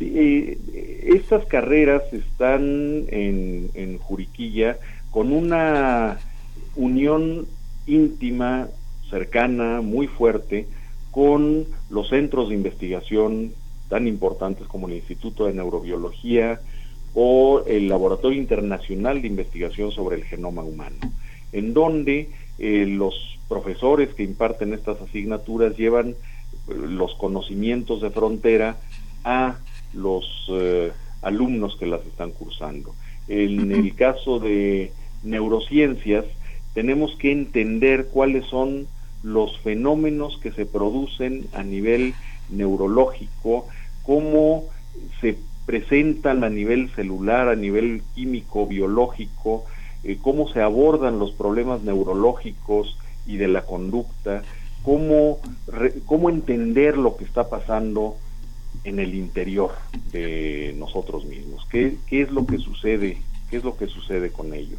Eh, 0.00 0.58
estas 1.04 1.44
carreras 1.46 2.02
están 2.12 3.04
en 3.10 3.98
Juriquilla 3.98 4.78
con 5.10 5.32
una 5.32 6.18
unión 6.76 7.46
íntima, 7.86 8.68
cercana, 9.10 9.80
muy 9.80 10.06
fuerte, 10.06 10.66
con 11.10 11.66
los 11.90 12.08
centros 12.08 12.48
de 12.48 12.54
investigación 12.54 13.52
tan 13.88 14.06
importantes 14.06 14.66
como 14.68 14.86
el 14.86 14.94
Instituto 14.94 15.46
de 15.46 15.54
Neurobiología, 15.54 16.60
o 17.14 17.62
el 17.66 17.88
Laboratorio 17.88 18.38
Internacional 18.38 19.20
de 19.20 19.28
Investigación 19.28 19.90
sobre 19.92 20.16
el 20.16 20.24
Genoma 20.24 20.62
Humano, 20.62 20.96
en 21.52 21.74
donde 21.74 22.30
eh, 22.58 22.86
los 22.86 23.38
profesores 23.48 24.10
que 24.14 24.22
imparten 24.22 24.72
estas 24.72 25.00
asignaturas 25.00 25.76
llevan 25.76 26.10
eh, 26.10 26.14
los 26.68 27.14
conocimientos 27.14 28.00
de 28.00 28.10
frontera 28.10 28.76
a 29.24 29.58
los 29.92 30.24
eh, 30.50 30.92
alumnos 31.22 31.76
que 31.76 31.86
las 31.86 32.04
están 32.06 32.30
cursando. 32.30 32.94
En 33.28 33.72
el 33.72 33.94
caso 33.94 34.38
de 34.38 34.92
neurociencias, 35.22 36.24
tenemos 36.74 37.16
que 37.16 37.32
entender 37.32 38.06
cuáles 38.06 38.46
son 38.46 38.86
los 39.22 39.58
fenómenos 39.58 40.38
que 40.38 40.52
se 40.52 40.66
producen 40.66 41.46
a 41.52 41.62
nivel 41.62 42.14
neurológico, 42.48 43.66
cómo 44.02 44.64
se 45.20 45.36
presentan 45.70 46.42
a 46.42 46.50
nivel 46.50 46.90
celular, 46.96 47.46
a 47.46 47.54
nivel 47.54 48.02
químico, 48.16 48.66
biológico, 48.66 49.66
eh, 50.02 50.18
cómo 50.20 50.48
se 50.48 50.62
abordan 50.62 51.20
los 51.20 51.30
problemas 51.30 51.82
neurológicos 51.82 52.98
y 53.24 53.36
de 53.36 53.46
la 53.46 53.62
conducta, 53.62 54.42
cómo, 54.82 55.38
cómo 56.06 56.28
entender 56.28 56.98
lo 56.98 57.16
que 57.16 57.22
está 57.22 57.48
pasando 57.48 58.16
en 58.82 58.98
el 58.98 59.14
interior 59.14 59.70
de 60.10 60.74
nosotros 60.76 61.24
mismos, 61.24 61.64
¿Qué, 61.70 61.94
qué 62.08 62.22
es 62.22 62.32
lo 62.32 62.46
que 62.46 62.58
sucede, 62.58 63.18
qué 63.48 63.58
es 63.58 63.62
lo 63.62 63.76
que 63.76 63.86
sucede 63.86 64.30
con 64.32 64.52
ello. 64.52 64.76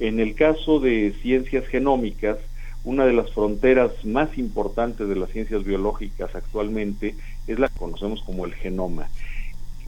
En 0.00 0.18
el 0.18 0.34
caso 0.34 0.80
de 0.80 1.14
ciencias 1.22 1.64
genómicas, 1.68 2.38
una 2.82 3.06
de 3.06 3.12
las 3.12 3.30
fronteras 3.30 4.04
más 4.04 4.36
importantes 4.36 5.08
de 5.08 5.14
las 5.14 5.30
ciencias 5.30 5.62
biológicas 5.62 6.34
actualmente 6.34 7.14
es 7.46 7.60
la 7.60 7.68
que 7.68 7.78
conocemos 7.78 8.20
como 8.24 8.46
el 8.46 8.54
genoma 8.54 9.06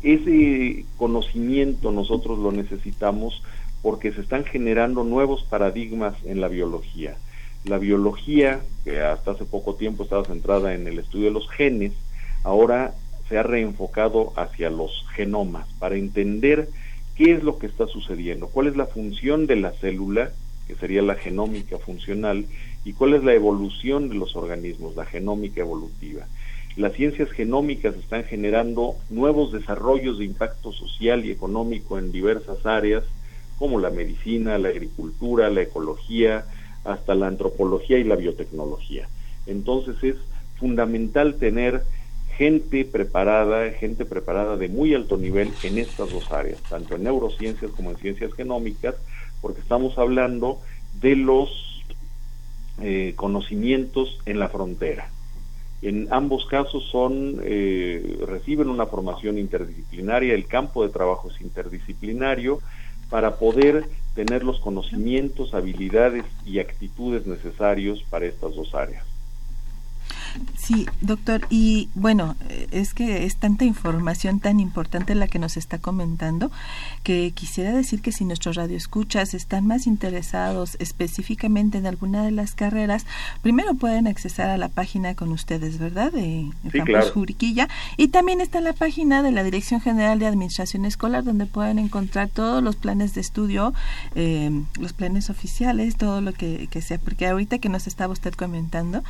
ese 0.07 0.87
conocimiento 0.97 1.91
nosotros 1.91 2.39
lo 2.39 2.53
necesitamos 2.53 3.43
porque 3.83 4.13
se 4.13 4.21
están 4.21 4.45
generando 4.45 5.03
nuevos 5.03 5.43
paradigmas 5.43 6.15
en 6.25 6.41
la 6.41 6.47
biología. 6.47 7.17
La 7.65 7.79
biología, 7.79 8.61
que 8.85 9.01
hasta 9.01 9.33
hace 9.33 9.45
poco 9.45 9.75
tiempo 9.75 10.05
estaba 10.05 10.25
centrada 10.25 10.75
en 10.75 10.87
el 10.87 11.01
estudio 11.01 11.27
de 11.27 11.33
los 11.33 11.51
genes, 11.51 11.93
ahora 12.45 12.95
se 13.29 13.37
ha 13.37 13.43
reenfocado 13.43 14.33
hacia 14.37 14.71
los 14.71 15.05
genomas 15.13 15.67
para 15.81 15.97
entender 15.97 16.69
qué 17.17 17.33
es 17.33 17.43
lo 17.43 17.59
que 17.59 17.67
está 17.67 17.89
sucediendo, 17.89 18.47
cuál 18.47 18.69
es 18.69 18.77
la 18.77 18.87
función 18.87 19.49
de 19.49 19.57
la 19.57 19.73
célula, 19.73 20.31
que 20.69 20.77
sería 20.77 21.03
la 21.03 21.17
genómica 21.17 21.79
funcional, 21.79 22.47
y 22.85 22.93
cuál 22.93 23.15
es 23.15 23.25
la 23.25 23.35
evolución 23.35 24.09
de 24.09 24.15
los 24.15 24.37
organismos, 24.37 24.95
la 24.95 25.05
genómica 25.05 25.63
evolutiva 25.63 26.29
las 26.77 26.93
ciencias 26.93 27.31
genómicas 27.31 27.97
están 27.97 28.25
generando 28.25 28.97
nuevos 29.09 29.53
desarrollos 29.53 30.19
de 30.19 30.27
impacto 30.27 30.73
social 30.73 31.25
y 31.25 31.31
económico 31.31 31.99
en 31.99 32.13
diversas 32.13 32.65
áreas, 32.67 33.03
como 33.59 33.81
la 33.81 33.89
medicina, 33.89 34.59
la 34.59 34.69
agricultura, 34.69 35.49
la 35.49 35.63
ecología, 35.63 36.45
hasta 36.85 37.15
la 37.15 37.29
antropología 37.29 37.99
y 37.99 38.05
la 38.05 38.17
biotecnología. 38.17 39.09
Entonces 39.47 39.97
es 40.03 40.17
fundamental 40.59 41.37
tener 41.37 41.83
gente 42.37 42.85
preparada, 42.85 43.71
gente 43.71 44.05
preparada 44.05 44.59
de 44.59 44.69
muy 44.69 44.93
alto 44.95 45.17
nivel 45.17 45.51
en 45.63 45.79
estas 45.79 46.11
dos 46.11 46.31
áreas, 46.31 46.61
tanto 46.69 46.95
en 46.95 47.05
neurociencias 47.05 47.71
como 47.71 47.91
en 47.91 47.97
ciencias 47.97 48.35
genómicas, 48.35 48.95
porque 49.41 49.61
estamos 49.61 49.97
hablando 49.97 50.61
de 51.01 51.17
los 51.17 51.83
eh, 52.83 53.15
conocimientos 53.17 54.19
en 54.27 54.39
la 54.39 54.51
frontera. 54.51 55.09
En 55.83 56.09
ambos 56.11 56.47
casos 56.47 56.85
son, 56.91 57.41
eh, 57.43 58.19
reciben 58.27 58.71
una 58.71 58.87
formación 58.87 59.39
interdisciplinaria, 59.39 60.35
el 60.35 60.47
campo 60.47 60.83
de 60.83 60.93
trabajo 60.93 61.29
es 61.29 61.41
interdisciplinario 61.41 62.61
para 63.11 63.37
poder 63.37 63.87
tener 64.15 64.43
los 64.43 64.59
conocimientos, 64.61 65.55
habilidades 65.55 66.25
y 66.45 66.59
actitudes 66.59 67.27
necesarios 67.27 68.03
para 68.11 68.27
estas 68.27 68.55
dos 68.55 68.75
áreas. 68.75 69.05
Sí, 70.57 70.87
doctor, 71.01 71.47
y 71.51 71.89
bueno, 71.95 72.37
es 72.71 72.95
que 72.95 73.25
es 73.25 73.37
tanta 73.37 73.65
información 73.65 74.41
tan 74.41 74.61
importante 74.61 75.15
la 75.15 75.29
que 75.29 75.39
nos 75.39 75.57
está 75.57 75.79
comentando 75.79 76.51
que 77.03 77.33
quisiera 77.33 77.73
decir 77.73 78.03
que 78.03 78.13
si 78.13 78.25
nuestros 78.25 78.57
radioescuchas 78.57 79.35
están 79.35 79.67
más 79.67 79.87
interesados 79.87 80.77
específicamente 80.81 81.79
en 81.79 81.87
alguna 81.87 82.25
de 82.25 82.31
las 82.31 82.55
carreras, 82.55 83.07
primero 83.43 83.75
pueden 83.75 84.07
accesar 84.07 84.51
a 84.51 84.59
la 84.59 84.69
página 84.69 85.15
con 85.15 85.31
ustedes, 85.33 85.79
¿verdad? 85.79 86.13
De, 86.13 86.51
Campus 86.73 87.13
Juriquilla. 87.13 87.69
Y 87.97 88.09
también 88.09 88.41
está 88.41 88.61
la 88.61 88.73
página 88.73 89.23
de 89.23 89.33
la 89.33 89.45
Dirección 89.45 89.81
General 89.81 90.19
de 90.19 90.27
Administración 90.27 90.85
Escolar, 90.85 91.25
donde 91.25 91.47
pueden 91.47 91.79
encontrar 91.79 92.29
todos 92.29 92.63
los 92.63 92.77
planes 92.77 93.15
de 93.15 93.21
estudio, 93.21 93.73
eh, 94.15 94.51
los 94.79 94.93
planes 94.93 95.31
oficiales, 95.31 95.97
todo 95.97 96.21
lo 96.21 96.33
que, 96.33 96.69
que 96.71 96.83
sea. 96.83 96.99
Porque 96.99 97.27
ahorita 97.27 97.59
que 97.59 97.69
nos 97.69 97.87
estaba 97.87 98.13
usted 98.13 98.35
comentando, 98.35 99.03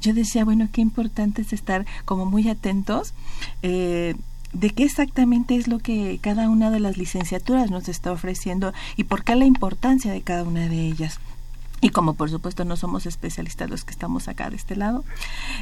yo 0.00 0.14
decía, 0.14 0.44
bueno, 0.44 0.68
qué 0.74 0.80
importante 0.80 1.42
es 1.42 1.52
estar 1.52 1.86
como 2.04 2.26
muy 2.26 2.48
atentos. 2.48 3.14
Eh, 3.62 4.14
de 4.52 4.70
qué 4.70 4.84
exactamente 4.84 5.56
es 5.56 5.66
lo 5.66 5.78
que 5.78 6.18
cada 6.20 6.48
una 6.48 6.70
de 6.70 6.78
las 6.78 6.96
licenciaturas 6.96 7.70
nos 7.70 7.88
está 7.88 8.12
ofreciendo 8.12 8.72
y 8.96 9.04
por 9.04 9.24
qué 9.24 9.34
la 9.34 9.46
importancia 9.46 10.12
de 10.12 10.22
cada 10.22 10.44
una 10.44 10.68
de 10.68 10.80
ellas. 10.86 11.18
Y 11.80 11.90
como 11.90 12.14
por 12.14 12.30
supuesto 12.30 12.64
no 12.64 12.76
somos 12.76 13.04
especialistas 13.06 13.68
los 13.68 13.84
que 13.84 13.90
estamos 13.90 14.28
acá 14.28 14.50
de 14.50 14.56
este 14.56 14.76
lado, 14.76 15.04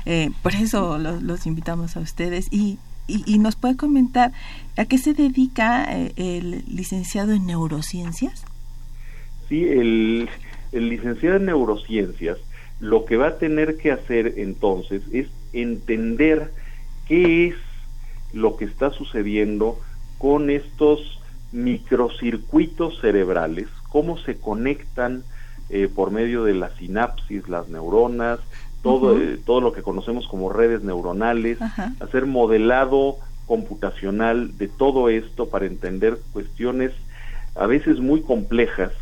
eh, 0.04 0.30
por 0.42 0.54
eso 0.54 0.98
los, 0.98 1.46
invitamos 1.46 1.96
a 1.96 2.00
ustedes 2.00 2.48
y, 2.50 2.78
y, 3.06 3.38
nos 3.38 3.56
puede 3.56 3.76
comentar 3.76 4.32
a 4.76 4.84
qué 4.84 4.98
se 4.98 5.14
dedica 5.14 5.86
eh, 5.88 6.12
el 6.16 6.64
licenciado 6.68 7.32
en 7.32 7.46
neurociencias. 7.46 8.44
Sí, 9.48 9.64
el, 9.64 10.28
el 10.72 10.88
licenciado 10.90 11.36
en 11.36 11.46
neurociencias 11.46 12.38
lo 12.82 13.04
que 13.04 13.16
va 13.16 13.28
a 13.28 13.38
tener 13.38 13.76
que 13.76 13.92
hacer 13.92 14.34
entonces 14.38 15.02
es 15.12 15.28
entender 15.52 16.50
qué 17.06 17.46
es 17.46 17.54
lo 18.32 18.56
que 18.56 18.64
está 18.64 18.90
sucediendo 18.90 19.78
con 20.18 20.50
estos 20.50 21.20
microcircuitos 21.52 23.00
cerebrales, 23.00 23.68
cómo 23.88 24.18
se 24.18 24.36
conectan 24.36 25.22
eh, 25.70 25.88
por 25.94 26.10
medio 26.10 26.42
de 26.42 26.54
la 26.54 26.70
sinapsis, 26.70 27.48
las 27.48 27.68
neuronas, 27.68 28.40
todo, 28.82 29.16
eh, 29.16 29.38
todo 29.46 29.60
lo 29.60 29.72
que 29.72 29.82
conocemos 29.82 30.26
como 30.26 30.52
redes 30.52 30.82
neuronales, 30.82 31.58
hacer 32.00 32.26
modelado 32.26 33.18
computacional 33.46 34.58
de 34.58 34.66
todo 34.66 35.08
esto 35.08 35.48
para 35.48 35.66
entender 35.66 36.18
cuestiones 36.32 36.90
a 37.54 37.66
veces 37.66 38.00
muy 38.00 38.22
complejas 38.22 38.92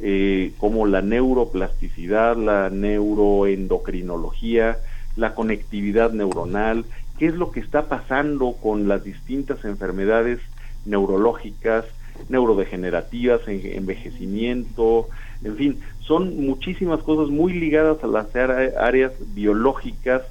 eh, 0.00 0.52
como 0.58 0.86
la 0.86 1.02
neuroplasticidad, 1.02 2.36
la 2.36 2.70
neuroendocrinología, 2.70 4.78
la 5.16 5.34
conectividad 5.34 6.12
neuronal, 6.12 6.84
qué 7.18 7.26
es 7.26 7.34
lo 7.34 7.52
que 7.52 7.60
está 7.60 7.88
pasando 7.88 8.56
con 8.60 8.88
las 8.88 9.04
distintas 9.04 9.64
enfermedades 9.64 10.40
neurológicas, 10.84 11.84
neurodegenerativas, 12.28 13.40
envejecimiento, 13.46 15.08
en 15.44 15.56
fin, 15.56 15.80
son 16.00 16.44
muchísimas 16.44 17.02
cosas 17.02 17.30
muy 17.30 17.52
ligadas 17.52 18.02
a 18.02 18.06
las 18.06 18.34
áreas 18.34 19.12
biológicas 19.34 20.22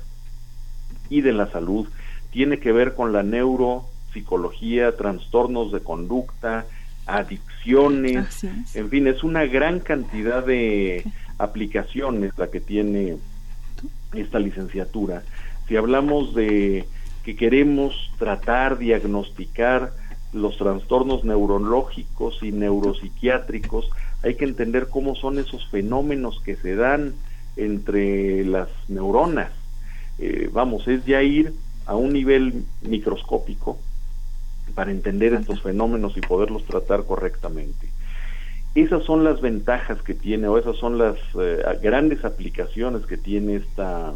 y 1.10 1.22
de 1.22 1.34
la 1.34 1.52
salud. 1.52 1.88
Tiene 2.32 2.60
que 2.60 2.72
ver 2.72 2.96
con 2.96 3.12
la 3.12 3.24
neuropsicología, 3.24 4.96
trastornos 4.96 5.72
de 5.72 5.82
conducta, 5.82 6.66
adicciones, 7.06 8.44
en 8.74 8.90
fin, 8.90 9.08
es 9.08 9.24
una 9.24 9.46
gran 9.46 9.80
cantidad 9.80 10.46
de 10.46 11.06
aplicaciones 11.38 12.32
la 12.38 12.48
que 12.48 12.60
tiene 12.60 13.18
esta 14.14 14.40
licenciatura. 14.40 15.24
Si 15.68 15.76
hablamos 15.76 16.36
de 16.36 16.86
que 17.24 17.36
queremos 17.36 18.12
tratar, 18.18 18.78
diagnosticar 18.78 19.94
los 20.34 20.58
trastornos 20.58 21.24
neurológicos 21.24 22.40
y 22.42 22.52
neuropsiquiátricos, 22.52 23.90
hay 24.24 24.36
que 24.36 24.46
entender 24.46 24.88
cómo 24.90 25.16
son 25.16 25.40
esos 25.40 25.68
fenómenos 25.70 26.42
que 26.42 26.56
se 26.56 26.76
dan 26.76 27.14
entre 27.58 28.46
las 28.46 28.70
neuronas. 28.88 29.52
Eh, 30.20 30.50
vamos, 30.52 30.88
es 30.88 31.06
ya 31.06 31.22
ir 31.22 31.54
a 31.86 31.96
un 31.96 32.14
nivel 32.14 32.66
microscópico 32.82 33.80
para 34.72 34.92
entender 34.92 35.34
estos 35.34 35.62
fenómenos 35.62 36.18
y 36.18 36.22
poderlos 36.22 36.66
tratar 36.66 37.04
correctamente. 37.04 37.90
Esas 38.74 39.04
son 39.04 39.24
las 39.24 39.42
ventajas 39.42 40.02
que 40.02 40.14
tiene 40.14 40.48
o 40.48 40.58
esas 40.58 40.78
son 40.78 40.98
las 40.98 41.18
eh, 41.40 41.62
grandes 41.82 42.24
aplicaciones 42.24 43.06
que 43.06 43.18
tiene 43.18 43.56
esta, 43.56 44.14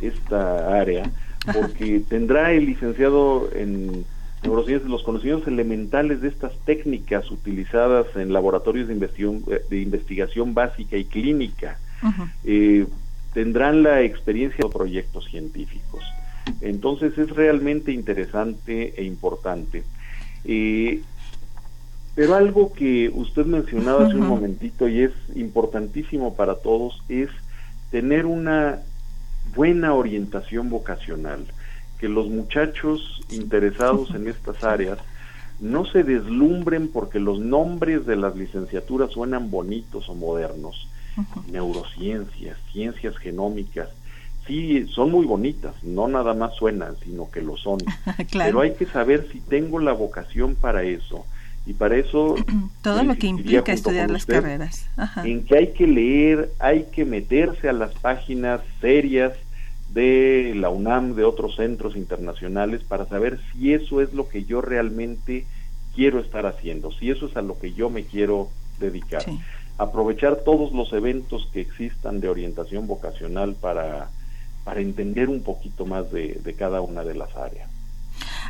esta 0.00 0.78
área, 0.78 1.10
porque 1.52 2.00
tendrá 2.08 2.52
el 2.52 2.66
licenciado 2.66 3.48
en 3.52 4.04
neurociencias 4.42 4.88
los 4.88 5.02
conocimientos 5.02 5.48
elementales 5.48 6.20
de 6.20 6.28
estas 6.28 6.52
técnicas 6.64 7.30
utilizadas 7.30 8.06
en 8.14 8.32
laboratorios 8.32 8.86
de 8.88 8.94
investigación, 8.94 9.44
de 9.68 9.80
investigación 9.80 10.54
básica 10.54 10.96
y 10.96 11.04
clínica. 11.04 11.78
Eh, 12.44 12.86
tendrán 13.32 13.82
la 13.82 14.02
experiencia 14.02 14.64
de 14.64 14.70
proyectos 14.70 15.24
científicos. 15.26 16.04
Entonces 16.60 17.16
es 17.18 17.30
realmente 17.30 17.92
interesante 17.92 18.94
e 18.96 19.04
importante. 19.04 19.84
Eh, 20.44 21.02
pero 22.14 22.34
algo 22.34 22.72
que 22.72 23.10
usted 23.14 23.44
mencionaba 23.44 24.06
hace 24.06 24.16
un 24.16 24.26
momentito 24.26 24.88
y 24.88 25.02
es 25.02 25.12
importantísimo 25.34 26.34
para 26.34 26.54
todos 26.54 27.02
es 27.08 27.28
tener 27.90 28.24
una 28.24 28.80
buena 29.54 29.92
orientación 29.92 30.70
vocacional, 30.70 31.44
que 31.98 32.08
los 32.08 32.28
muchachos 32.28 33.20
interesados 33.30 34.14
en 34.14 34.28
estas 34.28 34.64
áreas 34.64 34.98
no 35.60 35.84
se 35.84 36.04
deslumbren 36.04 36.88
porque 36.88 37.20
los 37.20 37.38
nombres 37.38 38.06
de 38.06 38.16
las 38.16 38.36
licenciaturas 38.36 39.10
suenan 39.12 39.50
bonitos 39.50 40.08
o 40.08 40.14
modernos. 40.14 40.88
Neurociencias, 41.50 42.58
ciencias 42.72 43.16
genómicas, 43.16 43.88
sí 44.46 44.86
son 44.88 45.10
muy 45.10 45.26
bonitas, 45.26 45.74
no 45.82 46.08
nada 46.08 46.34
más 46.34 46.54
suenan, 46.54 46.96
sino 47.02 47.30
que 47.30 47.42
lo 47.42 47.56
son. 47.56 47.78
Pero 48.32 48.60
hay 48.60 48.74
que 48.74 48.86
saber 48.86 49.28
si 49.32 49.40
tengo 49.40 49.78
la 49.78 49.92
vocación 49.92 50.54
para 50.54 50.82
eso. 50.82 51.26
Y 51.66 51.72
para 51.72 51.96
eso... 51.96 52.36
Todo 52.82 53.02
lo 53.02 53.16
que 53.16 53.26
implica 53.26 53.72
estudiar 53.72 54.10
las 54.10 54.26
carreras. 54.26 54.88
En 55.24 55.44
que 55.44 55.58
hay 55.58 55.72
que 55.72 55.86
leer, 55.86 56.52
hay 56.58 56.84
que 56.92 57.04
meterse 57.04 57.68
a 57.68 57.72
las 57.72 57.92
páginas 57.94 58.60
serias 58.80 59.32
de 59.92 60.52
la 60.56 60.68
UNAM, 60.68 61.14
de 61.14 61.24
otros 61.24 61.56
centros 61.56 61.96
internacionales, 61.96 62.82
para 62.84 63.06
saber 63.06 63.40
si 63.52 63.72
eso 63.72 64.00
es 64.00 64.12
lo 64.12 64.28
que 64.28 64.44
yo 64.44 64.60
realmente 64.60 65.46
quiero 65.94 66.20
estar 66.20 66.46
haciendo, 66.46 66.92
si 66.92 67.10
eso 67.10 67.26
es 67.26 67.36
a 67.36 67.42
lo 67.42 67.58
que 67.58 67.72
yo 67.72 67.88
me 67.88 68.04
quiero 68.04 68.50
dedicar. 68.78 69.22
Aprovechar 69.78 70.36
todos 70.44 70.72
los 70.72 70.92
eventos 70.92 71.48
que 71.52 71.60
existan 71.60 72.20
de 72.20 72.28
orientación 72.28 72.86
vocacional 72.86 73.54
para 73.54 74.10
para 74.66 74.80
entender 74.80 75.28
un 75.28 75.44
poquito 75.44 75.86
más 75.86 76.10
de, 76.10 76.54
cada 76.58 76.80
una 76.80 77.04
de 77.04 77.14
las 77.14 77.34
áreas. 77.36 77.70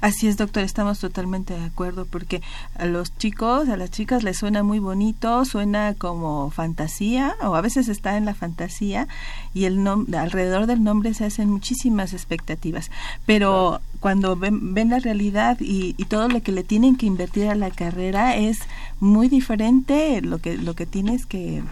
Así 0.00 0.28
es, 0.28 0.38
doctor, 0.38 0.62
estamos 0.62 0.98
totalmente 0.98 1.52
de 1.52 1.62
acuerdo 1.62 2.06
porque 2.06 2.40
a 2.74 2.86
los 2.86 3.14
chicos, 3.18 3.68
a 3.68 3.76
las 3.76 3.90
chicas 3.90 4.22
les 4.22 4.38
suena 4.38 4.62
muy 4.62 4.78
bonito, 4.78 5.44
suena 5.44 5.92
como 5.92 6.50
fantasía 6.50 7.34
o 7.42 7.54
a 7.54 7.60
veces 7.60 7.88
está 7.88 8.16
en 8.16 8.24
la 8.24 8.34
fantasía 8.34 9.08
y 9.52 9.66
el 9.66 9.86
alrededor 9.86 10.66
del 10.66 10.82
nombre 10.82 11.12
se 11.12 11.26
hacen 11.26 11.50
muchísimas 11.50 12.14
expectativas, 12.14 12.90
pero 13.26 13.82
cuando 14.00 14.36
ven, 14.36 14.72
ven, 14.72 14.88
la 14.88 15.00
realidad 15.00 15.58
y, 15.60 15.94
y, 15.98 16.04
todo 16.04 16.28
lo 16.28 16.42
que 16.42 16.52
le 16.52 16.62
tienen 16.62 16.96
que 16.96 17.06
invertir 17.06 17.48
a 17.48 17.54
la 17.54 17.70
carrera 17.70 18.36
es 18.36 18.60
muy 19.00 19.28
diferente 19.28 20.22
lo 20.22 20.38
que 20.38 20.56
lo 20.56 20.74
que 20.74 20.86
tienes 20.86 21.26
que 21.26 21.62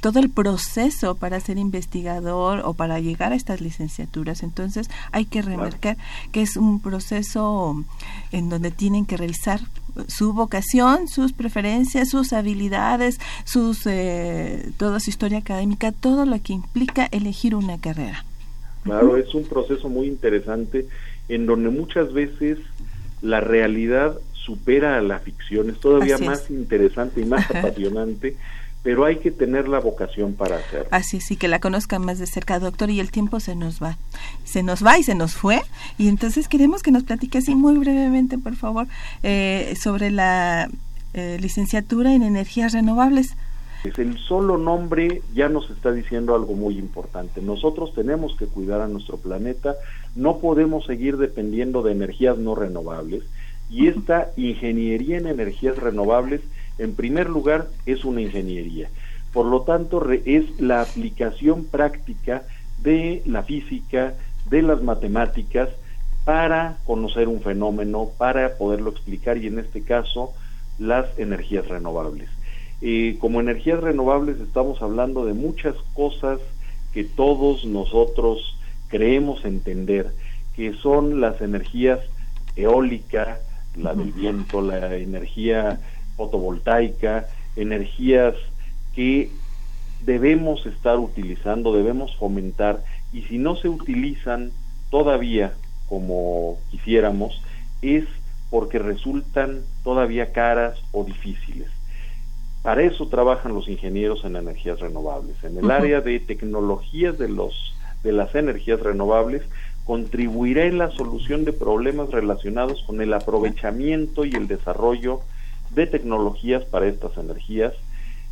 todo 0.00 0.18
el 0.18 0.30
proceso 0.30 1.14
para 1.14 1.40
ser 1.40 1.58
investigador 1.58 2.62
o 2.64 2.74
para 2.74 3.00
llegar 3.00 3.32
a 3.32 3.36
estas 3.36 3.60
licenciaturas. 3.60 4.42
Entonces 4.42 4.88
hay 5.12 5.26
que 5.26 5.42
remarcar 5.42 5.96
que 6.32 6.42
es 6.42 6.56
un 6.56 6.80
proceso 6.80 7.84
en 8.32 8.48
donde 8.48 8.70
tienen 8.70 9.06
que 9.06 9.16
revisar 9.16 9.60
su 10.06 10.32
vocación, 10.32 11.08
sus 11.08 11.32
preferencias, 11.32 12.10
sus 12.10 12.32
habilidades, 12.32 13.18
sus 13.44 13.86
eh, 13.86 14.70
toda 14.78 15.00
su 15.00 15.10
historia 15.10 15.38
académica, 15.38 15.92
todo 15.92 16.24
lo 16.26 16.40
que 16.40 16.52
implica 16.52 17.08
elegir 17.10 17.54
una 17.54 17.78
carrera. 17.78 18.24
Claro, 18.84 19.16
es 19.16 19.34
un 19.34 19.44
proceso 19.44 19.88
muy 19.88 20.06
interesante 20.06 20.86
en 21.28 21.46
donde 21.46 21.68
muchas 21.68 22.12
veces 22.12 22.58
la 23.20 23.40
realidad 23.40 24.18
supera 24.32 24.96
a 24.96 25.02
la 25.02 25.18
ficción, 25.18 25.68
es 25.68 25.78
todavía 25.78 26.16
más 26.18 26.50
interesante 26.50 27.20
y 27.20 27.24
más 27.24 27.50
apasionante 27.50 28.36
pero 28.82 29.04
hay 29.04 29.16
que 29.16 29.30
tener 29.30 29.68
la 29.68 29.78
vocación 29.78 30.34
para 30.34 30.56
hacerlo. 30.56 30.88
Así 30.90 31.20
sí, 31.20 31.36
que 31.36 31.48
la 31.48 31.60
conozca 31.60 31.98
más 31.98 32.18
de 32.18 32.26
cerca, 32.26 32.58
doctor, 32.58 32.90
y 32.90 33.00
el 33.00 33.10
tiempo 33.10 33.40
se 33.40 33.54
nos 33.54 33.82
va. 33.82 33.98
Se 34.44 34.62
nos 34.62 34.84
va 34.84 34.98
y 34.98 35.02
se 35.02 35.14
nos 35.14 35.34
fue, 35.34 35.60
y 35.98 36.08
entonces 36.08 36.48
queremos 36.48 36.82
que 36.82 36.90
nos 36.90 37.04
platique 37.04 37.38
así 37.38 37.54
muy 37.54 37.78
brevemente, 37.78 38.38
por 38.38 38.56
favor, 38.56 38.86
eh, 39.22 39.74
sobre 39.80 40.10
la 40.10 40.70
eh, 41.12 41.38
licenciatura 41.40 42.14
en 42.14 42.22
energías 42.22 42.72
renovables. 42.72 43.36
Es 43.84 43.98
el 43.98 44.18
solo 44.18 44.58
nombre 44.58 45.22
ya 45.34 45.48
nos 45.48 45.70
está 45.70 45.90
diciendo 45.90 46.34
algo 46.34 46.54
muy 46.54 46.78
importante. 46.78 47.40
Nosotros 47.40 47.94
tenemos 47.94 48.36
que 48.36 48.46
cuidar 48.46 48.82
a 48.82 48.88
nuestro 48.88 49.16
planeta, 49.16 49.74
no 50.14 50.38
podemos 50.38 50.84
seguir 50.84 51.16
dependiendo 51.16 51.82
de 51.82 51.92
energías 51.92 52.36
no 52.36 52.54
renovables 52.54 53.22
y 53.70 53.86
esta 53.86 54.30
ingeniería 54.36 55.16
en 55.16 55.28
energías 55.28 55.78
renovables, 55.78 56.40
en 56.80 56.94
primer 56.94 57.28
lugar, 57.28 57.68
es 57.86 58.04
una 58.04 58.22
ingeniería. 58.22 58.88
Por 59.32 59.46
lo 59.46 59.62
tanto, 59.62 60.04
es 60.10 60.60
la 60.60 60.80
aplicación 60.80 61.64
práctica 61.64 62.42
de 62.82 63.22
la 63.26 63.42
física, 63.42 64.14
de 64.48 64.62
las 64.62 64.82
matemáticas, 64.82 65.68
para 66.24 66.78
conocer 66.84 67.28
un 67.28 67.40
fenómeno, 67.40 68.10
para 68.18 68.56
poderlo 68.56 68.90
explicar 68.90 69.38
y 69.38 69.46
en 69.46 69.58
este 69.58 69.82
caso 69.82 70.32
las 70.78 71.06
energías 71.18 71.68
renovables. 71.68 72.28
Eh, 72.82 73.16
como 73.20 73.40
energías 73.40 73.80
renovables 73.80 74.40
estamos 74.40 74.80
hablando 74.80 75.24
de 75.24 75.34
muchas 75.34 75.74
cosas 75.94 76.40
que 76.92 77.04
todos 77.04 77.64
nosotros 77.64 78.56
creemos 78.88 79.44
entender, 79.44 80.12
que 80.56 80.72
son 80.74 81.20
las 81.20 81.40
energías 81.40 82.00
eólica, 82.56 83.38
la 83.76 83.94
del 83.94 84.12
viento, 84.12 84.60
la 84.60 84.96
energía 84.96 85.78
fotovoltaica, 86.20 87.28
energías 87.56 88.34
que 88.94 89.30
debemos 90.04 90.66
estar 90.66 90.98
utilizando, 90.98 91.72
debemos 91.72 92.14
fomentar 92.16 92.84
y 93.10 93.22
si 93.22 93.38
no 93.38 93.56
se 93.56 93.70
utilizan 93.70 94.52
todavía 94.90 95.54
como 95.88 96.58
quisiéramos, 96.70 97.42
es 97.80 98.04
porque 98.50 98.78
resultan 98.78 99.62
todavía 99.82 100.32
caras 100.32 100.78
o 100.92 101.04
difíciles. 101.04 101.68
Para 102.62 102.82
eso 102.82 103.08
trabajan 103.08 103.54
los 103.54 103.66
ingenieros 103.68 104.22
en 104.24 104.36
energías 104.36 104.78
renovables. 104.78 105.42
En 105.42 105.56
el 105.56 105.70
área 105.70 106.02
de 106.02 106.20
tecnologías 106.20 107.16
de 107.18 107.28
los 107.28 107.74
de 108.02 108.12
las 108.12 108.34
energías 108.34 108.80
renovables 108.80 109.42
contribuirá 109.84 110.64
en 110.64 110.78
la 110.78 110.90
solución 110.90 111.44
de 111.44 111.52
problemas 111.52 112.10
relacionados 112.10 112.82
con 112.86 113.00
el 113.00 113.12
aprovechamiento 113.12 114.24
y 114.24 114.32
el 114.34 114.46
desarrollo 114.46 115.20
de 115.70 115.86
tecnologías 115.86 116.64
para 116.64 116.86
estas 116.86 117.16
energías 117.16 117.74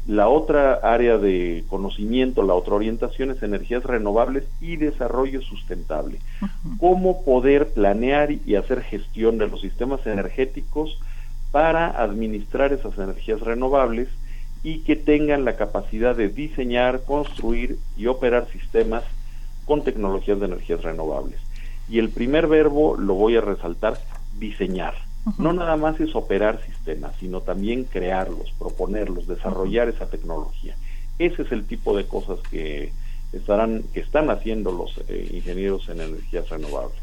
la 0.09 0.31
otra 0.31 0.73
área 0.83 1.19
de 1.19 1.65
conocimiento, 1.69 2.43
la 2.43 2.55
otra 2.55 2.75
orientación 2.75 3.31
es 3.31 3.43
energías 3.43 3.85
renovables 3.85 4.45
y 4.59 4.77
desarrollo 4.77 5.43
sustentable. 5.43 6.19
Cómo 6.81 7.23
poder 7.25 7.75
planear 7.75 8.31
y 8.33 8.55
hacer 8.55 8.81
gestión 8.81 9.37
de 9.37 9.49
los 9.49 9.61
sistemas 9.61 10.07
energéticos 10.07 10.99
para 11.53 11.91
administrar 11.91 12.73
esas 12.73 12.97
energías 12.97 13.41
renovables 13.41 14.09
y 14.63 14.79
que 14.79 14.97
tengan 14.97 15.45
la 15.45 15.57
capacidad 15.57 16.17
de 16.17 16.31
diseñar, 16.31 17.03
construir 17.05 17.77
y 17.99 18.07
operar 18.07 18.49
sistemas 18.51 19.05
con 19.67 19.85
tecnologías 19.85 20.41
de 20.41 20.47
energías 20.47 20.81
renovables. 20.81 21.39
Y 21.87 21.99
el 21.99 22.09
primer 22.09 22.47
verbo 22.47 22.97
lo 22.97 23.13
voy 23.13 23.37
a 23.37 23.43
resaltar, 23.43 23.99
diseñar 24.39 25.08
no 25.37 25.53
nada 25.53 25.77
más 25.77 26.01
es 26.01 26.15
operar 26.15 26.61
sistemas, 26.65 27.15
sino 27.21 27.41
también 27.41 27.85
crearlos, 27.85 28.53
proponerlos, 28.59 29.27
desarrollar 29.27 29.89
esa 29.89 30.09
tecnología. 30.09 30.77
Ese 31.19 31.43
es 31.43 31.53
el 31.53 31.67
tipo 31.67 31.97
de 31.97 32.07
cosas 32.07 32.39
que 32.51 32.93
estarán, 33.33 33.83
que 33.93 34.01
están 34.01 34.31
haciendo 34.31 34.73
los 34.73 34.93
eh, 35.09 35.31
ingenieros 35.35 35.89
en 35.89 36.01
energías 36.01 36.49
renovables. 36.49 37.03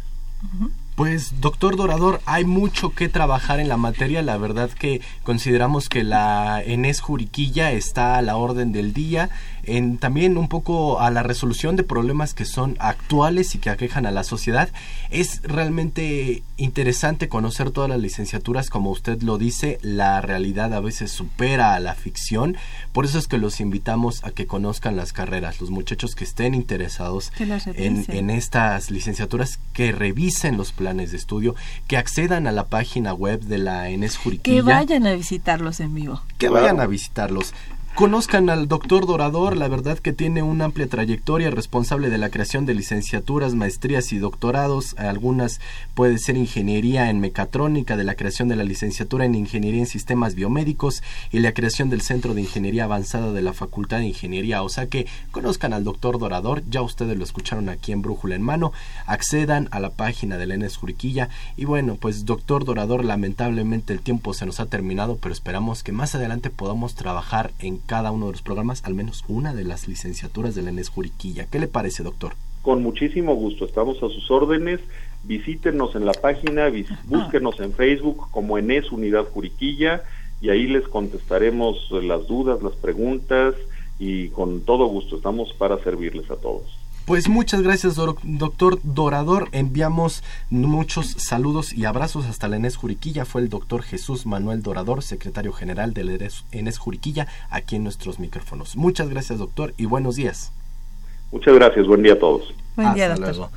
Pues, 0.95 1.41
doctor 1.41 1.75
Dorador, 1.75 2.21
hay 2.25 2.45
mucho 2.45 2.91
que 2.91 3.09
trabajar 3.09 3.59
en 3.59 3.67
la 3.67 3.77
materia. 3.77 4.21
La 4.21 4.37
verdad 4.37 4.69
que 4.69 5.01
consideramos 5.23 5.89
que 5.89 6.03
la 6.03 6.61
ENES 6.63 7.01
Juriquilla 7.01 7.71
está 7.71 8.17
a 8.17 8.21
la 8.21 8.37
orden 8.37 8.71
del 8.71 8.93
día, 8.93 9.29
en 9.67 9.97
también 9.97 10.37
un 10.37 10.47
poco 10.47 10.99
a 10.99 11.11
la 11.11 11.23
resolución 11.23 11.75
de 11.75 11.83
problemas 11.83 12.33
que 12.33 12.45
son 12.45 12.75
actuales 12.79 13.55
y 13.55 13.59
que 13.59 13.69
aquejan 13.69 14.05
a 14.05 14.11
la 14.11 14.23
sociedad. 14.23 14.69
Es 15.09 15.41
realmente 15.43 16.43
interesante 16.57 17.29
conocer 17.29 17.71
todas 17.71 17.89
las 17.89 17.99
licenciaturas, 17.99 18.69
como 18.69 18.91
usted 18.91 19.21
lo 19.21 19.37
dice, 19.37 19.77
la 19.81 20.21
realidad 20.21 20.73
a 20.73 20.79
veces 20.79 21.11
supera 21.11 21.75
a 21.75 21.79
la 21.79 21.95
ficción. 21.95 22.57
Por 22.93 23.05
eso 23.05 23.17
es 23.19 23.27
que 23.27 23.37
los 23.37 23.59
invitamos 23.59 24.23
a 24.23 24.31
que 24.31 24.47
conozcan 24.47 24.95
las 24.95 25.13
carreras. 25.13 25.59
Los 25.59 25.69
muchachos 25.69 26.15
que 26.15 26.23
estén 26.23 26.53
interesados 26.53 27.31
en, 27.39 28.05
en 28.07 28.29
estas 28.29 28.91
licenciaturas, 28.91 29.59
que 29.73 29.91
revisen 29.91 30.57
los 30.57 30.71
planes 30.71 31.11
de 31.11 31.17
estudio, 31.17 31.55
que 31.87 31.97
accedan 31.97 32.47
a 32.47 32.51
la 32.51 32.65
página 32.65 33.13
web 33.13 33.41
de 33.41 33.57
la 33.57 33.89
ENES 33.89 34.17
Juriquilla. 34.17 34.55
Que 34.55 34.61
vayan 34.61 35.07
a 35.07 35.13
visitarlos 35.13 35.79
en 35.79 35.93
vivo. 35.93 36.21
Que 36.37 36.49
vayan 36.49 36.79
a 36.79 36.87
visitarlos. 36.87 37.53
Conozcan 37.95 38.49
al 38.49 38.67
doctor 38.67 39.05
Dorador, 39.05 39.55
la 39.55 39.69
verdad 39.69 39.99
que 39.99 40.11
tiene 40.11 40.43
una 40.43 40.65
amplia 40.65 40.85
trayectoria, 40.85 41.49
responsable 41.49 42.09
de 42.09 42.17
la 42.17 42.29
creación 42.29 42.65
de 42.65 42.73
licenciaturas, 42.73 43.55
maestrías 43.55 44.11
y 44.11 44.17
doctorados, 44.17 44.95
algunas 44.97 45.61
puede 45.93 46.17
ser 46.17 46.35
ingeniería 46.35 47.09
en 47.09 47.21
mecatrónica, 47.21 47.95
de 47.95 48.03
la 48.03 48.15
creación 48.15 48.49
de 48.49 48.57
la 48.57 48.65
licenciatura 48.65 49.23
en 49.23 49.33
ingeniería 49.33 49.79
en 49.79 49.87
sistemas 49.87 50.35
biomédicos 50.35 51.03
y 51.31 51.39
la 51.39 51.53
creación 51.53 51.89
del 51.89 52.01
Centro 52.01 52.33
de 52.33 52.41
Ingeniería 52.41 52.83
Avanzada 52.83 53.31
de 53.31 53.41
la 53.41 53.53
Facultad 53.53 53.99
de 53.99 54.07
Ingeniería. 54.07 54.61
O 54.61 54.67
sea 54.67 54.87
que 54.87 55.07
conozcan 55.31 55.71
al 55.71 55.85
doctor 55.85 56.19
Dorador, 56.19 56.63
ya 56.69 56.81
ustedes 56.81 57.17
lo 57.17 57.23
escucharon 57.23 57.69
aquí 57.69 57.93
en 57.93 58.01
Brújula 58.01 58.35
en 58.35 58.41
Mano, 58.41 58.73
accedan 59.05 59.69
a 59.71 59.79
la 59.79 59.91
página 59.91 60.37
de 60.37 60.47
Lenes 60.47 60.75
Juriquilla. 60.75 61.29
Y 61.55 61.63
bueno, 61.63 61.95
pues 61.95 62.25
doctor 62.25 62.65
Dorador, 62.65 63.05
lamentablemente 63.05 63.93
el 63.93 64.01
tiempo 64.01 64.33
se 64.33 64.45
nos 64.45 64.59
ha 64.59 64.65
terminado, 64.65 65.15
pero 65.15 65.31
esperamos 65.31 65.81
que 65.81 65.93
más 65.93 66.13
adelante 66.13 66.49
podamos 66.49 66.95
trabajar 66.95 67.53
en 67.59 67.84
cada 67.85 68.11
uno 68.11 68.27
de 68.27 68.33
los 68.33 68.41
programas 68.41 68.83
al 68.83 68.93
menos 68.93 69.23
una 69.27 69.53
de 69.53 69.63
las 69.63 69.87
licenciaturas 69.87 70.55
de 70.55 70.61
la 70.61 70.69
ENES 70.69 70.89
Juriquilla. 70.89 71.45
¿Qué 71.45 71.59
le 71.59 71.67
parece, 71.67 72.03
doctor? 72.03 72.33
Con 72.61 72.81
muchísimo 72.81 73.35
gusto, 73.35 73.65
estamos 73.65 73.97
a 73.97 74.09
sus 74.09 74.29
órdenes. 74.31 74.79
Visítenos 75.23 75.95
en 75.95 76.05
la 76.05 76.13
página, 76.13 76.71
búsquenos 77.05 77.59
en 77.59 77.73
Facebook 77.73 78.27
como 78.31 78.57
ENES 78.57 78.91
Unidad 78.91 79.25
Juriquilla 79.25 80.03
y 80.41 80.49
ahí 80.49 80.67
les 80.67 80.87
contestaremos 80.87 81.89
las 81.91 82.27
dudas, 82.27 82.61
las 82.61 82.73
preguntas 82.73 83.55
y 83.97 84.29
con 84.29 84.61
todo 84.61 84.85
gusto 84.87 85.15
estamos 85.15 85.53
para 85.53 85.77
servirles 85.83 86.29
a 86.29 86.35
todos. 86.35 86.84
Pues 87.05 87.29
muchas 87.29 87.61
gracias, 87.61 87.95
doctor 87.95 88.79
Dorador. 88.81 89.49
Enviamos 89.51 90.23
muchos 90.49 91.11
saludos 91.19 91.71
y 91.71 91.85
abrazos 91.85 92.25
hasta 92.25 92.47
la 92.47 92.55
Enes 92.55 92.77
Juriquilla. 92.77 93.25
Fue 93.25 93.41
el 93.41 93.49
doctor 93.49 93.83
Jesús 93.83 94.25
Manuel 94.25 94.63
Dorador, 94.63 95.03
secretario 95.03 95.53
general 95.53 95.93
de 95.93 96.03
la 96.03 96.29
Enes 96.51 96.77
Juriquilla, 96.79 97.27
aquí 97.51 97.75
en 97.75 97.83
nuestros 97.83 98.17
micrófonos. 98.17 98.75
Muchas 98.75 99.09
gracias, 99.09 99.37
doctor, 99.37 99.75
y 99.77 99.85
buenos 99.85 100.15
días. 100.15 100.51
Muchas 101.31 101.53
gracias, 101.53 101.85
buen 101.85 102.01
día 102.01 102.13
a 102.13 102.19
todos. 102.19 102.51
Buen 102.75 102.95
día, 102.95 103.15
doctor. 103.15 103.49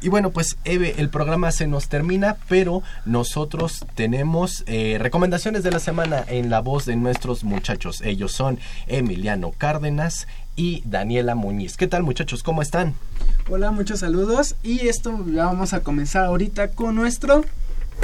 Y 0.00 0.08
bueno, 0.08 0.30
pues 0.30 0.58
Eve, 0.64 0.94
el 0.98 1.08
programa 1.08 1.50
se 1.52 1.66
nos 1.66 1.88
termina, 1.88 2.36
pero 2.48 2.82
nosotros 3.06 3.84
tenemos 3.94 4.62
eh, 4.66 4.98
recomendaciones 5.00 5.62
de 5.62 5.70
la 5.70 5.78
semana 5.78 6.24
en 6.28 6.50
la 6.50 6.60
voz 6.60 6.84
de 6.84 6.96
nuestros 6.96 7.44
muchachos. 7.44 8.02
Ellos 8.02 8.32
son 8.32 8.58
Emiliano 8.86 9.52
Cárdenas 9.56 10.26
y 10.56 10.82
Daniela 10.86 11.34
Muñiz. 11.34 11.76
¿Qué 11.76 11.86
tal 11.86 12.02
muchachos? 12.02 12.42
¿Cómo 12.42 12.62
están? 12.62 12.94
Hola, 13.48 13.70
muchos 13.70 14.00
saludos 14.00 14.56
y 14.62 14.88
esto 14.88 15.24
ya 15.32 15.44
vamos 15.44 15.72
a 15.72 15.80
comenzar 15.80 16.24
ahorita 16.24 16.68
con 16.68 16.96
nuestro... 16.96 17.44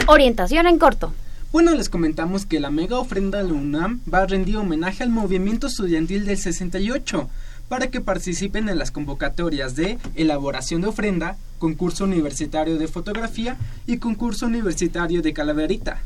Orientación 0.07 0.66
en 0.66 0.78
corto. 0.78 1.12
Bueno, 1.50 1.74
les 1.74 1.88
comentamos 1.88 2.46
que 2.46 2.61
la 2.61 2.70
mega 2.70 2.98
ofrenda 2.98 3.42
Luna 3.42 3.98
va 4.12 4.22
a 4.22 4.26
rendir 4.26 4.57
homenaje 4.57 5.03
al 5.03 5.11
movimiento 5.11 5.66
estudiantil 5.66 6.24
del 6.24 6.38
68 6.38 7.28
para 7.68 7.88
que 7.88 8.00
participen 8.00 8.68
en 8.68 8.78
las 8.78 8.90
convocatorias 8.90 9.76
de 9.76 9.98
elaboración 10.14 10.82
de 10.82 10.88
ofrenda, 10.88 11.36
concurso 11.59 12.05
universitario 12.05 12.78
de 12.78 12.88
fotografía 12.88 13.57
y 13.86 13.98
concurso 13.98 14.46
universitario 14.46 15.22
de 15.22 15.32
calaverita. 15.32 16.03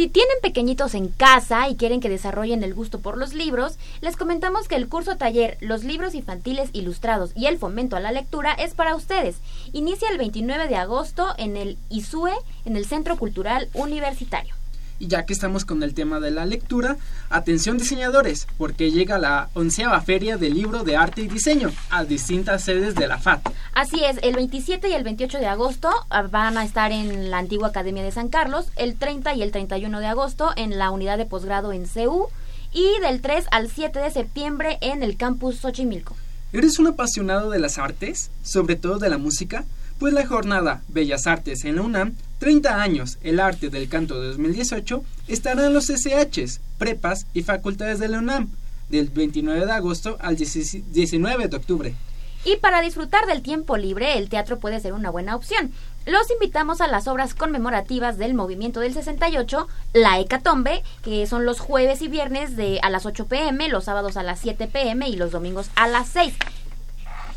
Si 0.00 0.08
tienen 0.08 0.38
pequeñitos 0.40 0.94
en 0.94 1.08
casa 1.08 1.68
y 1.68 1.76
quieren 1.76 2.00
que 2.00 2.08
desarrollen 2.08 2.64
el 2.64 2.72
gusto 2.72 3.00
por 3.00 3.18
los 3.18 3.34
libros, 3.34 3.76
les 4.00 4.16
comentamos 4.16 4.66
que 4.66 4.76
el 4.76 4.88
curso 4.88 5.18
taller 5.18 5.58
Los 5.60 5.84
libros 5.84 6.14
infantiles 6.14 6.70
ilustrados 6.72 7.32
y 7.34 7.48
el 7.48 7.58
fomento 7.58 7.96
a 7.96 8.00
la 8.00 8.10
lectura 8.10 8.54
es 8.54 8.72
para 8.72 8.94
ustedes. 8.94 9.36
Inicia 9.74 10.08
el 10.08 10.16
29 10.16 10.68
de 10.68 10.76
agosto 10.76 11.34
en 11.36 11.58
el 11.58 11.76
ISUE, 11.90 12.32
en 12.64 12.78
el 12.78 12.86
Centro 12.86 13.18
Cultural 13.18 13.68
Universitario. 13.74 14.59
Y 15.00 15.08
ya 15.08 15.26
que 15.26 15.32
estamos 15.32 15.64
con 15.64 15.82
el 15.82 15.94
tema 15.94 16.20
de 16.20 16.30
la 16.30 16.46
lectura, 16.46 16.96
atención 17.30 17.78
diseñadores, 17.78 18.46
porque 18.58 18.92
llega 18.92 19.18
la 19.18 19.48
onceava 19.54 20.00
feria 20.02 20.36
del 20.36 20.54
libro 20.54 20.84
de 20.84 20.96
arte 20.96 21.22
y 21.22 21.26
diseño 21.26 21.72
a 21.90 22.04
distintas 22.04 22.62
sedes 22.62 22.94
de 22.94 23.08
la 23.08 23.18
FAT. 23.18 23.40
Así 23.72 24.04
es, 24.04 24.18
el 24.22 24.36
27 24.36 24.88
y 24.88 24.92
el 24.92 25.02
28 25.02 25.38
de 25.38 25.46
agosto 25.46 25.90
ah, 26.10 26.22
van 26.22 26.58
a 26.58 26.64
estar 26.64 26.92
en 26.92 27.30
la 27.30 27.38
antigua 27.38 27.68
Academia 27.68 28.04
de 28.04 28.12
San 28.12 28.28
Carlos, 28.28 28.66
el 28.76 28.96
30 28.96 29.34
y 29.34 29.42
el 29.42 29.50
31 29.50 29.98
de 29.98 30.06
agosto 30.06 30.50
en 30.54 30.78
la 30.78 30.90
unidad 30.90 31.18
de 31.18 31.26
posgrado 31.26 31.72
en 31.72 31.86
CEU 31.86 32.28
y 32.72 32.86
del 33.00 33.20
3 33.20 33.46
al 33.50 33.70
7 33.70 33.98
de 33.98 34.10
septiembre 34.10 34.78
en 34.80 35.02
el 35.02 35.16
campus 35.16 35.60
Xochimilco. 35.60 36.14
¿Eres 36.52 36.78
un 36.78 36.88
apasionado 36.88 37.50
de 37.50 37.58
las 37.58 37.78
artes, 37.78 38.30
sobre 38.42 38.76
todo 38.76 38.98
de 38.98 39.08
la 39.08 39.18
música? 39.18 39.64
Pues 39.98 40.12
la 40.12 40.26
jornada 40.26 40.82
Bellas 40.88 41.26
Artes 41.26 41.64
en 41.64 41.76
la 41.76 41.82
UNAM 41.82 42.14
30 42.40 42.82
años, 42.82 43.18
el 43.22 43.38
arte 43.38 43.68
del 43.68 43.90
canto 43.90 44.18
de 44.18 44.28
2018, 44.28 45.04
estará 45.28 45.66
en 45.66 45.74
los 45.74 45.90
SHs, 45.90 46.60
prepas 46.78 47.26
y 47.34 47.42
facultades 47.42 47.98
de 47.98 48.08
la 48.08 48.46
del 48.88 49.08
29 49.10 49.66
de 49.66 49.72
agosto 49.72 50.16
al 50.20 50.36
19 50.36 51.48
de 51.48 51.56
octubre. 51.56 51.94
Y 52.42 52.56
para 52.56 52.80
disfrutar 52.80 53.26
del 53.26 53.42
tiempo 53.42 53.76
libre, 53.76 54.16
el 54.16 54.30
teatro 54.30 54.58
puede 54.58 54.80
ser 54.80 54.94
una 54.94 55.10
buena 55.10 55.36
opción. 55.36 55.70
Los 56.06 56.30
invitamos 56.30 56.80
a 56.80 56.86
las 56.88 57.06
obras 57.06 57.34
conmemorativas 57.34 58.16
del 58.16 58.32
movimiento 58.32 58.80
del 58.80 58.94
68, 58.94 59.68
La 59.92 60.18
Hecatombe, 60.18 60.82
que 61.02 61.26
son 61.26 61.44
los 61.44 61.60
jueves 61.60 62.00
y 62.00 62.08
viernes 62.08 62.56
de 62.56 62.80
a 62.80 62.88
las 62.88 63.04
8 63.04 63.26
pm, 63.26 63.68
los 63.68 63.84
sábados 63.84 64.16
a 64.16 64.22
las 64.22 64.40
7 64.40 64.66
pm 64.66 65.10
y 65.10 65.16
los 65.16 65.30
domingos 65.30 65.68
a 65.76 65.88
las 65.88 66.08
6. 66.08 66.32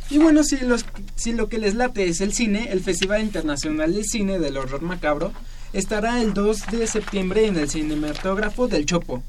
Y 0.09 0.17
bueno, 0.17 0.43
si, 0.43 0.57
los, 0.57 0.85
si 1.15 1.33
lo 1.33 1.49
que 1.49 1.57
les 1.57 1.75
late 1.75 2.07
es 2.07 2.21
el 2.21 2.33
cine, 2.33 2.71
el 2.71 2.81
Festival 2.81 3.21
Internacional 3.21 3.93
del 3.93 4.05
Cine 4.05 4.39
del 4.39 4.57
Horror 4.57 4.81
Macabro 4.81 5.33
estará 5.73 6.21
el 6.21 6.33
2 6.33 6.67
de 6.71 6.87
septiembre 6.87 7.47
en 7.47 7.57
el 7.57 7.69
Cinematógrafo 7.69 8.67
del 8.67 8.85
Chopo. 8.85 9.23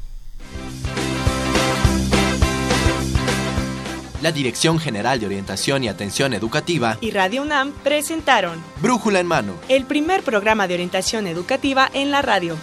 La 4.22 4.32
Dirección 4.32 4.80
General 4.80 5.20
de 5.20 5.26
Orientación 5.26 5.84
y 5.84 5.90
Atención 5.90 6.34
Educativa 6.34 6.98
y 7.02 7.12
Radio 7.12 7.42
UNAM 7.42 7.74
presentaron 7.84 8.64
Brújula 8.80 9.20
en 9.20 9.28
Mano, 9.28 9.54
el 9.70 9.86
primer 9.86 10.22
programa 10.22 10.68
de 10.68 10.76
orientación 10.76 11.28
educativa 11.28 11.90
en 11.94 12.12
la 12.12 12.22
radio. 12.22 12.56